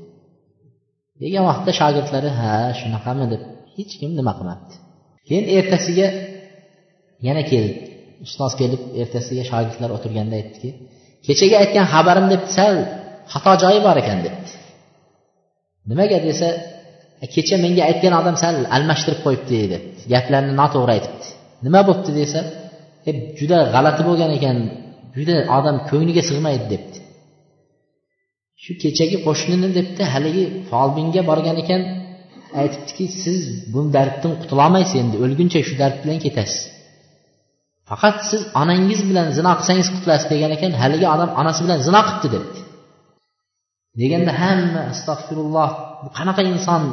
[1.21, 3.41] Degan vaqtda shogirdlari ha shunaqami deb
[3.75, 4.73] hech kim nima qilmabdi.
[5.27, 6.07] Keyin ertasiga
[7.27, 7.73] yana keldi.
[8.25, 10.69] Ustoz kelib ertasiga shogirdlar o'tirganda aytdiki
[11.27, 12.75] kechagi aytgan xabarim deb sal
[13.33, 14.51] xato joyi bor ekan debdi.
[15.89, 16.49] Nimaga desa
[17.33, 19.77] kecha menga aytgan odam sal almashtirib qo'yibdi dedi.
[20.13, 21.27] Gaplarni noto'g'ri aytibdi.
[21.65, 22.39] Nima bo'libdi desa
[23.07, 24.57] e, juda g'alati bo'lgan ekan
[25.17, 26.97] juda odam ko'ngliga sig'maydi debdi.
[28.63, 31.81] Shu kechagi qo'shnini debdi haligi folbinga borgan ekan.
[32.61, 33.41] Aytibdiki siz
[33.73, 36.61] bu darddan qutulolmaysiz endi o'lguncha shu dard bilan ketasiz.
[37.89, 42.29] Faqat siz onangiz bilan zino qilsangiz qutulasiz degan ekan haligi odam onasi bilan zino qilibdi
[42.35, 42.59] debdi.
[44.01, 45.69] Deganda hamma astag'firulloh
[46.03, 46.83] bu qanaqa inson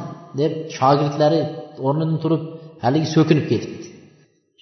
[0.41, 1.41] deb shogirdlari
[1.87, 2.43] o'rnidan turib
[2.85, 3.87] haligi so'kinib ketibdi.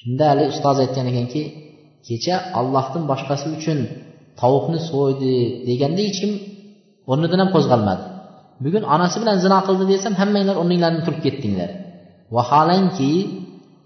[0.01, 1.43] Shunda haligi ustoz aytgan ekanki
[2.09, 3.79] kecha ollohdan boshqasi uchun
[4.41, 5.35] tovuqni so'ydi
[5.69, 6.33] deganda hech kim
[7.11, 8.03] o'rnidan ham qo'zg'almadi.
[8.65, 11.71] Bugun onasi bilan zino qildi desam hammanglar o'rninglardan turib ketdinglar.
[12.37, 13.13] Vaholanki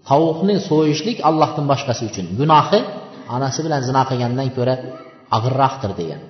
[0.09, 2.25] tovuqni so'yishlik allohdan boshqasi uchun.
[2.39, 2.79] Gunohi
[3.35, 4.75] onasi bilan zino qilgandan ko'ra
[5.35, 6.21] og'irroqdir degan.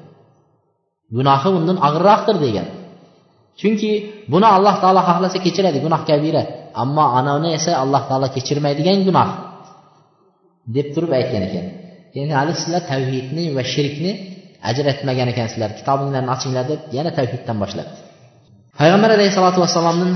[1.17, 2.67] Gunohi undan og'irroqdir degan.
[3.59, 3.91] Chunki
[4.33, 6.43] buni alloh taolo xohlasa kechiradi gunoh kabira.
[6.83, 9.29] Ammo anavini esa alloh taolo kechirmaydigan gunoh
[10.75, 11.65] deb turib aytgan ekan.
[12.17, 14.11] Ya'ni hali sizlar tavhidni va shirkni
[14.69, 17.95] ajratmagan ekansizlar kitobinglarni ochinglar deb yana tavhiddan boshlabdi
[18.79, 20.11] payg'ambar alayhissalotu vassalomdan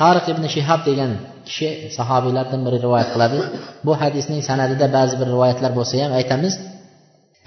[0.00, 1.10] tariq ibn shihab degan
[1.48, 3.38] kishi sahobiylardan biri rivoyat qiladi.
[3.86, 6.54] Bu hadisning sanadida ba'zi bir rivoyatlar bo'lsa ham aytamiz.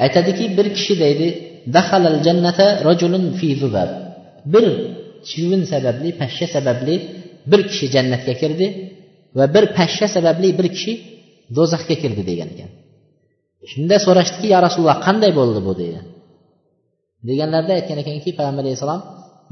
[0.06, 1.28] Aytadiki bir kishi deydi
[1.76, 3.90] dahalal jannata rajulun fi zubab
[4.54, 4.66] bir
[5.30, 6.96] chivin sababli pashsha sababli
[7.52, 8.68] bir kishi jannatga kirdi
[9.38, 10.94] va bir pashsha sababli bir kishi
[11.58, 12.70] do'zaxga kirdi degan ekan.
[13.72, 15.74] Shunda so'rashdiki ya rasululloh qanday bo'ldi bu?
[15.82, 16.00] deydi
[17.30, 19.02] deganlarida aytgan ekanki payg'ambar alayhissalom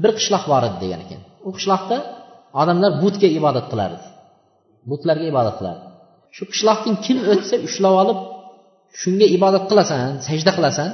[0.02, 1.20] bir qishloq bor edi degan ekan.
[1.48, 1.96] U qishloqda
[2.60, 4.04] odamlar butga ibodat qilardi.
[4.90, 5.84] Butlarga ibodat qilardi.
[6.36, 8.18] Shu qishloqdan kim o'tsa ushlab olib
[9.00, 10.90] shunga ibodat qilasan sajda qilasan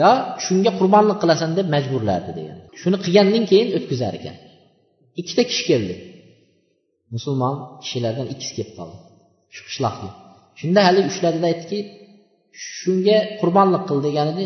[0.00, 0.10] yo
[0.44, 2.58] shunga qurbonlik qilasan deb majburlardi degan.
[2.80, 4.36] Shuni qilgandan keyin o'tkazar ekan.
[5.20, 5.94] Ikkita kishi keldi.
[7.14, 8.96] Musulmon kishilardan ikkisi kelib qoldi
[9.54, 10.10] shu qishloqga.
[10.60, 11.78] Shunda haligi ushladida aytdiki
[12.78, 14.44] shunga qurbonlik qil degan edi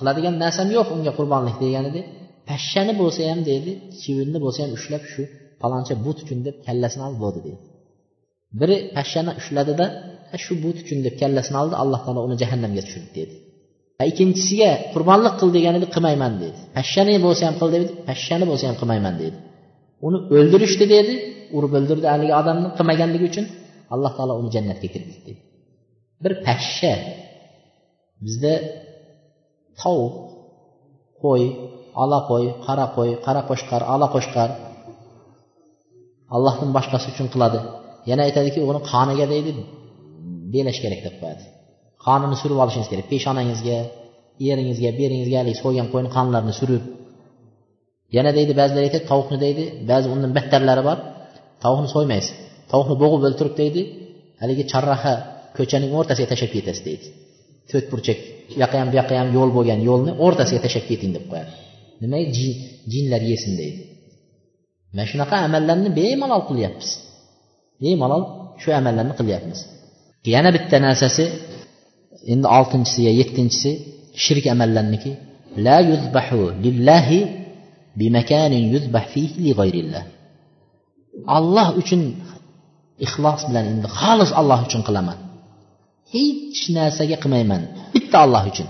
[0.00, 2.00] qiladigan narsam yo'q unga qurbonlik degan edi
[2.48, 3.70] pashshani bo'lsa ham deydi
[4.00, 5.22] chivinni bo'lsa ham ushlab shu
[5.62, 7.62] paloncha but uchun deb kallasini olib bo'ldi deydi
[8.60, 9.86] biri pashshani ushladida
[10.44, 13.34] shu but uchun deb kallasini oldi alloh taolo uni jahannamga tushirdi dedi.
[14.10, 16.58] İkkinchisiga qurbonlik qil degan edi qilmayman dedi.
[16.76, 17.86] Pashshani bo'lsa ham qil dedi.
[18.08, 19.36] Pashshani bo'lsa ham qilmayman dedi.
[20.06, 21.14] Uni o'ldirishdi dedi.
[21.56, 23.46] Urib o'ldirdi haligi odamni qilmaganligi uchun
[23.94, 25.32] alloh taolo uni jannatga kirgizdi
[26.22, 26.94] bir pashsha
[28.24, 28.52] bizda
[29.82, 30.14] tovuq
[31.22, 31.44] qo'y
[32.02, 34.48] ala qo'y qara qo'y qara qo'shqar ala qo'shqar
[36.34, 37.58] allohdan boshqasi uchun qiladi.
[38.10, 39.50] Yana aytadiki uni qoniga deydi
[40.54, 41.44] belash kerak deb qo'yadi.
[42.04, 43.78] Qonini surib olishingiz kerak peshonangizga
[44.50, 46.82] eringizga beringizga haligi so'ygan qo'yni qonlarini surib.
[48.16, 50.98] Yana deydi ba'zilar aytadi tovuqni deydi ba'zi undan battarlari bor
[51.64, 52.34] tovuqni so'ymaysiz.
[52.70, 53.82] Tovuqni bo'g'ib o'ltirib deydi
[54.42, 55.14] haligi charraha
[55.58, 57.06] ko'chaning o'rtasiga tashlab ketasiz deydi.
[57.72, 58.18] To'rt burchak
[58.54, 61.52] u yoqqa ham bu yoqqa ham yo'l bo'lgan yo'lni o'rtasiga tashlab keting deb qo'yadi.
[62.02, 62.28] Nimaga
[62.92, 63.80] jinlar yesin deydi.
[64.92, 66.88] Mana shunaqa amallarni bemalol qilyapmiz.
[67.82, 68.22] Bemalol
[68.62, 69.60] shu amallarni qilyapmiz.
[70.34, 71.24] Yana bitta narsasi
[72.32, 73.70] endi oltinchisi yo yettinchisi
[74.24, 75.12] shirk amallarniki
[75.66, 77.18] la yuzbahu lillahi
[78.00, 80.04] bimakanin yuzbah fihi li g'ayrillah.
[81.38, 82.02] Alloh uchun
[83.06, 85.18] ixlos bilan endi xolis alloh uchun qilaman.
[86.14, 87.62] Hech narsaga qilmayman.
[87.94, 88.68] Bitta alloh uchun.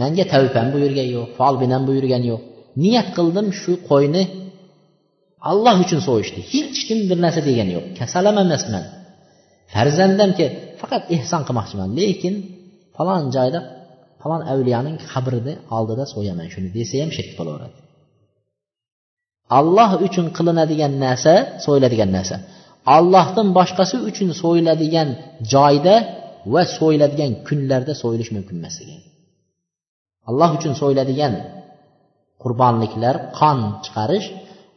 [0.00, 2.42] Manga tavbam buyurgani yo'q folbinam buyurgani yo'q.
[2.82, 4.22] Niyat qildim shu qo'yni
[5.50, 6.40] alloh uchun so'yishdi.
[6.52, 7.84] Hech kim bir narsa degani yo'q.
[7.98, 8.84] Kasal ham emasman
[9.72, 10.46] farzandamga
[10.80, 12.34] faqat ehson qilmoqchiman lekin
[12.96, 13.60] falon joyda
[14.22, 16.46] falon avliyoning qabrini oldida so'yaman.
[16.54, 17.76] Shuni desa ham shirk bo'laveradi.
[19.58, 22.36] Alloh uchun qilinadigan narsa so'yiladigan narsa.
[22.96, 25.08] Allohdan boshqasi uchun so'yiladigan
[25.54, 25.96] joyda
[26.52, 29.00] va so'yiladigan kunlarda so'yilish mumkin emas ekan
[30.30, 31.34] alloh uchun so'yiladigan
[32.42, 34.28] qurbonliklar qon chiqarish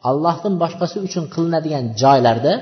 [0.09, 2.53] allohdan boshqasi uchun qilinadigan joylarda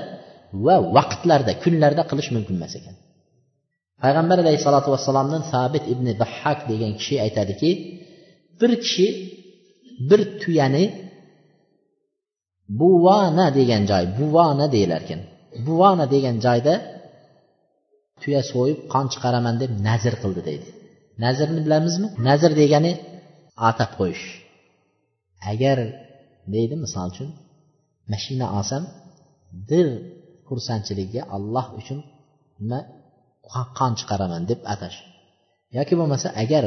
[0.64, 2.94] va vaqtlarda kunlarda qilish mumkin emas ekan
[4.02, 7.70] payg'ambar alayhissalotu vassalomdan sabit ibn bahhak degan kishi aytadiki
[8.60, 9.08] bir kishi
[10.08, 10.84] bir tuyani
[12.80, 15.20] buvana degan joy buvana deyilar ekan
[15.66, 16.74] buvana degan joyda
[18.22, 20.68] tuya so'yib qon chiqaraman deb nazr qildi deydi.
[21.24, 22.08] Nazrni bilamizmi?
[22.28, 22.92] Nazr degani
[23.68, 24.24] atab qo'yish.
[25.52, 25.78] Agar
[26.54, 27.28] deydi misol uchun
[28.12, 28.82] mashina olsam
[29.70, 29.86] bir
[30.48, 31.98] xursandchilikka alloh uchun
[32.60, 32.80] nima
[33.78, 34.98] qon chiqaraman deb atash.
[35.76, 36.64] Yoki bo'lmasa agar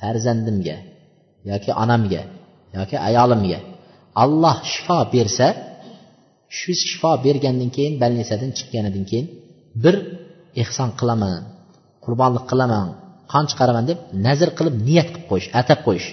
[0.00, 0.76] farzandimga
[1.50, 2.22] yoki onamga
[2.76, 3.58] yoki ayolimga
[4.22, 5.46] alloh shifo bersa
[6.58, 9.26] shu shifo bergandan keyin больницаdan chiqqanidan keyin
[9.84, 9.96] bir
[10.62, 11.42] ehson qilaman
[12.04, 12.86] qurbonlik qilaman
[13.32, 16.08] qon chiqaraman deb nazr qilib niyat qilib qo'yish atab qo'yish.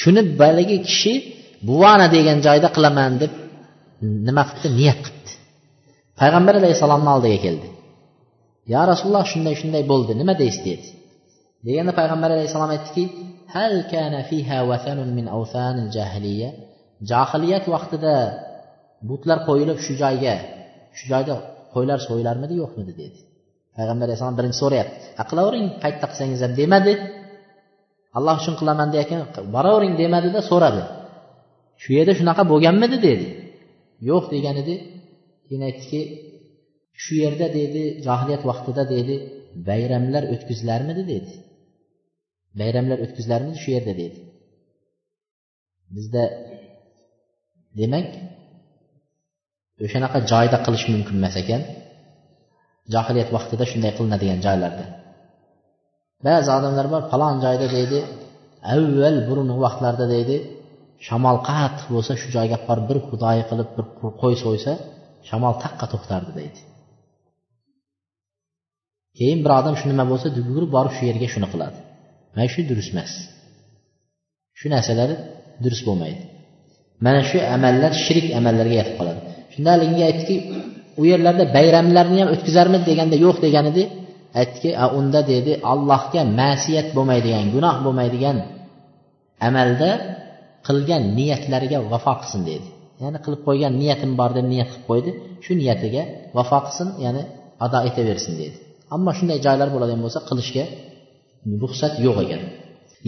[0.00, 1.12] Shuni baligi kishi
[1.68, 3.32] buvana degan joyda qilaman deb
[4.26, 5.32] nima qilibdi niyat qilibdi
[6.20, 7.68] payg'ambar alayhissalomni oldiga keldi.
[8.72, 10.86] Yo rasululloh shunday shunday bo'ldi nima deysiz dedi.
[11.66, 13.04] Deganda payg'ambar alayhissalom aytdiki
[13.54, 16.50] hal kana fiha vatanun min awsanil jahiliya?
[17.10, 18.14] Johiliyat vaqtida
[19.08, 20.36] butlar qo'yilib shu joyga
[20.96, 21.34] shu joyda
[21.74, 23.18] qo'ylar so'yilarmidi yo'qmidi dedi.
[23.76, 25.04] Payg'ambar alayhissalom birinchi so'rayapti.
[25.30, 26.92] Qilavering qayerda qilsangiz ham demadi.
[28.18, 29.20] Alloh uchun qilaman deyotgan
[29.54, 30.82] boravering demadida so'radi.
[31.82, 33.26] Shu yerda shunaqa bo'lganmidi dedi.
[34.08, 34.74] Yo'q degan edi
[35.46, 36.00] keyin aytdiki
[37.02, 39.14] shu yerda dedi johiliyat vaqtida dedi
[39.68, 41.32] bayramlar o'tkazilarmidi dedi.
[42.60, 44.18] Bayramlar o'tkazilarmidi shu yerda dedi.
[45.94, 46.24] Bizda
[47.80, 48.08] demak
[49.84, 51.62] o'shanaqa joyda qilish mumkin emas ekan.
[52.92, 54.84] Johiliyat vaqtida shunday qilinadigan joylarda.
[56.26, 57.98] Ba'zi odamlar bor falon joyda deydi
[58.74, 60.36] avval burungi vaqtlarda deydi
[61.06, 63.84] shamol qattiq bo'lsa shu joyga borib bir xudoyi qilib bir
[64.22, 64.72] qo'y so'ysa
[65.28, 66.60] shamol taqqa to'xtardi deydi.
[69.18, 71.78] Keyin bir odam shu nima bo'lsa yugurib borib shu yerga shuni qiladi.
[72.34, 73.12] Mana shu durust emas.
[74.58, 75.10] Shu narsalar
[75.64, 76.22] durust bo'lmaydi.
[77.06, 79.20] Mana shu amallar shirik amallarga yetib qoladi.
[79.52, 80.36] Shunda haligiga aytdiki
[81.00, 83.82] u yerlarda bayramlarni ham o'tkazarmiz deganda yo'q degan edi
[84.40, 85.52] aytdiki unda dedi.
[85.72, 88.36] Allohga masiyat bo'lmaydigan gunoh bo'lmaydigan
[89.48, 89.90] amalda
[90.66, 92.66] qilgan niyatlariga vafo qilsin dedi.
[93.02, 95.10] Ya'ni qilib qo'ygan niyatim bor deb niyat qilib qo'ydi.
[95.44, 96.02] Shu niyatiga
[96.36, 97.22] vafo qilsin ya'ni
[97.64, 98.56] ado etaversin dedi.
[98.94, 100.64] Ammo shunday joylar bo'ladigan bo'lsa qilishga
[101.62, 102.42] ruxsat yo'q ekan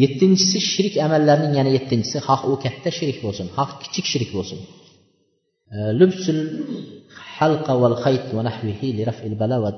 [0.02, 4.58] yettinchisi shirik amallarning yana yettinchisi xoh u katta shirik bo'lsin xoh kichik shirik bo'lsin.
[6.00, 6.38] Lubsul
[7.38, 9.70] halqa val xayt va nahvihi li raf'il bala va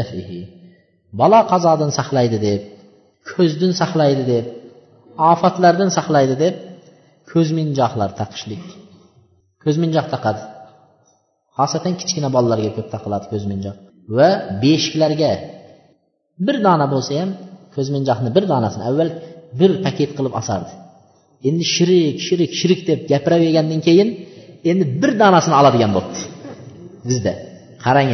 [0.00, 0.40] daf'ihi
[1.20, 2.60] balo qazodan saqlaydi deb
[3.30, 4.44] ko'zdan saqlaydi deb
[5.32, 6.54] ofatlardan saqlaydi deb
[7.32, 8.64] ko'zminjoqlar taqishlik
[9.64, 10.42] ko'zminjoq taqadi
[11.58, 13.76] xosatan kichkina bolalarga ko'p taqiladi ko'zminjoq
[14.16, 14.28] va
[14.62, 15.32] beshiklarga
[16.46, 17.30] bir dona bo'lsa ham
[17.74, 19.08] ko'zminjoqni bir donasini avval
[19.60, 20.72] bir paket qilib osardi
[21.48, 24.08] endi shirik shirik shirik deb gapiravergandan keyin
[24.70, 26.20] endi bir donasini oladigan bo'libdi
[27.08, 27.32] bizda.
[27.84, 28.10] Qarang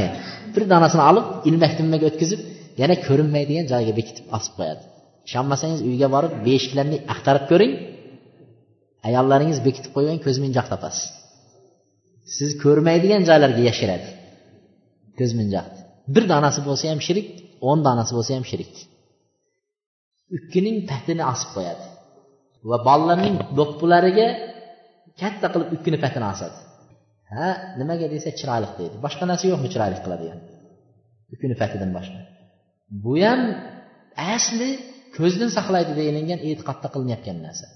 [0.54, 2.40] bir donasini olib ilmak tilmak o'tkazib
[2.80, 4.82] yana ko'rinmaydigan joyga bekitib osib qo'yadi.
[5.28, 7.72] Ishonmasangiz uyga borib beshiklarni axtarib ko'ring.
[9.08, 11.04] Ayollaringiz bekitib qo'ygan ko'zminjoq topasiz.
[12.36, 14.08] Siz ko'rmaydigan joylarga yashiradi.
[15.18, 15.80] Ko'zminjoqni
[16.14, 17.26] bir donasi bo'lsa ham shirik
[17.68, 18.72] o'n donasi bo'lsa ham shirik.
[20.36, 21.84] Ukkining patini osib qo'yadi.
[22.70, 24.26] Va bolalarning do'ppilariga
[25.20, 26.58] katta qilib ukkini patini osadi.
[27.34, 27.48] Ha
[27.80, 28.96] nimaga desa chiroyli deydi.
[29.04, 30.38] Boshqa narsa yo'qmi chiroyli qiladigan?
[31.32, 32.20] Ukkini patidan boshqa.
[33.04, 33.40] Bu ham
[34.34, 34.70] asli
[35.16, 37.66] ko'zdan saqlaydi deyilgan e'tiqodda qilinayotgan narsa.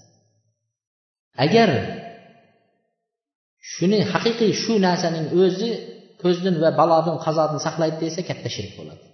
[1.45, 1.69] Agar
[3.73, 5.69] shuni haqiqiy shu narsaning o'zi
[6.23, 9.05] ko'zdan va balodan qazodan saqlaydi desa katta shirk bo'ladi.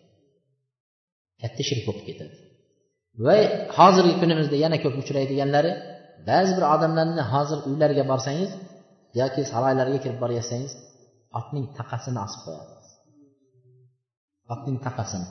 [1.42, 2.36] Katta shirk bo'lib ketadi.
[3.26, 3.38] Va
[3.78, 5.72] hozirgi kunimizda yana ko'p uchraydiganlari
[6.30, 8.52] ba'zi bir odamlarni hozir uylariga borsangiz
[9.20, 10.72] yoki saroylarga kirib borayotsangiz
[11.40, 12.74] otning taqasini osib qo'yadi
[14.54, 15.28] otning taqasini.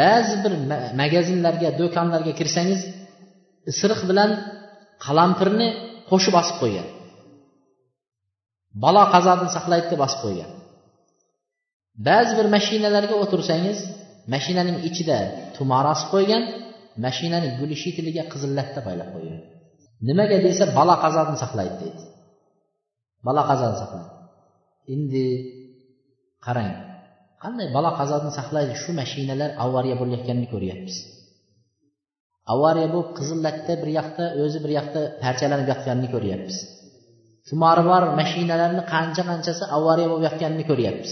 [0.00, 0.52] Ba'zi bir
[1.00, 2.80] magazinlarga do'konlarga kirsangiz
[3.70, 4.30] isiriq bilan
[5.04, 5.68] qalampirni
[6.10, 6.88] qo'shib osib qo'ygan.
[8.84, 10.50] Balo qazodan saqlaydi deb osib qo'ygan.
[12.08, 13.78] Ba'zi bir mashinalarga o'tirsangiz
[14.34, 15.18] mashinaning ichida
[15.56, 16.42] tumor osib qo'ygan
[17.04, 19.40] mashinani gulishitiliga qizil latta boylab qo'ygan.
[20.06, 22.02] Nimaga desa balo qazodan saqlaydi deydi.
[23.26, 24.12] Balo qazoni saqlaydi.
[24.94, 25.24] Endi
[26.44, 26.72] qarang
[27.42, 28.72] qanday balo qazodan saqlaydi?
[28.82, 30.96] Shu mashinalar avariya bo'layotganini ko'ryapmiz.
[32.52, 36.56] Avariya bo'lib qizil latta bir yoqda o'zi bir yoqda parchalanib yotganini ko'ryapmiz.
[37.48, 41.10] Tumori bor mashinalarni qancha qanchasi avariya bo'lib yotganini ko'ryapmiz.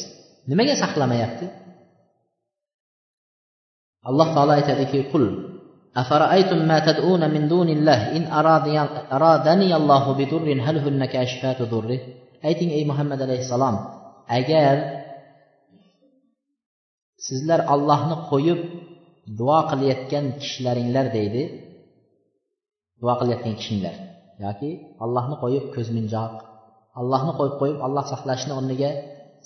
[0.51, 1.47] Nimaga saqlamayapti?
[4.09, 5.25] Alloh taolo aytadiki qul
[5.98, 8.24] أفرأيتم ما تدعون من دون الله إن
[9.12, 12.00] أرادني الله بضر هل هن كاشفات ضره
[12.50, 13.76] ayting ey muhammad alayhissalom
[14.40, 14.76] agar
[17.28, 18.60] sizlar ollohni qo'yib
[19.40, 21.44] duo qilayotgan kishilaringlar deydi
[23.02, 23.96] duo qilayotgan kishinglar
[24.46, 24.72] yoki
[25.06, 26.34] ollohni qo'yib ko'zminjoq
[27.02, 28.92] ollohni qo'yib qo'yib olloh saqlashni o'rniga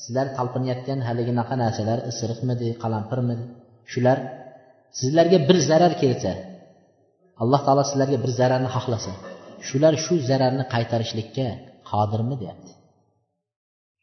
[0.02, 3.44] sizlar talpinayotgan haliginaqa narsalar isiriqmidi qalampirmidi
[3.92, 4.18] shular
[5.01, 6.33] sizlarga bir zarar kelsa
[7.43, 9.13] alloh taolo sizlarga bir zararni xohlasa
[9.69, 11.47] shular shu zararni qaytarishlikka
[11.91, 12.73] qodirmi deyapti.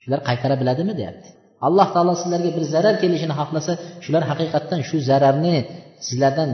[0.03, 1.29] Shular qaytara biladimi deyapti.
[1.67, 3.73] Alloh taolo sizlarga bir zarar kelishini xohlasa
[4.03, 5.55] shular haqiqatdan shu zararni
[6.07, 6.51] sizlardan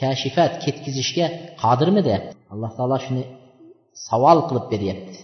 [0.00, 1.26] kashifat ketkizishga
[1.62, 2.32] qodirmi deyapti.
[2.52, 3.22] Alloh taolo shuni
[4.08, 5.16] savol qilib beryapti.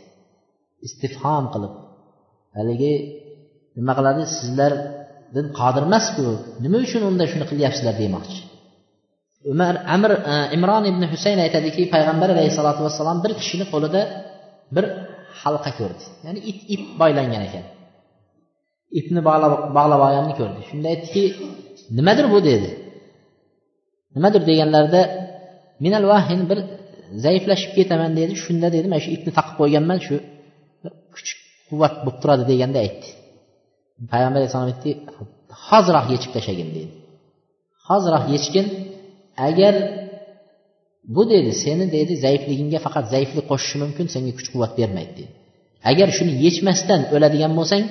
[0.86, 1.74] Istifhom qilib.
[2.56, 2.92] Haligi
[3.78, 4.22] nima qiladi?
[5.34, 6.24] Din qodir emasku.
[6.64, 8.40] Nima uchun unda shuni qilyapsizlar demoqchi?
[9.52, 14.00] Umar amir e, imron ibn husayn aytadiki payg'ambar alayhissalotu vassalom bir kishini qo'lida
[14.76, 14.84] bir
[15.42, 16.04] halqa ko'rdi.
[16.26, 17.64] Ya'ni it ip boylangan ekan.
[19.00, 20.60] Ipni bog'lab olganini ko'rdi.
[20.68, 21.22] Shunda aytdiki
[21.98, 22.68] nimadir bu dedi.
[24.16, 25.00] Nimadir deganlarida
[25.84, 26.58] minal vahin bir
[27.24, 28.32] zaiflashib ketaman dedi.
[28.44, 30.14] Shunda dedi mana shu ipni taqib qo'yganman shu
[31.14, 31.30] kuch
[31.68, 33.08] quvvat bo'lib turadi deganda aytdi.
[34.12, 34.90] Payg'ambar alayhissalom aytdi
[35.66, 36.90] hoziroq yechib tashlagin dedi.
[37.88, 38.66] Hoziroq yechgin
[39.48, 39.74] agar
[41.14, 45.32] bu dedi seni deydi zaifligingga faqat zaiflik qo'shishi mumkin senga kuch quvvat bermaydi deydi
[45.90, 47.84] agar shuni yechmasdan o'ladigan bo'lsang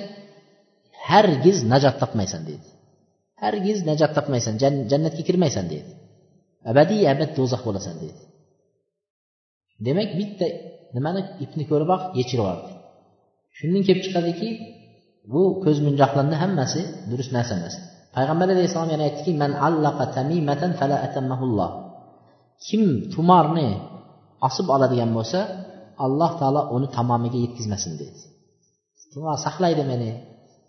[1.08, 2.68] hargiz najot topmaysan deydi
[3.42, 4.54] hargiz najot topmaysan
[4.92, 5.90] jannatga kirmaysan deydi
[6.70, 8.20] abadiy abad do'zax bo'lasan deydi
[9.86, 10.46] demak bitta
[10.96, 12.70] nimani ipni ko'riboq yechirib yubordi
[13.58, 14.48] shundan kelib chiqadiki
[15.32, 17.74] bu ko'z munjoqlarni hammasi durust narsa emas.
[18.16, 21.70] Payg'ambar alayhissalom yana aytdiki man allaqa tamimatan fala atammahulloh.
[22.66, 22.82] Kim
[23.14, 23.68] tumorni
[24.48, 25.40] osib oladigan bo'lsa
[26.04, 28.20] alloh taolo uni tamomiga yetkazmasin dedi
[29.14, 30.10] tumor saqlaydi meni.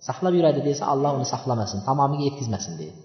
[0.08, 2.99] Saqlab yuradi desa alloh uni saqlamasin tamomiga yetkazmasin deydi.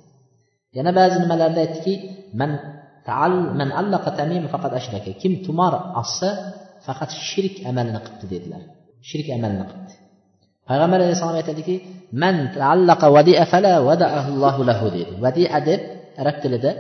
[0.76, 1.94] Yana ba'zi nimalarda aytdiki
[2.40, 2.52] man
[3.60, 5.10] man allaqa tamim faqat ashraka.
[5.22, 5.72] Kim tumor
[6.02, 6.30] ossa
[6.86, 8.62] faqat shirk amalini qilibdi dedilar.
[9.08, 9.94] Shirk amalini qilibdi
[10.70, 11.74] payg'ambar alayhissalom aytadiki
[12.22, 15.80] man taallaqa vadia fala vadaallohu lahu deydi vadia deb
[16.22, 16.70] arab tilida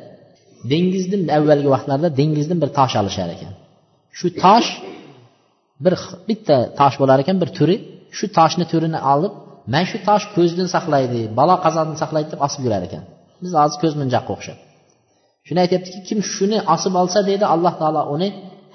[0.72, 3.52] dengizni avvalgi vaqtlarda dengizdan bir tosh olishar ekan.
[4.18, 4.68] Shu tosh
[5.84, 5.94] bir
[6.28, 7.76] bitta tosh bo'lar ekan bir turi.
[8.18, 9.32] Shu toshni turini olib
[9.72, 13.02] mana shu tosh ko'zdan saqlaydi balo qazodan saqlaydi deb osib yurar ekan.
[13.42, 14.58] Biz hozir ko'z munjaqqa o'xshab.
[15.46, 18.28] Shuni aytyaptiki kim shuni osib olsa deydi alloh taolo uni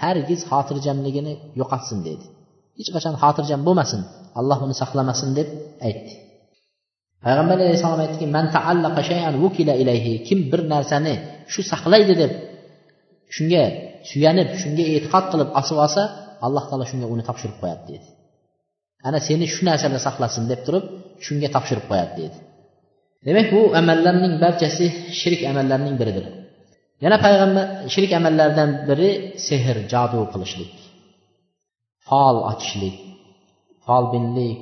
[0.04, 2.26] hargiz xotirjamligini yo'qotsin deydi
[2.80, 4.02] hech qachon xotirjam bo'lmasin.
[4.40, 5.50] Alloh uni saqlamasin deb
[5.88, 6.14] aytdi.
[7.24, 10.14] Payg'ambar alayhissalom aytdiki man taallaqa shay'an vukila ilayhi.
[10.28, 11.14] Kim bir narsani
[11.54, 12.32] shu saqlaydi deb
[13.36, 13.64] shunga
[14.10, 16.04] suyanib shunga e'tiqod qilib osib olsa
[16.46, 18.08] alloh taolo shunga uni topshirib qo'yadi dedi.
[19.08, 20.86] Ana seni shu narsalar saqlasin deb turib
[21.26, 22.38] shunga topshirib qo'yadi dedi.
[23.28, 24.86] Demak bu amallarning barchasi
[25.20, 26.26] shirk amallarining biridir.
[27.04, 29.10] Yana payg'ambar shirk amallaridan biri
[29.48, 30.74] sehr jodu qilishlik
[32.08, 32.96] fol ochishlik.
[33.88, 34.58] Folbinlik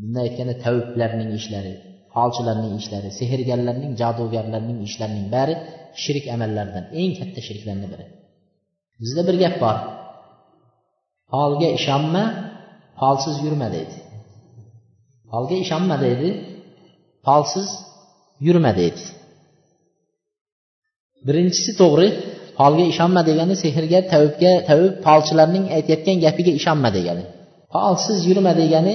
[0.00, 1.74] bunday aytganda taviblarning ishlari
[2.14, 5.54] folchilarning ishlari sehrgarlarning jodugarlarning ishlarining bari
[6.02, 8.06] shirk amallaridan eng katta shirklarni biri.
[9.00, 9.76] Bizda bir gap bor.
[11.32, 12.24] Folga ishonma
[13.00, 13.96] folsiz yurma deydi.
[15.30, 16.30] Folga ishonma deydi
[17.26, 17.68] folsiz
[18.46, 19.02] yurma deydi.
[21.26, 22.08] Birinchisi to'g'ri
[22.58, 27.24] folga ishonma degani sehrga tavibga tavib folchilarning aytayotgan gapiga ishonma degani.
[27.72, 28.94] Folsiz yurma degani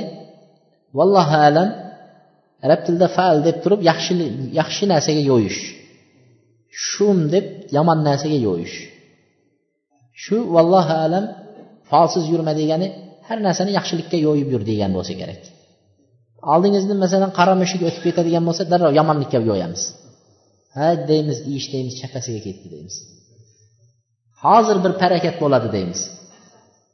[0.97, 1.69] vallohu alam
[2.65, 4.13] arab tilida faal deb turib yaxshi
[4.59, 5.59] yaxshi narsaga yo'yish.
[6.87, 7.45] Shum deb
[7.75, 8.75] yomon narsaga yo'yish.
[10.23, 11.25] Shu vallohu alam
[11.89, 12.87] faolsiz yurma degani
[13.27, 15.41] har narsani yaxshilikka yo'yib yur degan bo'lsa kerak.
[16.53, 19.81] Oldingizda masalan qora mushuk o'tib ketadigan bo'lsa darrov yomonlikka yo'yamiz.
[20.75, 22.95] Ha deymiz ish deymiz chappasiga ketdi deymiz.
[24.43, 25.99] Hozir bir parakat bo'ladi deymiz.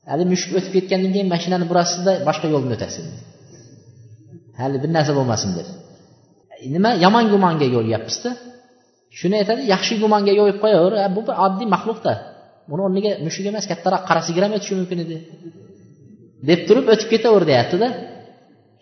[0.10, 3.06] Hali mushuk o'tib ketgandan keyin mashinani burasizda boshqa yo'ldan o'tasiz
[4.62, 5.68] hali bir narsa bo'lmasin deb.
[6.64, 6.92] E, nima?
[7.06, 8.30] Yomon gumonga yo'lyapmizda.
[9.20, 10.94] Shuni aytadi yaxshi gumonga yo'yib qo'yaver.
[11.16, 12.14] Bu bir oddiy maxluqda
[12.70, 15.18] buni o'rniga mushuk emas kattaroq qora sigir ham o'tishi mumkin edi.
[16.50, 17.88] Deb turib o'tib ketaver deyaptida.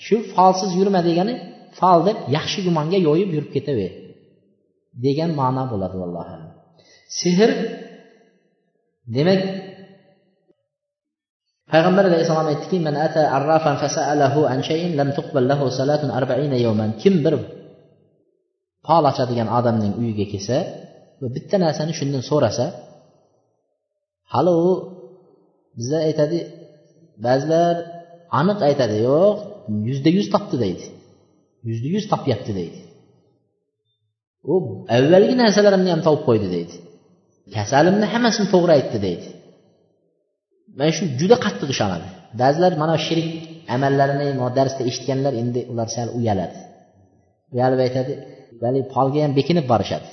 [0.06, 1.34] Shu folsiz yurma degani
[1.80, 3.92] fol deb yaxshi gumonga yo'yib yurib ketaver
[5.06, 6.36] degan ma'no bo'ladi vallohu
[7.20, 7.52] sehr
[9.16, 9.42] demak
[11.72, 16.90] payg'ambar alayhissalom aytdiki man ata arrafan fasalahu an shayin lam tuqbal lahu salatun arba'ina yawman.
[17.02, 17.34] Kim bir
[18.88, 20.58] fol ochadigan odamning uyiga kelsa
[21.22, 22.66] va bitta narsani shundan so'rasa
[24.34, 24.72] hali u
[25.78, 26.38] bizlar aytadi
[27.26, 27.74] ba'zilar
[28.40, 29.36] aniq aytadi yo'q
[29.90, 30.86] yuzda yuz topdi deydi
[31.68, 32.80] yuzda yuz topyapti deydi.
[34.52, 34.56] U
[34.98, 36.76] avvalgi narsalarimni ham topib qo'ydi deydi.
[37.56, 39.28] Kasalimni hammasini to'g'ri aytdi deydi.
[40.80, 42.08] Mana shu juda qattiq ishonadi.
[42.42, 43.28] Ba'zilar mana shirik
[43.76, 46.58] amallarini darsda eshitganlar endi ular sal uyaladi.
[47.56, 48.14] Uyalib aytadi
[48.64, 50.08] haligi polga ham bekinib borishadi.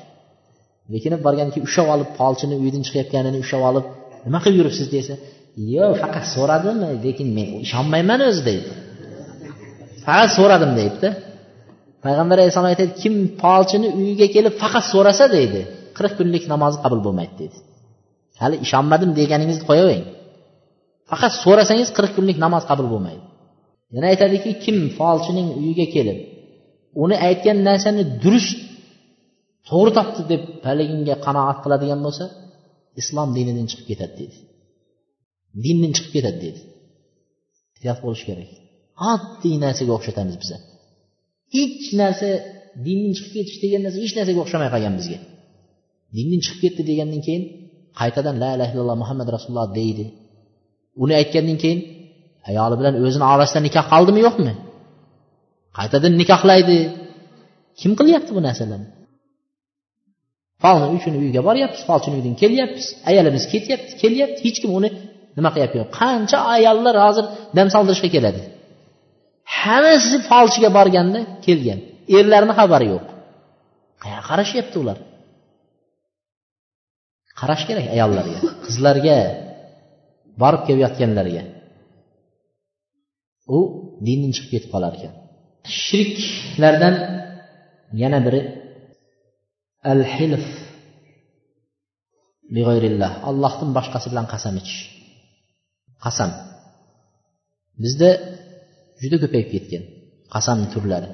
[0.95, 3.85] Bekinib borgandan keyin ushlab olib polchini uydan chiqayotganini ushlab olib
[4.27, 4.87] nima qilib yuribsiz?
[4.97, 5.15] desa
[5.75, 8.71] yo'q faqat so'radim lekin men ishonmayman o'zi deydi.
[10.07, 11.09] Faqat so'radim deyapti
[12.05, 15.61] payg'ambar alayhissalom aytadi kim polchini uyiga kelib faqat so'rasa deydi
[15.97, 17.57] qirq kunlik namozi qabul bo'lmaydi deydi.
[18.43, 20.05] Hali ishonmadim deganingizni qo'yavering.
[21.15, 23.23] Faqat so'rasangiz qirq kunlik namoz qabul bo'lmaydi.
[23.95, 26.19] Yana aytadiki kim folchining uyiga kelib
[27.05, 28.59] uni aytgan narsani durust
[29.69, 32.25] to'g'ri topdi deb haliginga qanoat qiladigan bo'lsa
[33.01, 34.37] islom dinidan chiqib ketadi deydi
[35.65, 36.61] dindan chiqib ketadi deydi
[37.85, 38.51] ehtiyot bo'lish kerak.
[39.13, 40.57] Oddiy narsaga o'xshatamiz biza.
[41.55, 42.29] Hech narsa
[42.87, 45.19] dindan chiqib ketish degan narsa hech narsaga o'xshamay qolgan bizga.
[46.17, 47.45] Dindan chiqib ketdi degandan keyin
[48.01, 50.05] qaytadan la ilaha illalloh muhammad rasululloh deydi.
[51.03, 51.81] Uni aytgandan keyin
[52.49, 54.53] ayoli bilan o'zini orasida nikoh qoldimi yo'qmi?
[55.79, 56.79] Qaytadan nikohlaydi.
[57.81, 58.89] Kim qilyapti bu narsalarni?
[60.63, 64.89] Falni uchun uyiga boryapmiz falchini uydan kelyapmiz ayolimiz ketyapti kelyapti hech kim uni
[65.37, 67.25] nima qilyapti qancha ayollar hozir
[67.57, 68.41] dam soldirishga keladi?
[69.59, 71.81] Hammasi falchiga borganda kelgan.
[72.19, 73.05] Erlarini xabari yo'q.
[74.03, 74.99] Qayerga qarashyapti ular?
[77.41, 79.19] Qarash kerak ayollarga qizlarga.
[80.43, 81.43] Borib kelayotganlarga.
[83.57, 83.59] U
[84.07, 85.15] dindan chiqib ketib qolar ekan.
[85.83, 86.95] Shirklardan
[88.03, 88.41] yana biri
[89.93, 90.47] al hilf
[93.29, 94.81] allohdan boshqasi bilan qasam ichish.
[96.05, 96.31] Qasam.
[97.83, 98.11] Bizda
[99.03, 99.83] juda ko'payib ketgan
[100.35, 101.09] qasamni turlari.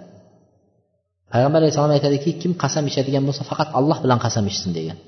[1.32, 4.98] Payg'ambar alayhissalom aytadiki kim qasam ichadigan bo'lsa faqat alloh bilan qasam ichsin degan.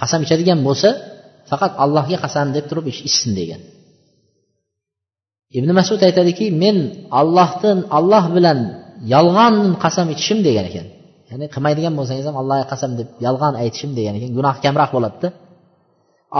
[0.00, 0.88] Qasam ichadigan bo'lsa
[1.50, 3.60] faqat allohga qasam deb turib ichsin degan.
[5.58, 6.76] Ibn masud aytadiki men
[7.20, 8.58] allohdan alloh bilan
[9.14, 10.86] yolg'on qasam ichishim degan ekan.
[11.30, 14.30] Ya'ni qilmaydigan bo'lsangiz ham allohga qasam deb yolg'on aytishim degan ekan.
[14.38, 15.28] Gunoh kamroq bo'ladida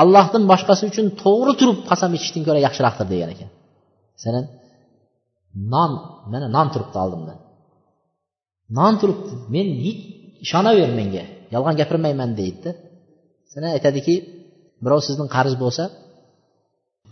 [0.01, 3.49] allohdan boshqasi uchun to'g'ri turib qasam ichishdan ko'ra yaxshiroqdir degan ekan.
[4.17, 4.45] Masalan
[5.73, 5.91] non
[6.33, 7.35] mana non turibdi oldimda.
[8.79, 9.33] Non turibdi.
[9.55, 10.01] Men hech
[10.45, 11.25] ishonaver menga.
[11.55, 12.71] Yolg'on gapirmayman deydida
[13.53, 14.15] sana aytadiki
[14.85, 15.85] birov sizdan qarz bo'lsa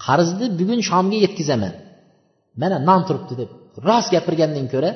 [0.06, 1.74] qarzni bugun shomga yetkazaman.
[2.62, 3.50] Mana non turibdi deb
[3.88, 4.90] rost gapirgandan ko'ra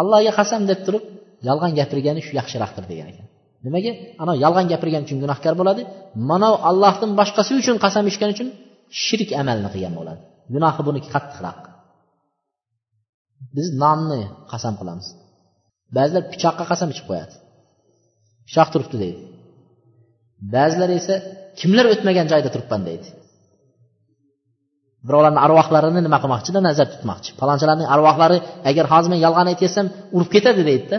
[0.00, 1.04] allohga qasam deb turib
[1.48, 3.26] yolg'on gapirgani shu yaxshiroqdir degan ekan.
[3.66, 3.92] Nimaga?
[4.22, 5.82] Ana yolg'on gapirgani uchun gunohkor bo'ladi.
[6.30, 8.48] Mana allohdan boshqasi uchun qasam ichgani uchun
[9.04, 10.20] shirk amalni qilgan bo'ladi.
[10.54, 11.58] Gunohi buniki qattiqroq.
[13.56, 14.20] Biz nonni
[14.52, 15.08] qasam qilamiz.
[15.96, 17.34] Ba'zilar pichoqqa qasam ichib qo'yadi.
[18.48, 19.20] Pichoq turibdi deydi.
[20.54, 21.14] Ba'zilar esa
[21.60, 23.08] kimlar o'tmagan joyda turibman deydi.
[25.06, 27.30] Birovlarni arvohlarini nima qilmoqchida nazarda tutmoqchi.
[27.40, 28.38] Palonchilarning arvohlari
[28.70, 29.86] agar hozir men yolg'on aytyapsam
[30.16, 30.98] urib ketadi deydida.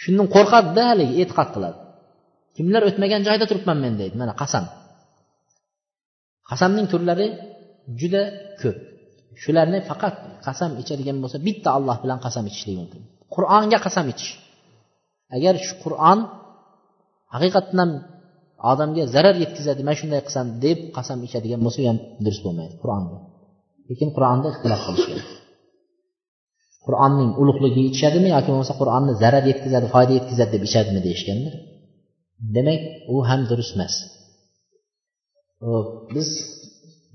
[0.00, 1.78] Shundan qo'rqadida haligi e'tiqod qiladi.
[2.56, 4.64] Kimlar o'tmagan joyda turibman men deydi mana qasam.
[6.50, 7.26] Qasamning turlari
[8.00, 8.22] juda
[8.60, 8.78] ko'p.
[9.42, 10.14] Shularni faqat
[10.46, 13.02] qasam ichadigan bo'lsa bitta alloh bilan qasam ichishlik mumkin.
[13.34, 14.32] Qur'onga qasam ichish.
[15.36, 16.18] Agar shu qur'on
[17.34, 17.90] haqiqatdan ham
[18.72, 23.18] odamga zarar yetkazadi man shunday qilsam deb qasam ichadigan bo'lsa u ham durust bo'lmaydi qur'onga
[23.90, 25.20] lekin qur'onda ixtilof qilishgan
[26.86, 31.50] qur'onning ulug'ligiga ichishadimi yoki bo'lmasa qur'onni zarar yetkazadi foyda yetkazadi deb ichadimi deyishganda
[32.56, 32.80] demak
[33.14, 33.94] u ham durust emas.
[36.14, 36.28] Biz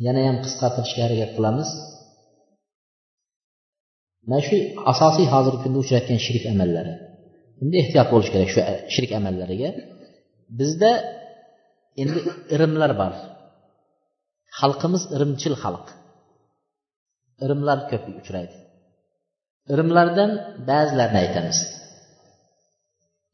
[0.06, 1.70] yana ham qisqartirishga harakat qilamiz
[4.30, 4.56] mana shu
[4.92, 6.94] asosiy hozirgi kunda uchrayotgan shirik amallari.
[7.64, 8.62] Endi ehtiyot bo'lish kerak shu
[8.94, 9.70] shirik amallariga.
[10.60, 10.92] Bizda
[12.02, 12.20] endi
[12.56, 13.14] irimlar bor.
[14.60, 15.86] Xalqimiz irimchil xalq.
[17.44, 18.56] Irimlar ko'p uchraydi.
[19.74, 20.32] Irimlardan
[20.70, 21.58] ba'zilarini aytamiz.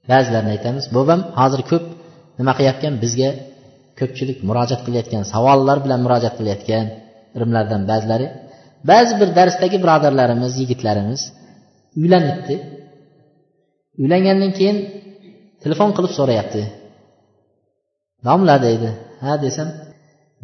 [0.09, 0.83] Ba'zilarini aytamiz.
[0.95, 1.85] Bu ham hozir ko'p
[2.39, 2.93] nima qilayotgan?
[3.03, 3.29] Bizga
[3.99, 6.85] ko'pchilik murojaat qilayotgan savollar bilan murojaat qilayotgan
[7.35, 8.27] irimlardan ba'zilari.
[8.91, 11.21] Ba'zi bir darsdagi birodarlarimiz yigitlarimiz
[12.01, 12.55] uylanibdi.
[14.01, 14.77] Uylangandan keyin
[15.63, 16.61] telefon qilib so'rayapti.
[18.25, 18.89] Domla deydi.
[19.23, 19.67] Ha desam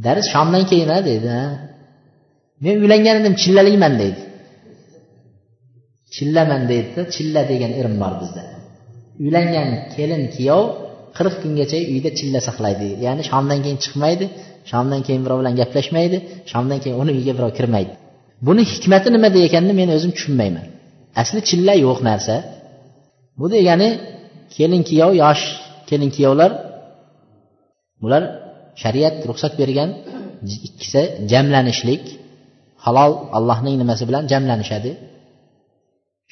[0.05, 1.45] dars shomdan keyin a deydi ha.
[2.63, 4.21] Men uylangan edim chillalikman deydi.
[6.15, 8.43] Chillaman deydida chilla degan erim bor bizda.
[9.23, 10.63] Uylangan kelin kuyov
[11.17, 12.87] qirq kungacha uyda chilla saqlaydi.
[13.05, 14.25] Ya'ni shomdan keyin chiqmaydi
[14.71, 16.17] shomdan keyin birov bilan gaplashmaydi
[16.51, 17.93] shomdan keyin uni uyiga birov kirmaydi.
[18.47, 20.65] Buni hikmati nimada ekanini men o'zim tushunmayman.
[21.21, 22.35] Asli chilla yo'q narsa.
[23.39, 23.89] Bu degani
[24.55, 25.43] kelin kuyov yosh
[25.89, 26.51] kelin kuyovlar
[28.03, 28.23] bular
[28.81, 29.89] shariat ruxsat bergan
[30.67, 31.01] ikkisi
[31.31, 32.03] jamlanishlik
[32.85, 34.91] halol allohning nimasi bilan jamlanishadi.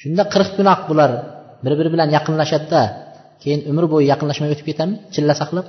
[0.00, 1.10] Shunda qirq gunoh bular
[1.64, 2.82] bir biri bilan yaqinlashadida
[3.42, 5.66] keyin umr bo'yi yaqinlashmay o'tib ketadimi chilla saqlab.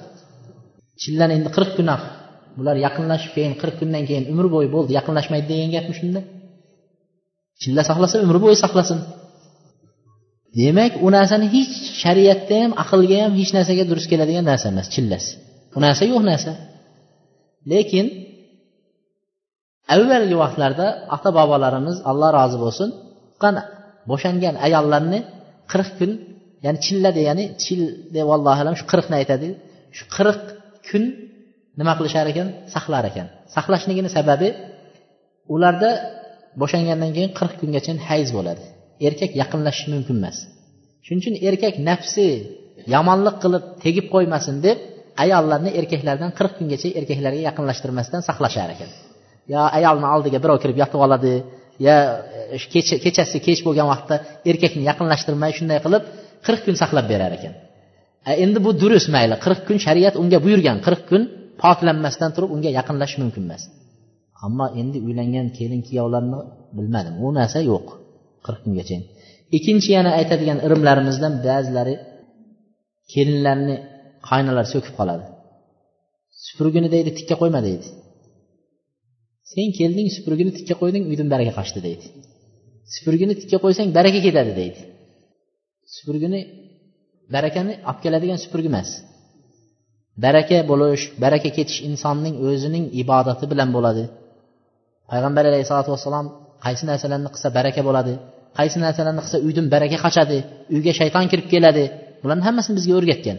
[1.02, 2.02] Chillani endi qirq gunoh.
[2.57, 6.22] Bular yaqinlashib keyin qirq kundan keyin umr bo'yi bo'ldi yaqinlashmaydi degan gapmi shunda?
[7.61, 8.99] Chilla saqlasa umr bo'yi saqlasin.
[10.60, 15.32] Demak u narsani hech shariatda ham aqlga ham hech narsaga durust keladigan narsa emas chillasi.
[15.73, 16.52] Bu narsa yo'q narsa.
[17.72, 18.06] Lekin
[19.95, 22.89] avvalgi vaqtlarda ota bobolarimiz alloh rozi bo'lsin
[24.10, 25.19] bo'shangan ayollarni
[25.72, 26.11] qirq kun
[26.65, 27.81] ya'ni chilla degani chil
[28.15, 29.48] deb allohu alam shu qirqni aytadi.
[29.98, 30.41] Shu qirq
[30.88, 31.03] kun
[31.80, 32.48] nima qilishar ekan?
[32.76, 33.27] Saqlar ekan.
[33.56, 34.49] Saqlashligini sababi
[35.53, 35.91] ularda
[36.61, 38.64] bo'shangandan keyin qirq kungacha hayz bo'ladi.
[39.07, 40.38] Erkak yaqinlashishi mumkin emas.
[41.06, 42.27] Shuning uchun erkak nafsi
[42.95, 44.77] yomonlik qilib tegib qo'ymasin deb
[45.23, 48.89] ayollarni erkaklardan qirq kungacha erkaklarga yaqinlashtirmasdan saqlashar ekan.
[49.53, 51.34] Yo ayolni oldiga birov kirib yotib oladi
[51.88, 51.95] yo
[52.56, 52.57] e,
[53.06, 54.15] kechasi kech bo'lgan vaqtda
[54.52, 56.03] erkakni yaqinlashtirmay shunday qilib
[56.45, 57.53] qirq kun saqlab berar ekan.
[58.30, 61.22] E, endi bu durust mayli qirq kun shariat unga buyurgan qirq kun
[61.64, 63.64] poklanmasdan turib unga yaqinlashish mumkin emas.
[64.45, 66.39] Ammo endi uylangan kelin kuyovlarni
[66.77, 67.85] bilmadim u narsa yo'q
[68.45, 68.98] qirq kungacha
[69.56, 71.95] ikkinchi yana aytadigan irimlarimizdan ba'zilari
[73.14, 73.76] kelinlarni
[74.30, 75.26] qaynalar so'kib qoladi.
[76.45, 77.88] Supurgini deydi tikka qo'yma deydi.
[79.54, 82.06] Sen kelding supurgini tikka qo'yding uydan baraka qochdi deydi.
[82.95, 84.80] Supurgini tikka qo'ysang baraka ketadi deydi.
[85.95, 86.40] Supurgini
[87.36, 88.90] barakani olib keladigan supurgi emas.
[90.26, 94.04] Baraka bo'lish baraka ketish insonning o'zining ibodati bilan bo'ladi.
[95.12, 96.28] Payg'ambar alayhisalotu vassalom
[96.66, 98.14] qaysi narsalarni qilsa baraka bo'ladi
[98.58, 100.38] qaysi narsalarni qilsa uydan baraka qochadi
[100.76, 101.84] uyga shayton kirib keladi.
[102.24, 103.38] Bularni hammasini bizga o'rgatgan.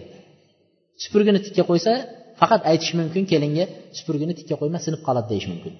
[1.02, 1.92] Supurgini tikka qo'ysa
[2.40, 3.64] faqat aytish mumkin kelinga
[3.98, 5.72] supurgini tikka qo'yma sinib qoladi deyish mumkin.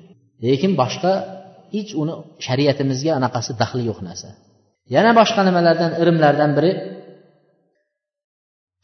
[0.45, 1.12] Lekin boshqa
[1.74, 2.15] hech uni
[2.47, 4.28] shariatimizga anaqasi daxli yo'q narsa.
[4.95, 6.70] Yana boshqa nimalardan irimlardan biri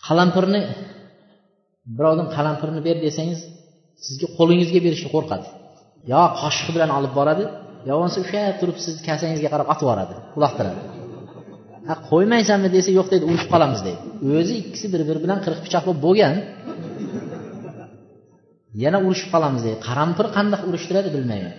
[0.06, 0.61] qalampirni
[1.97, 3.40] birovdan qalampirni ber desangiz
[4.06, 5.47] sizga qo'lingizga berishga qo'rqadi.
[6.12, 7.44] Yo qoshiq bilan olib boradi
[7.89, 10.81] yo bo'lmasa ushlab turib sizni kasangizga qarab otib yuboradi uloqtiradi.
[11.89, 14.01] Ha qo'ymaysanmi desa yo'q deydi urushib qolamiz deydi.
[14.39, 16.35] O'zi ikkisi bir biri bilan qirq pichoq bo'lib bo'lgan.
[18.85, 19.78] Yana urushib qolamiz deydi.
[19.89, 21.55] Qarampir qandoq urushtiradi bilmayman.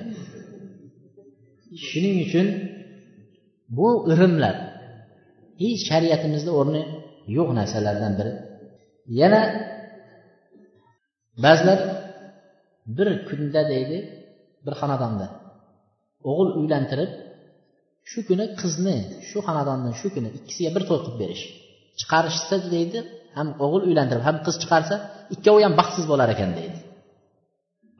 [1.88, 2.48] Shuning uchun
[3.78, 4.56] bu irimlar
[5.62, 6.82] hech shariatimizda o'rni
[7.38, 8.32] yo'q narsalardan biri.
[9.22, 9.42] Yana
[11.44, 11.80] ba'zilar
[12.98, 13.98] bir kunda deydi
[14.66, 15.28] bir xonadonda
[16.30, 17.12] o'g'il uylantirib
[18.12, 18.96] shu kuni qizni
[19.30, 21.44] shu xonadonni shu kuni ikkisiga bir to'y qilib berish.
[22.00, 23.00] Chiqarishsa deydi
[23.38, 24.96] ham o'g'il uylantirib ham qiz chiqarsa
[25.36, 26.78] ikkovi ham baxtsiz bo'lar ekan deydi.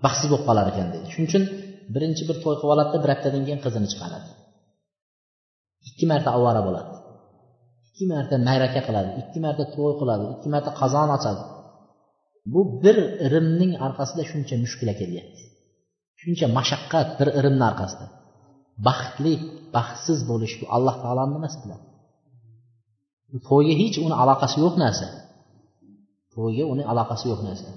[0.06, 1.08] Baxtsiz bo'lib qolar ekan deydi.
[1.14, 1.44] Shuning uchun
[1.96, 4.30] birinchi bir to'y qilib oladida bir haftadan keyin qizini chiqaradi.
[5.90, 6.94] Ikki marta ovora bo'ladi.
[7.90, 11.44] Ikki marta mayraka qiladi ikki marta to'y qiladi ikki marta qozon ochadi.
[12.54, 15.44] Bu bir irimning orqasida shuncha mushkula kelyapti
[16.26, 18.06] shuncha mashaqqat bir irimni orqasida.
[18.88, 19.34] Baxtli
[19.76, 21.82] baxtsiz bo'lish bu alloh taoloni nimasi bilan
[23.48, 25.08] to'yga hech uni aloqasi yo'q narsa.
[26.34, 27.70] To'yga uni aloqasi yo'q narsa.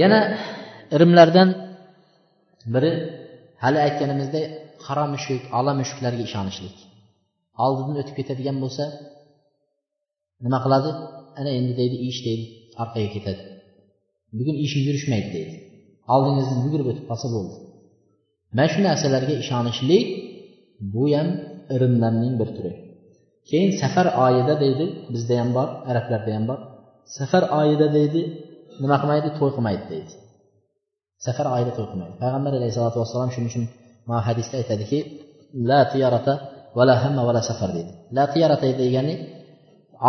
[0.00, 0.20] Yana
[0.94, 1.48] irimlardan
[2.74, 2.92] biri
[3.62, 4.44] hali aytganimizdek
[4.84, 6.76] qaro mushuk ola mushuklarga ishonishlik.
[7.64, 8.84] Oldidan o'tib ketadigan bo'lsa
[10.44, 10.90] nima qiladi?
[11.40, 12.44] Ana endi deydi ish deydi
[12.82, 13.42] orqaga ketadi.
[14.38, 15.54] Bugun ishing yurishmaydi deydi.
[16.14, 17.54] Oldingizdan yugurib o'tib qolsa bo'ldi.
[18.56, 20.04] Mana shu narsalarga ishonishlik
[20.92, 21.28] bu ham
[21.74, 22.72] irimlarning bir turi.
[23.50, 26.58] Keyin safar oyida deydi bizda ham bor arablarda ham bor.
[27.18, 28.20] Safar oyida deydi
[28.82, 29.28] nima qilmaydi?
[29.38, 30.12] To'y qilmaydi deydi.
[31.26, 32.14] Safar oyida to'y qilmaydi.
[32.22, 33.64] Payg'ambar alayhisalotu vassalom shuning uchun
[34.28, 34.98] hadisda aytadiki
[35.70, 36.32] la tiyarata
[36.76, 37.92] va la hamma va la safar deydi.
[38.16, 39.14] La tiyarata degani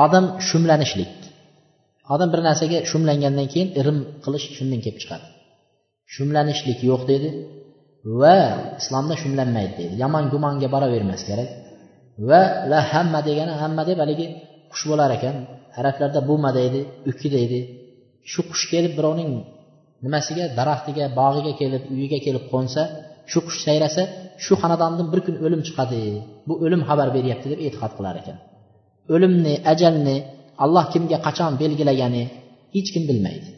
[0.03, 1.11] odam shumlanishlik.
[2.13, 5.25] Odam bir narsaga shumlangandan keyin irim qilish shundan kelib chiqadi.
[6.13, 7.29] Shumlanishlik yo'q dedi
[8.05, 8.37] va
[8.81, 9.93] islomda shumlanmaydi deydi.
[10.03, 11.49] Yomon gumonga boravermas kerak.
[12.29, 12.41] Va
[12.71, 14.27] la hamma degani hamma deb haligi
[14.71, 15.35] qush bo'lar ekan.
[15.79, 16.79] Arablarda buma deydi
[17.11, 17.59] uki deydi.
[18.31, 19.31] Shu qush kelib birovning
[20.05, 22.81] nimasiga daraxtiga bog'iga kelib uyiga kelib qo'nsa
[23.31, 24.01] shu qush sayrasa
[24.43, 26.01] shu xonadondan bir kun o'lim chiqadi.
[26.47, 28.37] Bu o'lim xabar beryapti deb e'tiqod qilar ekan.
[29.13, 30.17] O'limni ajalni
[30.63, 32.23] alloh kimga qachon belgilagani
[32.75, 33.49] hech kim bilmaydi.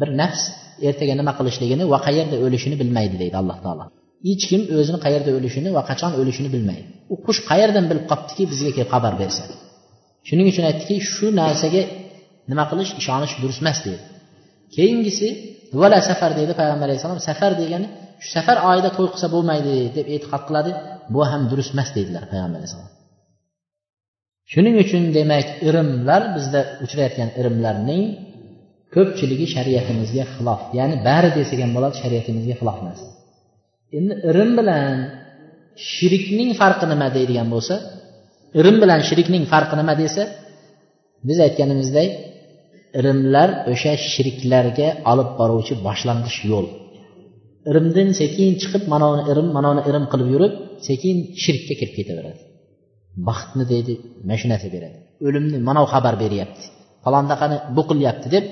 [0.00, 0.42] Bir nafs
[0.88, 3.84] ertaga nima qilishligini va qayerda o'lishini bilmaydi deydi alloh taolo
[4.28, 8.70] hech kim o'zini qayerda o'lishini va qachon o'lishini bilmaydi u qush qayerdan bilib qolibdiki bizga
[8.76, 9.42] kelib xabar bersa
[10.28, 11.82] shuning uchun aytdiki shu narsaga
[12.50, 14.04] nima qilish ishonish durust emas deydi
[14.76, 15.28] keyingisi
[15.80, 17.86] vala safar deydi payg'ambar alayhissalom safar degani
[18.22, 20.70] shu safar oyida to'y qilsa bo'lmaydi deb e'tiqod qiladi
[21.14, 22.90] bu ham durust emas deydilar payg'ambar alayhissalom
[24.52, 28.04] shuning uchun demak irimlar bizda uchrayotgan irimlarning
[28.94, 33.06] ko'pchiligi shariatimizga xilof ya'ni bari desak ham bo'ladi shariatimizga xilof narsa
[33.98, 34.92] endi irim bilan
[35.92, 37.74] shirikning farqi nima deydigan bo'lsa
[38.60, 40.22] irim bilan shirikning farqi nima desa
[41.28, 42.10] biz aytganimizdek
[42.98, 46.66] irimlar o'sha shirklarga olib boruvchi boshlang'ich yo'l.
[47.70, 50.54] Irimdan sekin chiqib manavini irim manavini irim qilib yurib
[50.88, 52.40] sekin shirkka kirib ketaveradi.
[53.28, 53.92] Baxtni deydi
[54.26, 54.96] mana shu narsa beradi.
[55.26, 56.62] O'limni manav xabar beryapti.
[57.04, 58.44] Falondaqani bu qilyapti deb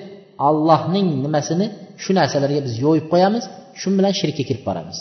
[0.48, 1.66] allohning nimasini
[2.02, 3.44] shu narsalarga biz yo'yib qo'yamiz
[3.80, 4.98] shu bilan shirkka kirib boramiz.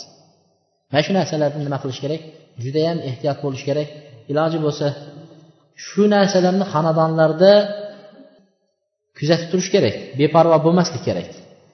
[0.90, 2.20] Mana shu narsalarni nima qilish kerak?
[2.64, 3.88] Judayam ehtiyot bo'lish kerak.
[4.30, 4.86] Iloji bo'lsa
[5.86, 7.52] shu narsalarni xonadonlarda
[9.18, 11.28] kuzatib turish kerak beparvo bo'lmaslik kerak.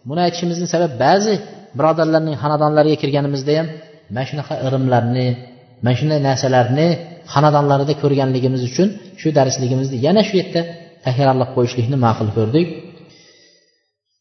[0.08, 1.34] Buni aytishimizni sababi ba'zi
[1.78, 3.68] birodarlarning xonadonlariga kirganimizda ham
[4.10, 5.26] mana shunaqa irimlarni
[5.82, 6.86] mana shunday narsalarni
[7.32, 8.88] xonadonlarida ko'rganligimiz uchun
[9.20, 10.60] shu darsligimizni yana shu yerda
[11.06, 12.68] takrorlab qo'yishlikni ma'qul ko'rdik.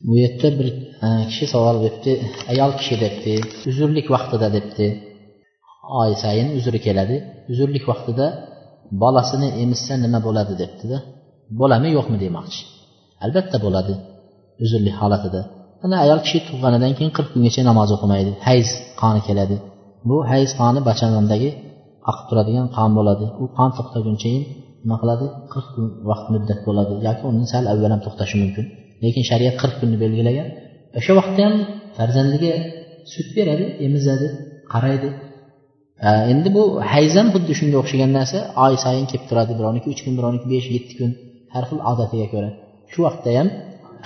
[0.07, 0.67] Bu yerda bir
[1.31, 2.11] kishi savol beribdi
[2.51, 3.33] ayol kishi debdi
[3.69, 4.85] uzrlik vaqtida debdi.
[5.99, 7.15] Oy sayin uzri keladi.
[7.51, 8.25] Uzrlik vaqtida
[9.03, 10.53] bolasini emizsa nima bo'ladi?
[10.63, 10.97] debdida.
[11.59, 12.17] Bo'ladimi yo'qmi?
[12.25, 12.61] demoqchi.
[13.25, 13.93] Albatta bo'ladi
[14.63, 15.41] uzrli holatida.
[15.85, 18.31] Ana ayol kishi tug'ganidan keyin qirq kungacha namoz o'qimaydi.
[18.47, 18.69] Hayz
[19.01, 19.55] qoni keladi.
[20.09, 21.49] Bu hayz qoni bachanandagi
[22.09, 23.25] oqib turadigan qon bo'ladi.
[23.41, 24.43] U qon to'xtagunchayin
[24.83, 25.25] nima qiladi?
[25.53, 26.93] qirq kun vaqt muddat bo'ladi.
[27.07, 28.65] Yoki undan sal avval ham to'xtashi mumkin.
[29.03, 30.47] Lekin shariat qirq kunni belgilagan.
[30.99, 31.55] O'sha vaqtda ham
[31.97, 32.53] farzandiga
[33.13, 34.27] sut beradi emizadi
[34.73, 35.09] qaraydi.
[36.33, 38.37] Endi bu hayz ham xuddi shunga o'xshagan narsa.
[38.65, 39.51] Oy sayin kelib turadi.
[39.59, 41.11] Birovniki uch kun birovniki besh yetti kun.
[41.53, 42.49] Har xil odatiga ko'ra.
[42.91, 43.47] Shu vaqtda ham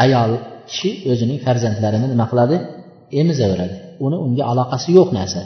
[0.03, 0.31] ayol
[0.69, 2.55] kishi o'zining farzandlarini nima qiladi?
[3.21, 3.75] Emizaveradi.
[4.05, 5.41] Uni unga aloqasi yo'q narsa.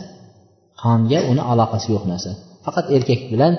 [0.83, 2.31] Qonga uni aloqasi yo'q narsa.
[2.65, 3.53] Faqat erkak bilan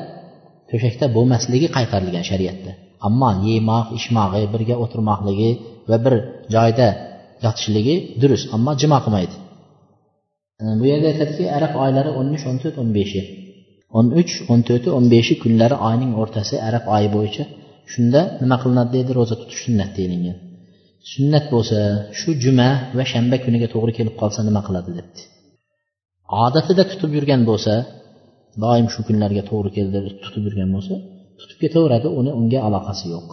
[0.70, 2.70] to'shakda bo'lmasligi qaytarilgan shariatda.
[3.06, 5.50] Ammo yemoq ichmog'i birga o'tirmoqligi
[5.90, 6.14] va bir
[6.54, 6.88] joyda
[7.44, 9.36] yotishligi durust ammo jimo qilmaydi.
[10.80, 13.22] Bu yerda aytadiki arab oylari o'n uch o'n to'rt o'n beshi.
[13.98, 17.44] o'n uch o'n to'rti o'n beshi kunlari oyning o'rtasi arab oyi bo'yicha
[17.92, 20.36] shunda nima qilinadi deydi ro'za tutish sunnat deyilgan.
[21.12, 21.78] Sunnat bo'lsa
[22.18, 24.90] shu juma va shanba kuniga to'g'ri kelib qolsa nima qiladi?
[24.98, 25.20] debdi.
[26.44, 27.74] Odatida tutib yurgan bo'lsa
[28.64, 30.94] doim shu kunlarga to'g'ri keldi tutib yurgan bo'lsa
[31.40, 33.28] tutib ketaveradi uni unga aloqasi yo'q.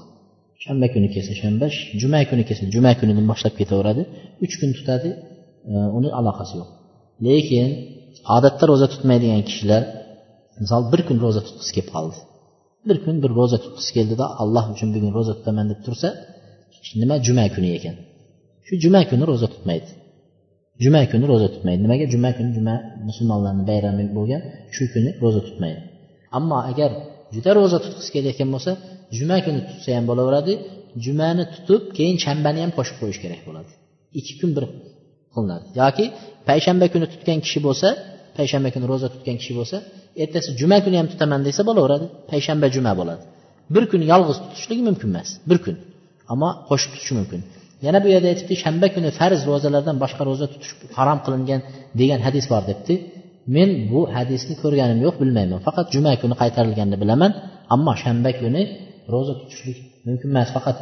[0.63, 1.67] Shanba kuni kelsa shanba
[2.01, 4.01] juma kuni kelsa juma kunidan boshlab ketaveradi
[4.45, 5.09] uch kun tutadi
[5.71, 6.69] e, uni aloqasi yo'q.
[7.27, 7.67] Lekin
[8.35, 9.81] odatda ro'za tutmaydigan kishilar
[10.61, 12.17] misol bir kun ro'za tutgisi kelib qoldi.
[12.87, 16.07] Bir kun bir ro'za tutgisi keldida alloh uchun bugun ro'za tutaman deb tursa
[17.01, 17.95] nima juma kuni ekan?
[18.65, 19.89] Shu juma kuni ro'za tutmaydi.
[20.83, 21.79] Juma kuni ro'za tutmaydi.
[21.85, 22.05] Nimaga?
[22.13, 22.75] Juma kuni juma
[23.09, 24.41] musulmonlarni bayrami bo'lgan
[24.75, 25.79] shu kuni ro'za tutmaydi.
[26.37, 26.91] Ammo agar
[27.35, 28.71] juda ro'za tutgisi kelayotgan bo'lsa
[29.17, 30.53] juma kuni tutsa ham bo'laveradi
[31.05, 33.71] jumani tutib keyin shanbani ham qo'shib qo'yish kerak bo'ladi.
[34.19, 34.65] Ikki kun bir
[35.33, 35.65] qilinadi.
[35.81, 36.05] Yoki
[36.49, 37.87] payshanba kuni tutgan kishi bo'lsa
[38.37, 39.77] payshanba kuni ro'za tutgan kishi bo'lsa
[40.23, 43.23] ertasi juma kuni ham tutaman desa bo'laveradi payshanba juma bo'ladi.
[43.75, 45.75] Bir kun yolg'iz tutishligi mumkin emas bir kun.
[46.33, 47.41] Ammo qo'shib tutishi mumkin.
[47.85, 51.61] Yana bu yerda aytibdi shanba kuni farz ro'zalardan boshqa ro'za tutish harom qilingan
[51.99, 52.93] degan hadis bor debdi.
[53.55, 55.59] Men bu hadisni ko'rganim yo'q bilmayman.
[55.67, 57.31] Faqat juma kuni qaytarilganini bilaman
[57.75, 58.61] ammo shanba kuni
[59.13, 59.77] ro'za tutishlik
[60.07, 60.49] mumkin emas.
[60.57, 60.77] Faqat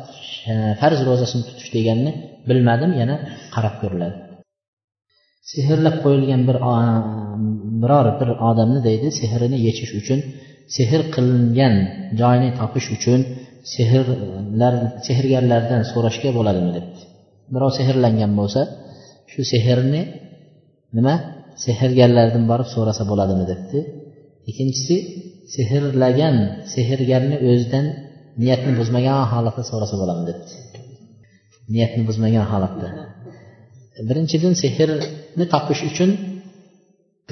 [0.52, 2.12] e, farz ro'zasini tutish deganini
[2.50, 3.16] bilmadim yana
[3.56, 4.16] qarab ko'riladi.
[5.52, 6.58] Sehrlab qo'yilgan bir
[7.82, 10.20] biror bir odamni deydi sehrini yechish uchun
[10.76, 11.76] sehr qilingan
[12.20, 13.20] joyini topish uchun
[13.74, 14.76] sehrlar
[15.08, 17.02] sehrgarlardan so'rashga bo'ladimi debdi.
[17.54, 18.62] Birov sehrlangan bo'lsa
[19.32, 20.02] shu sehrni
[20.98, 21.16] nima?
[21.66, 23.80] Sehrgarlardan borib so'rasa bo'ladimi debdi.
[24.50, 24.98] Ikkinchisi
[25.56, 26.36] sehrlagan
[26.74, 27.86] sehrgarni o'zidan
[28.42, 30.54] niyatni buzmagan holatda so'rasa bo'ladimi debdi.
[31.74, 32.88] Niyatni buzmagan holatda.
[34.10, 36.10] Birinchidan sehrni topish uchun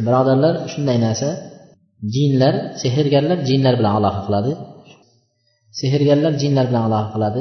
[0.05, 1.29] birodarlar shunday narsa
[2.15, 4.51] jinlar sehrgarlar jinlar bilan aloqa qiladi.
[5.79, 7.33] Sehrgarlar jinlar bilan aloqa qiladi.